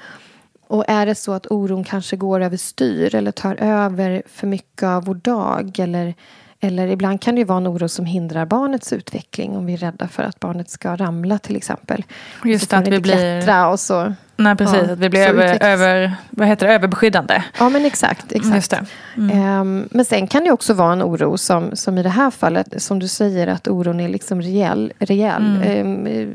Och 0.66 0.84
är 0.88 1.06
det 1.06 1.14
så 1.14 1.32
att 1.32 1.46
oron 1.50 1.84
kanske 1.84 2.16
går 2.16 2.40
över 2.40 2.56
styr 2.56 3.14
eller 3.14 3.32
tar 3.32 3.54
över 3.54 4.22
för 4.26 4.46
mycket 4.46 4.82
av 4.82 5.04
vår 5.04 5.14
dag 5.14 5.78
eller, 5.78 6.14
eller 6.60 6.86
ibland 6.88 7.20
kan 7.20 7.34
det 7.34 7.38
ju 7.38 7.44
vara 7.44 7.56
en 7.58 7.68
oro 7.68 7.88
som 7.88 8.04
hindrar 8.06 8.46
barnets 8.46 8.92
utveckling 8.92 9.56
om 9.56 9.66
vi 9.66 9.72
är 9.72 9.76
rädda 9.76 10.08
för 10.08 10.22
att 10.22 10.40
barnet 10.40 10.70
ska 10.70 10.96
ramla 10.96 11.38
till 11.38 11.56
exempel. 11.56 12.04
Just 12.44 12.72
att 12.72 12.88
vi 12.88 13.00
blir- 13.00 13.68
och 13.72 13.80
så. 13.80 14.14
Nej 14.36 14.56
precis, 14.56 14.76
Ja, 14.86 14.92
att 14.92 14.98
vi 14.98 15.08
blir 15.10 15.20
över, 15.28 15.62
över, 15.64 16.14
vad 16.30 16.48
heter 16.48 16.66
det, 16.66 16.74
överbeskyddande. 16.74 17.42
Ja, 17.58 17.68
men 17.68 17.84
exakt. 17.84 18.32
exakt. 18.32 18.54
Just 18.54 18.70
det. 18.70 18.86
Ehm, 19.32 19.88
men 19.90 20.04
sen 20.04 20.26
kan 20.26 20.44
det 20.44 20.50
också 20.50 20.74
vara 20.74 20.92
en 20.92 21.02
oro 21.02 21.38
som, 21.38 21.76
som 21.76 21.98
i 21.98 22.02
det 22.02 22.08
här 22.08 22.30
fallet, 22.30 22.82
som 22.82 22.98
du 22.98 23.08
säger, 23.08 23.46
att 23.46 23.68
oron 23.68 24.00
är 24.00 24.08
liksom 24.08 24.42
rejäl. 24.42 24.92
rejäl. 24.98 25.62
Ehm, 25.64 26.06
eh, 26.06 26.28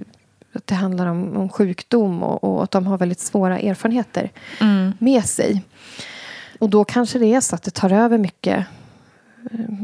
att 0.55 0.67
det 0.67 0.75
handlar 0.75 1.05
om, 1.07 1.37
om 1.37 1.49
sjukdom 1.49 2.23
och, 2.23 2.43
och 2.43 2.63
att 2.63 2.71
de 2.71 2.87
har 2.87 2.97
väldigt 2.97 3.19
svåra 3.19 3.59
erfarenheter 3.59 4.29
med 4.99 5.25
sig. 5.25 5.61
Och 6.59 6.69
då 6.69 6.83
kanske 6.83 7.19
det 7.19 7.33
är 7.33 7.41
så 7.41 7.55
att 7.55 7.63
det 7.63 7.71
tar 7.71 7.91
över 7.93 8.17
mycket 8.17 8.65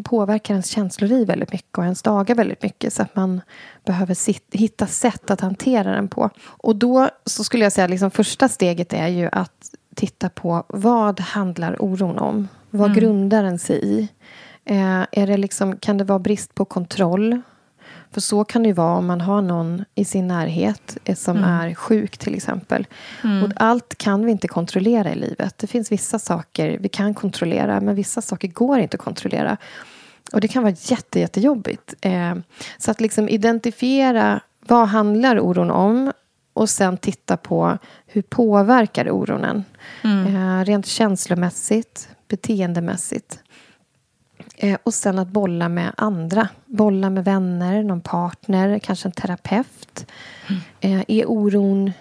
påverkar 0.03 0.53
ens 0.53 0.67
känsloliv 0.67 1.27
väldigt 1.27 1.53
mycket 1.53 1.77
och 1.77 1.83
ens 1.83 2.01
dagar 2.01 2.35
väldigt 2.35 2.63
mycket. 2.63 2.93
Så 2.93 3.01
att 3.01 3.15
man 3.15 3.41
behöver 3.85 4.13
sit, 4.13 4.45
hitta 4.51 4.87
sätt 4.87 5.31
att 5.31 5.41
hantera 5.41 5.91
den 5.91 6.07
på. 6.07 6.29
Och 6.41 6.75
då 6.75 7.09
så 7.25 7.43
skulle 7.43 7.63
jag 7.63 7.73
säga 7.73 7.85
att 7.85 7.91
liksom 7.91 8.11
första 8.11 8.49
steget 8.49 8.93
är 8.93 9.07
ju 9.07 9.29
att 9.31 9.71
titta 9.95 10.29
på 10.29 10.63
vad 10.67 11.19
handlar 11.19 11.83
oron 11.83 12.19
om? 12.19 12.47
Vad 12.69 12.91
mm. 12.91 12.99
grundar 12.99 13.43
den 13.43 13.59
sig 13.59 13.85
i? 13.85 14.07
Eh, 14.65 15.05
är 15.11 15.27
det 15.27 15.37
liksom, 15.37 15.77
kan 15.77 15.97
det 15.97 16.03
vara 16.03 16.19
brist 16.19 16.55
på 16.55 16.65
kontroll? 16.65 17.41
För 18.11 18.21
så 18.21 18.43
kan 18.43 18.63
det 18.63 18.67
ju 18.67 18.73
vara 18.73 18.97
om 18.97 19.05
man 19.05 19.21
har 19.21 19.41
någon 19.41 19.85
i 19.95 20.05
sin 20.05 20.27
närhet 20.27 20.97
eh, 21.05 21.15
som 21.15 21.37
mm. 21.37 21.49
är 21.49 21.73
sjuk 21.73 22.17
till 22.17 22.35
exempel. 22.35 22.87
Mm. 23.23 23.43
Och 23.43 23.51
allt 23.55 23.97
kan 23.97 24.25
vi 24.25 24.31
inte 24.31 24.47
kontrollera 24.47 25.11
i 25.11 25.15
livet. 25.15 25.57
Det 25.57 25.67
finns 25.67 25.91
vissa 25.91 26.19
saker 26.19 26.77
vi 26.81 26.89
kan 26.89 27.13
kontrollera 27.13 27.81
men 27.81 27.95
vissa 27.95 28.21
saker 28.21 28.47
går 28.47 28.79
inte 28.79 28.97
att 28.97 29.03
kontrollera. 29.03 29.57
Och 30.33 30.41
det 30.41 30.47
kan 30.47 30.63
vara 30.63 30.75
jätte, 30.79 31.19
jättejobbigt. 31.19 31.93
Eh, 32.01 32.35
så 32.77 32.91
att 32.91 33.01
liksom 33.01 33.29
identifiera 33.29 34.41
vad 34.67 34.87
handlar 34.87 35.39
oron 35.39 35.71
om 35.71 36.11
och 36.53 36.69
sen 36.69 36.97
titta 36.97 37.37
på 37.37 37.77
hur 38.05 38.21
påverkar 38.21 39.11
oron 39.11 39.43
en. 39.43 39.63
Mm. 40.03 40.35
Eh, 40.35 40.65
rent 40.65 40.85
känslomässigt, 40.85 42.09
beteendemässigt. 42.27 43.39
Eh, 44.61 44.77
och 44.83 44.93
sen 44.93 45.19
att 45.19 45.27
bolla 45.27 45.69
med 45.69 45.93
andra. 45.97 46.47
Bolla 46.65 47.09
med 47.09 47.25
vänner, 47.25 47.83
någon 47.83 48.01
partner, 48.01 48.79
kanske 48.79 49.07
en 49.07 49.11
terapeut. 49.11 50.05
Mm. 50.47 50.61
Eh, 50.99 51.05
är 51.07 51.25
oron 51.29 51.91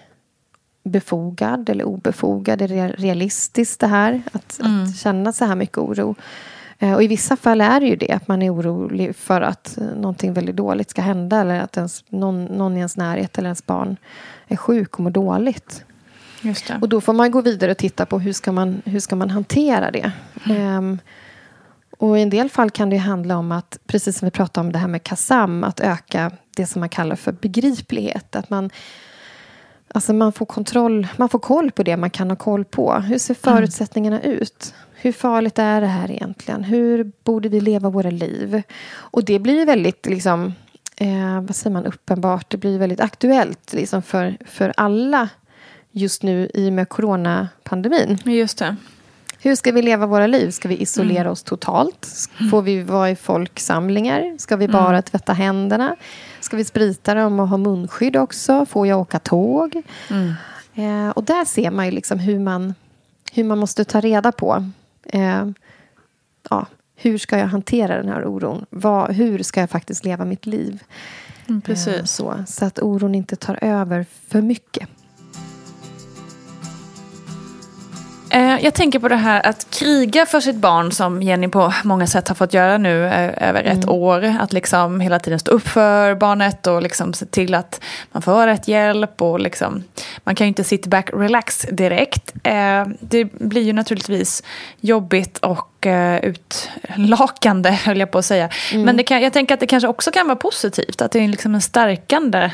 befogad 0.83 1.69
eller 1.69 1.83
obefogad? 1.83 2.61
Är 2.61 2.67
det 2.67 2.87
realistiskt 2.87 3.79
det 3.79 3.87
här? 3.87 4.21
Att, 4.31 4.59
mm. 4.59 4.83
att 4.83 4.97
känna 4.97 5.33
så 5.33 5.45
här 5.45 5.55
mycket 5.55 5.77
oro? 5.77 6.15
Eh, 6.79 6.93
och 6.93 7.03
i 7.03 7.07
vissa 7.07 7.35
fall 7.37 7.61
är 7.61 7.79
det 7.79 7.85
ju 7.85 7.95
det, 7.95 8.11
att 8.11 8.27
man 8.27 8.41
är 8.41 8.53
orolig 8.53 9.15
för 9.15 9.41
att 9.41 9.77
någonting 9.95 10.33
väldigt 10.33 10.55
dåligt 10.55 10.89
ska 10.89 11.01
hända 11.01 11.41
eller 11.41 11.59
att 11.59 11.77
ens, 11.77 12.03
någon, 12.09 12.45
någon 12.45 12.73
i 12.75 12.77
ens 12.77 12.97
närhet 12.97 13.37
eller 13.37 13.47
ens 13.47 13.65
barn 13.65 13.97
är 14.47 14.55
sjuk 14.55 14.93
och 14.93 14.99
mår 14.99 15.11
dåligt. 15.11 15.83
Och 16.81 16.89
då 16.89 17.01
får 17.01 17.13
man 17.13 17.31
gå 17.31 17.41
vidare 17.41 17.71
och 17.71 17.77
titta 17.77 18.05
på 18.05 18.19
hur 18.19 18.33
ska 18.33 18.51
man, 18.51 18.81
hur 18.85 18.99
ska 18.99 19.15
man 19.15 19.29
hantera 19.29 19.91
det. 19.91 20.11
Mm. 20.45 20.77
Um, 20.77 20.99
och 21.99 22.19
I 22.19 22.21
en 22.21 22.29
del 22.29 22.49
fall 22.49 22.69
kan 22.69 22.89
det 22.89 22.97
handla 22.97 23.37
om 23.37 23.51
att, 23.51 23.79
precis 23.87 24.17
som 24.17 24.25
vi 24.25 24.31
pratade 24.31 24.67
om 24.67 24.71
det 24.71 24.79
här 24.79 24.87
med 24.87 25.03
KASAM, 25.03 25.63
att 25.63 25.79
öka 25.79 26.31
det 26.55 26.65
som 26.65 26.79
man 26.79 26.89
kallar 26.89 27.15
för 27.15 27.31
begriplighet. 27.31 28.35
Att 28.35 28.49
man, 28.49 28.69
alltså 29.87 30.13
man, 30.13 30.31
får 30.31 30.45
kontroll, 30.45 31.07
man 31.17 31.29
får 31.29 31.39
koll 31.39 31.71
på 31.71 31.83
det 31.83 31.97
man 31.97 32.09
kan 32.09 32.29
ha 32.29 32.35
koll 32.35 32.65
på. 32.65 32.93
Hur 32.93 33.17
ser 33.17 33.33
mm. 33.33 33.57
förutsättningarna 33.57 34.19
mm. 34.19 34.37
ut? 34.37 34.73
Hur 34.93 35.11
farligt 35.11 35.59
är 35.59 35.81
det 35.81 35.87
här 35.87 36.11
egentligen? 36.11 36.63
Hur 36.63 37.11
borde 37.23 37.49
vi 37.49 37.61
leva 37.61 37.89
våra 37.89 38.09
liv? 38.09 38.61
Och 38.89 39.25
det 39.25 39.39
blir 39.39 39.65
väldigt 39.65 40.05
liksom, 40.05 40.53
eh, 40.95 41.41
vad 41.41 41.55
säger 41.55 41.73
man, 41.73 41.85
uppenbart. 41.85 42.49
Det 42.49 42.57
blir 42.57 42.79
väldigt 42.79 42.99
aktuellt 42.99 43.73
liksom 43.73 44.01
för, 44.01 44.37
för 44.45 44.73
alla 44.77 45.29
just 45.91 46.23
nu 46.23 46.49
i 46.53 46.69
och 46.69 46.73
med 46.73 46.89
coronapandemin. 46.89 48.17
Just 48.25 48.57
det. 48.57 48.75
Hur 49.41 49.55
ska 49.55 49.71
vi 49.71 49.81
leva 49.81 50.05
våra 50.05 50.27
liv? 50.27 50.51
Ska 50.51 50.67
vi 50.67 50.75
isolera 50.77 51.19
mm. 51.19 51.31
oss 51.31 51.43
totalt? 51.43 52.07
Får 52.51 52.61
vi 52.61 52.83
vara 52.83 53.09
i 53.09 53.15
folksamlingar? 53.15 54.35
Ska 54.37 54.55
vi 54.55 54.67
bara 54.67 54.89
mm. 54.89 55.03
tvätta 55.03 55.33
händerna? 55.33 55.95
Ska 56.39 56.57
vi 56.57 56.65
sprita 56.65 57.13
dem 57.13 57.39
och 57.39 57.47
ha 57.47 57.57
munskydd 57.57 58.15
också? 58.15 58.65
Får 58.65 58.87
jag 58.87 58.99
åka 58.99 59.19
tåg? 59.19 59.81
Mm. 60.09 60.33
Eh, 60.75 61.09
och 61.09 61.23
där 61.23 61.45
ser 61.45 61.71
man 61.71 61.85
ju 61.85 61.91
liksom 61.91 62.19
hur 62.19 62.39
man, 62.39 62.73
hur 63.31 63.43
man 63.43 63.57
måste 63.57 63.85
ta 63.85 64.01
reda 64.01 64.31
på 64.31 64.69
eh, 65.03 65.45
ja, 66.49 66.65
hur 66.95 67.17
ska 67.17 67.37
jag 67.37 67.47
hantera 67.47 67.97
den 67.97 68.09
här 68.09 68.25
oron? 68.25 68.65
Vad, 68.69 69.11
hur 69.11 69.43
ska 69.43 69.59
jag 69.59 69.69
faktiskt 69.69 70.05
leva 70.05 70.25
mitt 70.25 70.45
liv? 70.45 70.83
Mm, 71.47 71.61
precis. 71.61 71.87
Eh, 71.87 72.03
så, 72.03 72.43
så 72.47 72.65
att 72.65 72.79
oron 72.79 73.15
inte 73.15 73.35
tar 73.35 73.59
över 73.61 74.05
för 74.27 74.41
mycket. 74.41 74.89
Jag 78.37 78.73
tänker 78.73 78.99
på 78.99 79.07
det 79.07 79.15
här 79.15 79.45
att 79.45 79.67
kriga 79.69 80.25
för 80.25 80.39
sitt 80.39 80.55
barn 80.55 80.91
som 80.91 81.23
Jenny 81.23 81.47
på 81.47 81.73
många 81.83 82.07
sätt 82.07 82.27
har 82.27 82.35
fått 82.35 82.53
göra 82.53 82.77
nu 82.77 83.05
eh, 83.05 83.49
över 83.49 83.63
ett 83.63 83.83
mm. 83.83 83.89
år. 83.89 84.35
Att 84.39 84.53
liksom 84.53 84.99
hela 84.99 85.19
tiden 85.19 85.39
stå 85.39 85.51
upp 85.51 85.67
för 85.67 86.15
barnet 86.15 86.67
och 86.67 86.81
liksom 86.81 87.13
se 87.13 87.25
till 87.25 87.53
att 87.53 87.81
man 88.11 88.21
får 88.21 88.47
rätt 88.47 88.67
hjälp. 88.67 89.21
Och 89.21 89.39
liksom, 89.39 89.83
man 90.23 90.35
kan 90.35 90.45
ju 90.45 90.49
inte 90.49 90.63
sit 90.63 90.87
back 90.87 91.09
relax 91.13 91.65
direkt. 91.71 92.33
Eh, 92.43 92.85
det 92.99 93.25
blir 93.25 93.61
ju 93.61 93.73
naturligtvis 93.73 94.43
jobbigt 94.79 95.37
och 95.37 95.87
utlakande 96.21 97.69
höll 97.85 97.99
jag 97.99 98.11
på 98.11 98.17
att 98.17 98.25
säga. 98.25 98.49
Mm. 98.73 98.85
Men 98.85 99.03
kan, 99.03 99.21
jag 99.21 99.33
tänker 99.33 99.53
att 99.53 99.59
det 99.59 99.67
kanske 99.67 99.87
också 99.87 100.11
kan 100.11 100.27
vara 100.27 100.35
positivt. 100.35 101.01
Att 101.01 101.11
det 101.11 101.19
är 101.19 101.27
liksom 101.27 101.55
en 101.55 101.61
stärkande 101.61 102.51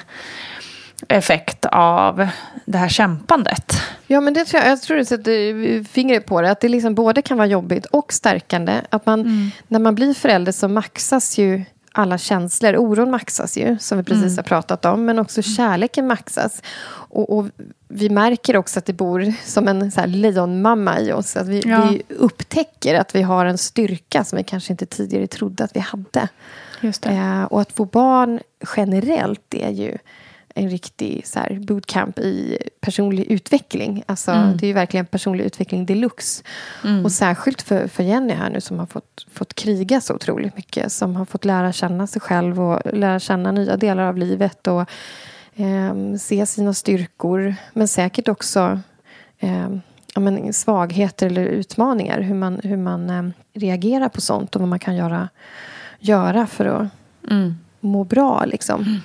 effekt 1.07 1.65
av 1.65 2.27
det 2.65 2.77
här 2.77 2.89
kämpandet. 2.89 3.81
Ja, 4.07 4.21
men 4.21 4.33
det 4.33 4.45
tror 4.45 4.63
jag, 4.63 4.71
jag 4.71 4.81
tror 4.81 4.97
du 4.97 5.05
sätter 5.05 5.83
fingret 5.83 6.25
på 6.25 6.41
det. 6.41 6.51
Att 6.51 6.61
det 6.61 6.69
liksom 6.69 6.95
både 6.95 7.21
kan 7.21 7.37
vara 7.37 7.47
jobbigt 7.47 7.85
och 7.85 8.13
stärkande. 8.13 8.81
Att 8.89 9.05
man, 9.05 9.21
mm. 9.21 9.51
När 9.67 9.79
man 9.79 9.95
blir 9.95 10.13
förälder 10.13 10.51
så 10.51 10.67
maxas 10.67 11.37
ju 11.37 11.63
alla 11.91 12.17
känslor. 12.17 12.75
Oron 12.77 13.11
maxas 13.11 13.57
ju, 13.57 13.77
som 13.79 13.97
vi 13.97 14.03
precis 14.03 14.23
mm. 14.23 14.35
har 14.37 14.43
pratat 14.43 14.85
om. 14.85 15.05
Men 15.05 15.19
också 15.19 15.41
kärleken 15.41 16.07
maxas. 16.07 16.61
Och, 16.87 17.37
och, 17.37 17.45
vi 17.87 18.09
märker 18.09 18.57
också 18.57 18.79
att 18.79 18.85
det 18.85 18.93
bor 18.93 19.33
som 19.45 19.67
en 19.67 19.91
så 19.91 19.99
här 19.99 20.07
lejonmamma 20.07 20.99
i 20.99 21.11
oss. 21.11 21.37
Att 21.37 21.47
vi, 21.47 21.61
ja. 21.65 21.89
vi 21.89 22.15
upptäcker 22.15 22.95
att 22.95 23.15
vi 23.15 23.21
har 23.21 23.45
en 23.45 23.57
styrka 23.57 24.23
som 24.23 24.37
vi 24.37 24.43
kanske 24.43 24.73
inte 24.73 24.85
tidigare 24.85 25.27
trodde 25.27 25.63
att 25.63 25.75
vi 25.75 25.79
hade. 25.79 26.27
Just 26.81 27.01
det. 27.01 27.09
Eh, 27.09 27.43
och 27.43 27.61
att 27.61 27.71
få 27.71 27.85
barn 27.85 28.39
generellt 28.77 29.53
är 29.53 29.69
ju 29.69 29.97
en 30.57 30.69
riktig 30.69 31.27
så 31.27 31.39
här, 31.39 31.59
bootcamp 31.59 32.19
i 32.19 32.57
personlig 32.79 33.31
utveckling. 33.31 34.03
Alltså, 34.05 34.31
mm. 34.31 34.57
Det 34.57 34.65
är 34.65 34.67
ju 34.67 34.73
verkligen 34.73 35.05
personlig 35.05 35.45
utveckling 35.45 35.85
deluxe. 35.85 36.43
Mm. 36.83 37.05
Och 37.05 37.11
särskilt 37.11 37.61
för, 37.61 37.87
för 37.87 38.03
Jenny 38.03 38.33
här 38.33 38.49
nu 38.49 38.61
som 38.61 38.79
har 38.79 38.85
fått, 38.85 39.25
fått 39.33 39.53
kriga 39.53 40.01
så 40.01 40.13
otroligt 40.13 40.55
mycket. 40.55 40.91
Som 40.91 41.15
har 41.15 41.25
fått 41.25 41.45
lära 41.45 41.71
känna 41.71 42.07
sig 42.07 42.21
själv 42.21 42.61
och 42.61 42.93
lära 42.93 43.19
känna 43.19 43.51
nya 43.51 43.77
delar 43.77 44.03
av 44.03 44.17
livet. 44.17 44.67
Och 44.67 44.81
eh, 45.55 46.15
se 46.19 46.45
sina 46.45 46.73
styrkor. 46.73 47.55
Men 47.73 47.87
säkert 47.87 48.27
också 48.27 48.79
eh, 49.39 49.69
ja, 50.13 50.21
men 50.21 50.53
svagheter 50.53 51.27
eller 51.27 51.45
utmaningar. 51.45 52.21
Hur 52.21 52.35
man, 52.35 52.59
hur 52.63 52.77
man 52.77 53.09
eh, 53.09 53.23
reagerar 53.53 54.09
på 54.09 54.21
sånt 54.21 54.55
och 54.55 54.61
vad 54.61 54.69
man 54.69 54.79
kan 54.79 54.95
göra, 54.95 55.29
göra 55.99 56.47
för 56.47 56.65
att 56.65 56.87
mm. 57.31 57.55
må 57.79 58.03
bra. 58.03 58.45
Liksom. 58.45 59.01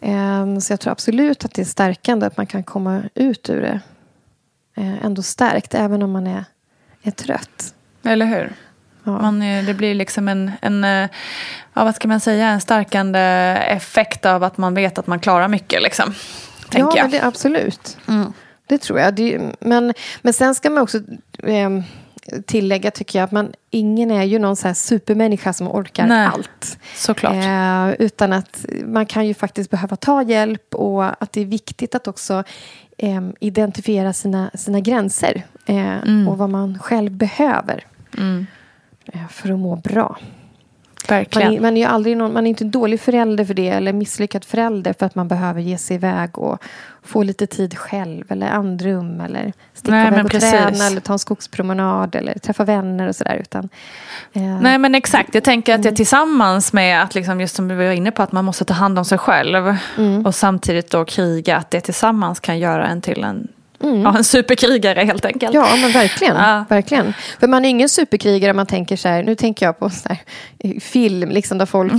Ehm, 0.00 0.60
så 0.60 0.72
jag 0.72 0.80
tror 0.80 0.92
absolut 0.92 1.44
att 1.44 1.54
det 1.54 1.62
är 1.62 1.66
stärkande 1.66 2.26
att 2.26 2.36
man 2.36 2.46
kan 2.46 2.62
komma 2.62 3.02
ut 3.14 3.50
ur 3.50 3.60
det 3.60 3.80
eh, 4.76 5.04
ändå 5.04 5.22
stärkt, 5.22 5.74
även 5.74 6.02
om 6.02 6.10
man 6.10 6.26
är, 6.26 6.44
är 7.02 7.10
trött. 7.10 7.74
Eller 8.02 8.26
hur? 8.26 8.52
Ja. 9.04 9.22
Man, 9.22 9.40
det 9.40 9.74
blir 9.74 9.94
liksom 9.94 10.28
en, 10.28 10.52
en 10.60 10.84
eh, 10.84 11.08
ja, 11.74 11.84
vad 11.84 11.94
ska 11.94 12.08
man 12.08 12.20
säga, 12.20 12.48
en 12.48 12.60
stärkande 12.60 13.18
effekt 13.68 14.26
av 14.26 14.44
att 14.44 14.58
man 14.58 14.74
vet 14.74 14.98
att 14.98 15.06
man 15.06 15.20
klarar 15.20 15.48
mycket. 15.48 15.82
Liksom, 15.82 16.14
ja, 16.72 16.92
jag. 16.96 17.10
Det, 17.10 17.20
absolut. 17.20 17.96
Mm. 18.08 18.32
Det 18.66 18.78
tror 18.78 19.00
jag. 19.00 19.14
Det, 19.14 19.40
men, 19.60 19.94
men 20.22 20.32
sen 20.32 20.54
ska 20.54 20.70
man 20.70 20.82
också 20.82 20.98
eh, 21.42 21.70
tillägga 22.46 22.90
tycker 22.90 23.18
jag 23.18 23.24
att 23.24 23.32
man, 23.32 23.52
ingen 23.70 24.10
är 24.10 24.24
ju 24.24 24.38
någon 24.38 24.56
så 24.56 24.74
supermänniska 24.74 25.52
som 25.52 25.68
orkar 25.68 26.06
Nej, 26.06 26.26
allt. 26.26 26.78
Såklart. 26.94 27.34
Eh, 27.34 28.06
utan 28.06 28.32
att 28.32 28.66
man 28.84 29.06
kan 29.06 29.26
ju 29.26 29.34
faktiskt 29.34 29.70
behöva 29.70 29.96
ta 29.96 30.22
hjälp 30.22 30.74
och 30.74 31.22
att 31.22 31.32
det 31.32 31.40
är 31.40 31.46
viktigt 31.46 31.94
att 31.94 32.08
också 32.08 32.44
eh, 32.98 33.22
identifiera 33.40 34.12
sina, 34.12 34.50
sina 34.54 34.80
gränser 34.80 35.42
eh, 35.66 35.98
mm. 35.98 36.28
och 36.28 36.38
vad 36.38 36.50
man 36.50 36.78
själv 36.78 37.12
behöver 37.12 37.84
mm. 38.18 38.46
Eh, 39.12 39.28
för 39.28 39.52
att 39.52 39.58
må 39.58 39.76
bra. 39.76 40.18
Verkligen. 41.08 41.48
Man 41.48 41.56
är, 41.56 41.60
man 41.60 41.76
är 41.76 41.80
ju 41.80 41.86
aldrig 41.86 42.16
någon, 42.16 42.32
man 42.32 42.46
är 42.46 42.50
inte 42.50 42.64
dålig 42.64 43.00
förälder 43.00 43.44
för 43.44 43.54
det 43.54 43.68
eller 43.68 43.92
misslyckad 43.92 44.44
förälder 44.44 44.94
för 44.98 45.06
att 45.06 45.14
man 45.14 45.28
behöver 45.28 45.60
ge 45.60 45.78
sig 45.78 45.96
iväg 45.96 46.38
och 46.38 46.62
få 47.02 47.22
lite 47.22 47.46
tid 47.46 47.78
själv 47.78 48.24
eller 48.28 48.46
andrum 48.46 49.20
eller 49.20 49.52
sticka 49.74 49.94
Nej, 49.94 50.08
iväg 50.08 50.24
och 50.24 50.30
träna 50.30 50.86
eller 50.86 51.00
ta 51.00 51.12
en 51.12 51.18
skogspromenad 51.18 52.14
eller 52.14 52.38
träffa 52.38 52.64
vänner 52.64 53.08
och 53.08 53.16
sådär. 53.16 53.44
eh. 54.32 54.42
Nej 54.42 54.78
men 54.78 54.94
exakt, 54.94 55.34
jag 55.34 55.44
tänker 55.44 55.74
att 55.74 55.82
det 55.82 55.88
mm. 55.88 55.96
tillsammans 55.96 56.72
med 56.72 57.02
att 57.02 57.14
liksom, 57.14 57.40
just 57.40 57.56
som 57.56 57.68
vi 57.68 57.74
var 57.74 57.92
inne 57.92 58.10
på 58.10 58.22
att 58.22 58.32
man 58.32 58.44
måste 58.44 58.64
ta 58.64 58.74
hand 58.74 58.98
om 58.98 59.04
sig 59.04 59.18
själv 59.18 59.76
mm. 59.98 60.26
och 60.26 60.34
samtidigt 60.34 60.90
då 60.90 61.04
kriga, 61.04 61.56
att 61.56 61.70
det 61.70 61.80
tillsammans 61.80 62.40
kan 62.40 62.58
göra 62.58 62.86
en 62.86 63.00
till 63.00 63.24
en 63.24 63.48
Ja, 63.80 64.16
en 64.16 64.24
superkrigare 64.24 65.00
helt 65.04 65.24
enkelt. 65.24 65.54
Ja, 65.54 65.68
men 65.80 65.92
verkligen. 65.92 66.36
Ja. 66.36 66.64
verkligen. 66.68 67.14
För 67.40 67.46
man 67.48 67.64
är 67.64 67.68
ingen 67.68 67.88
superkrigare 67.88 68.50
om 68.50 68.56
man 68.56 68.66
tänker 68.66 68.96
så 68.96 69.08
här, 69.08 69.22
nu 69.22 69.34
tänker 69.34 69.66
jag 69.66 69.78
på 69.78 69.90
så 69.90 70.08
här, 70.08 70.80
film 70.80 71.30
liksom, 71.30 71.58
där 71.58 71.66
folk 71.66 71.92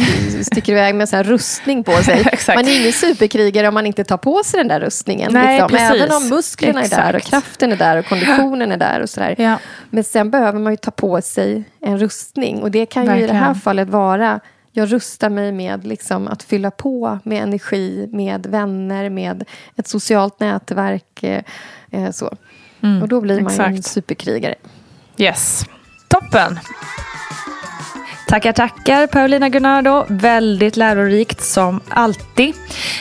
sticker 0.44 0.72
iväg 0.72 0.96
med 0.96 1.10
så 1.10 1.16
här 1.16 1.24
rustning 1.24 1.84
på 1.84 1.92
sig. 2.04 2.24
Exakt. 2.32 2.56
Man 2.60 2.68
är 2.68 2.80
ingen 2.82 2.94
superkrigare 2.94 3.68
om 3.68 3.74
man 3.74 3.86
inte 3.86 4.04
tar 4.04 4.18
på 4.18 4.42
sig 4.46 4.58
den 4.58 4.68
där 4.68 4.80
rustningen. 4.80 5.34
Nej, 5.34 5.62
liksom. 5.70 5.78
Även 5.96 6.12
om 6.12 6.30
musklerna 6.30 6.82
är 6.84 6.90
där 6.90 7.10
och 7.10 7.16
Exakt. 7.16 7.30
kraften 7.30 7.72
är 7.72 7.76
där 7.78 7.98
och 7.98 8.06
konditionen 8.06 8.72
är 8.72 8.78
där 8.78 9.00
och 9.02 9.10
sådär. 9.10 9.36
Ja. 9.38 9.58
Men 9.90 10.04
sen 10.04 10.32
behöver 10.32 10.60
man 10.60 10.74
ju 10.74 10.78
ta 10.78 10.92
på 10.92 11.22
sig 11.22 11.64
en 11.82 11.98
rustning. 12.00 12.62
Och 12.62 12.72
det 12.72 12.86
kan 12.86 13.06
ju 13.06 13.10
i 13.10 13.28
det 13.28 13.34
här 13.34 13.40
Verkligen. 13.40 13.56
fallet 13.56 13.90
vara 13.90 14.40
jag 14.72 14.94
rustar 14.94 15.30
mig 15.30 15.52
med 15.52 15.88
liksom 15.88 16.28
att 16.28 16.44
fylla 16.44 16.72
på 16.72 17.20
med 17.24 17.44
energi, 17.44 18.10
med 18.12 18.46
vänner, 18.46 19.10
med 19.10 19.44
ett 19.76 19.88
socialt 19.88 20.40
nätverk. 20.40 21.24
Eh, 21.24 21.44
eh, 21.92 22.12
så. 22.12 22.26
och 23.02 23.08
då 23.08 23.22
blir 23.22 23.42
man 23.42 23.54
ju 23.54 23.64
en 23.64 23.74
exakt. 23.74 23.94
superkrigare. 23.94 24.56
Yes. 25.18 25.66
Toppen! 26.08 26.60
Tackar, 28.28 28.54
tackar 28.54 29.08
Paulina 29.08 29.50
Gunnardo. 29.50 30.06
Väldigt 30.10 30.78
lärorikt 30.78 31.42
som 31.44 31.80
alltid. 31.90 32.56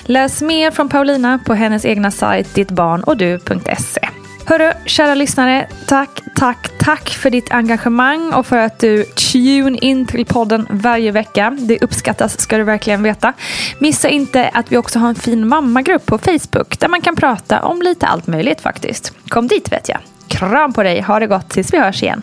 Läs 0.04 0.42
mer 0.42 0.70
från 0.70 0.88
Paulina 0.88 1.38
på 1.46 1.54
hennes 1.54 1.84
egna 1.84 2.10
sajt 2.10 2.54
dittbarnodu.se. 2.54 4.17
Hörru, 4.48 4.72
kära 4.84 5.14
lyssnare. 5.14 5.68
Tack, 5.86 6.22
tack, 6.34 6.70
tack 6.78 7.08
för 7.08 7.30
ditt 7.30 7.52
engagemang 7.52 8.32
och 8.32 8.46
för 8.46 8.56
att 8.56 8.78
du 8.78 9.04
tune 9.04 9.78
in 9.78 10.06
till 10.06 10.26
podden 10.26 10.66
varje 10.70 11.10
vecka. 11.10 11.56
Det 11.60 11.82
uppskattas 11.82 12.40
ska 12.40 12.58
du 12.58 12.64
verkligen 12.64 13.02
veta. 13.02 13.32
Missa 13.78 14.08
inte 14.08 14.48
att 14.48 14.72
vi 14.72 14.76
också 14.76 14.98
har 14.98 15.08
en 15.08 15.14
fin 15.14 15.48
mammagrupp 15.48 16.06
på 16.06 16.18
Facebook 16.18 16.80
där 16.80 16.88
man 16.88 17.00
kan 17.00 17.16
prata 17.16 17.62
om 17.62 17.82
lite 17.82 18.06
allt 18.06 18.26
möjligt 18.26 18.60
faktiskt. 18.60 19.12
Kom 19.28 19.48
dit 19.48 19.72
vet 19.72 19.88
jag. 19.88 19.98
Kram 20.28 20.72
på 20.72 20.82
dig, 20.82 21.00
ha 21.00 21.20
det 21.20 21.26
gott 21.26 21.50
tills 21.50 21.72
vi 21.72 21.78
hörs 21.78 22.02
igen. 22.02 22.22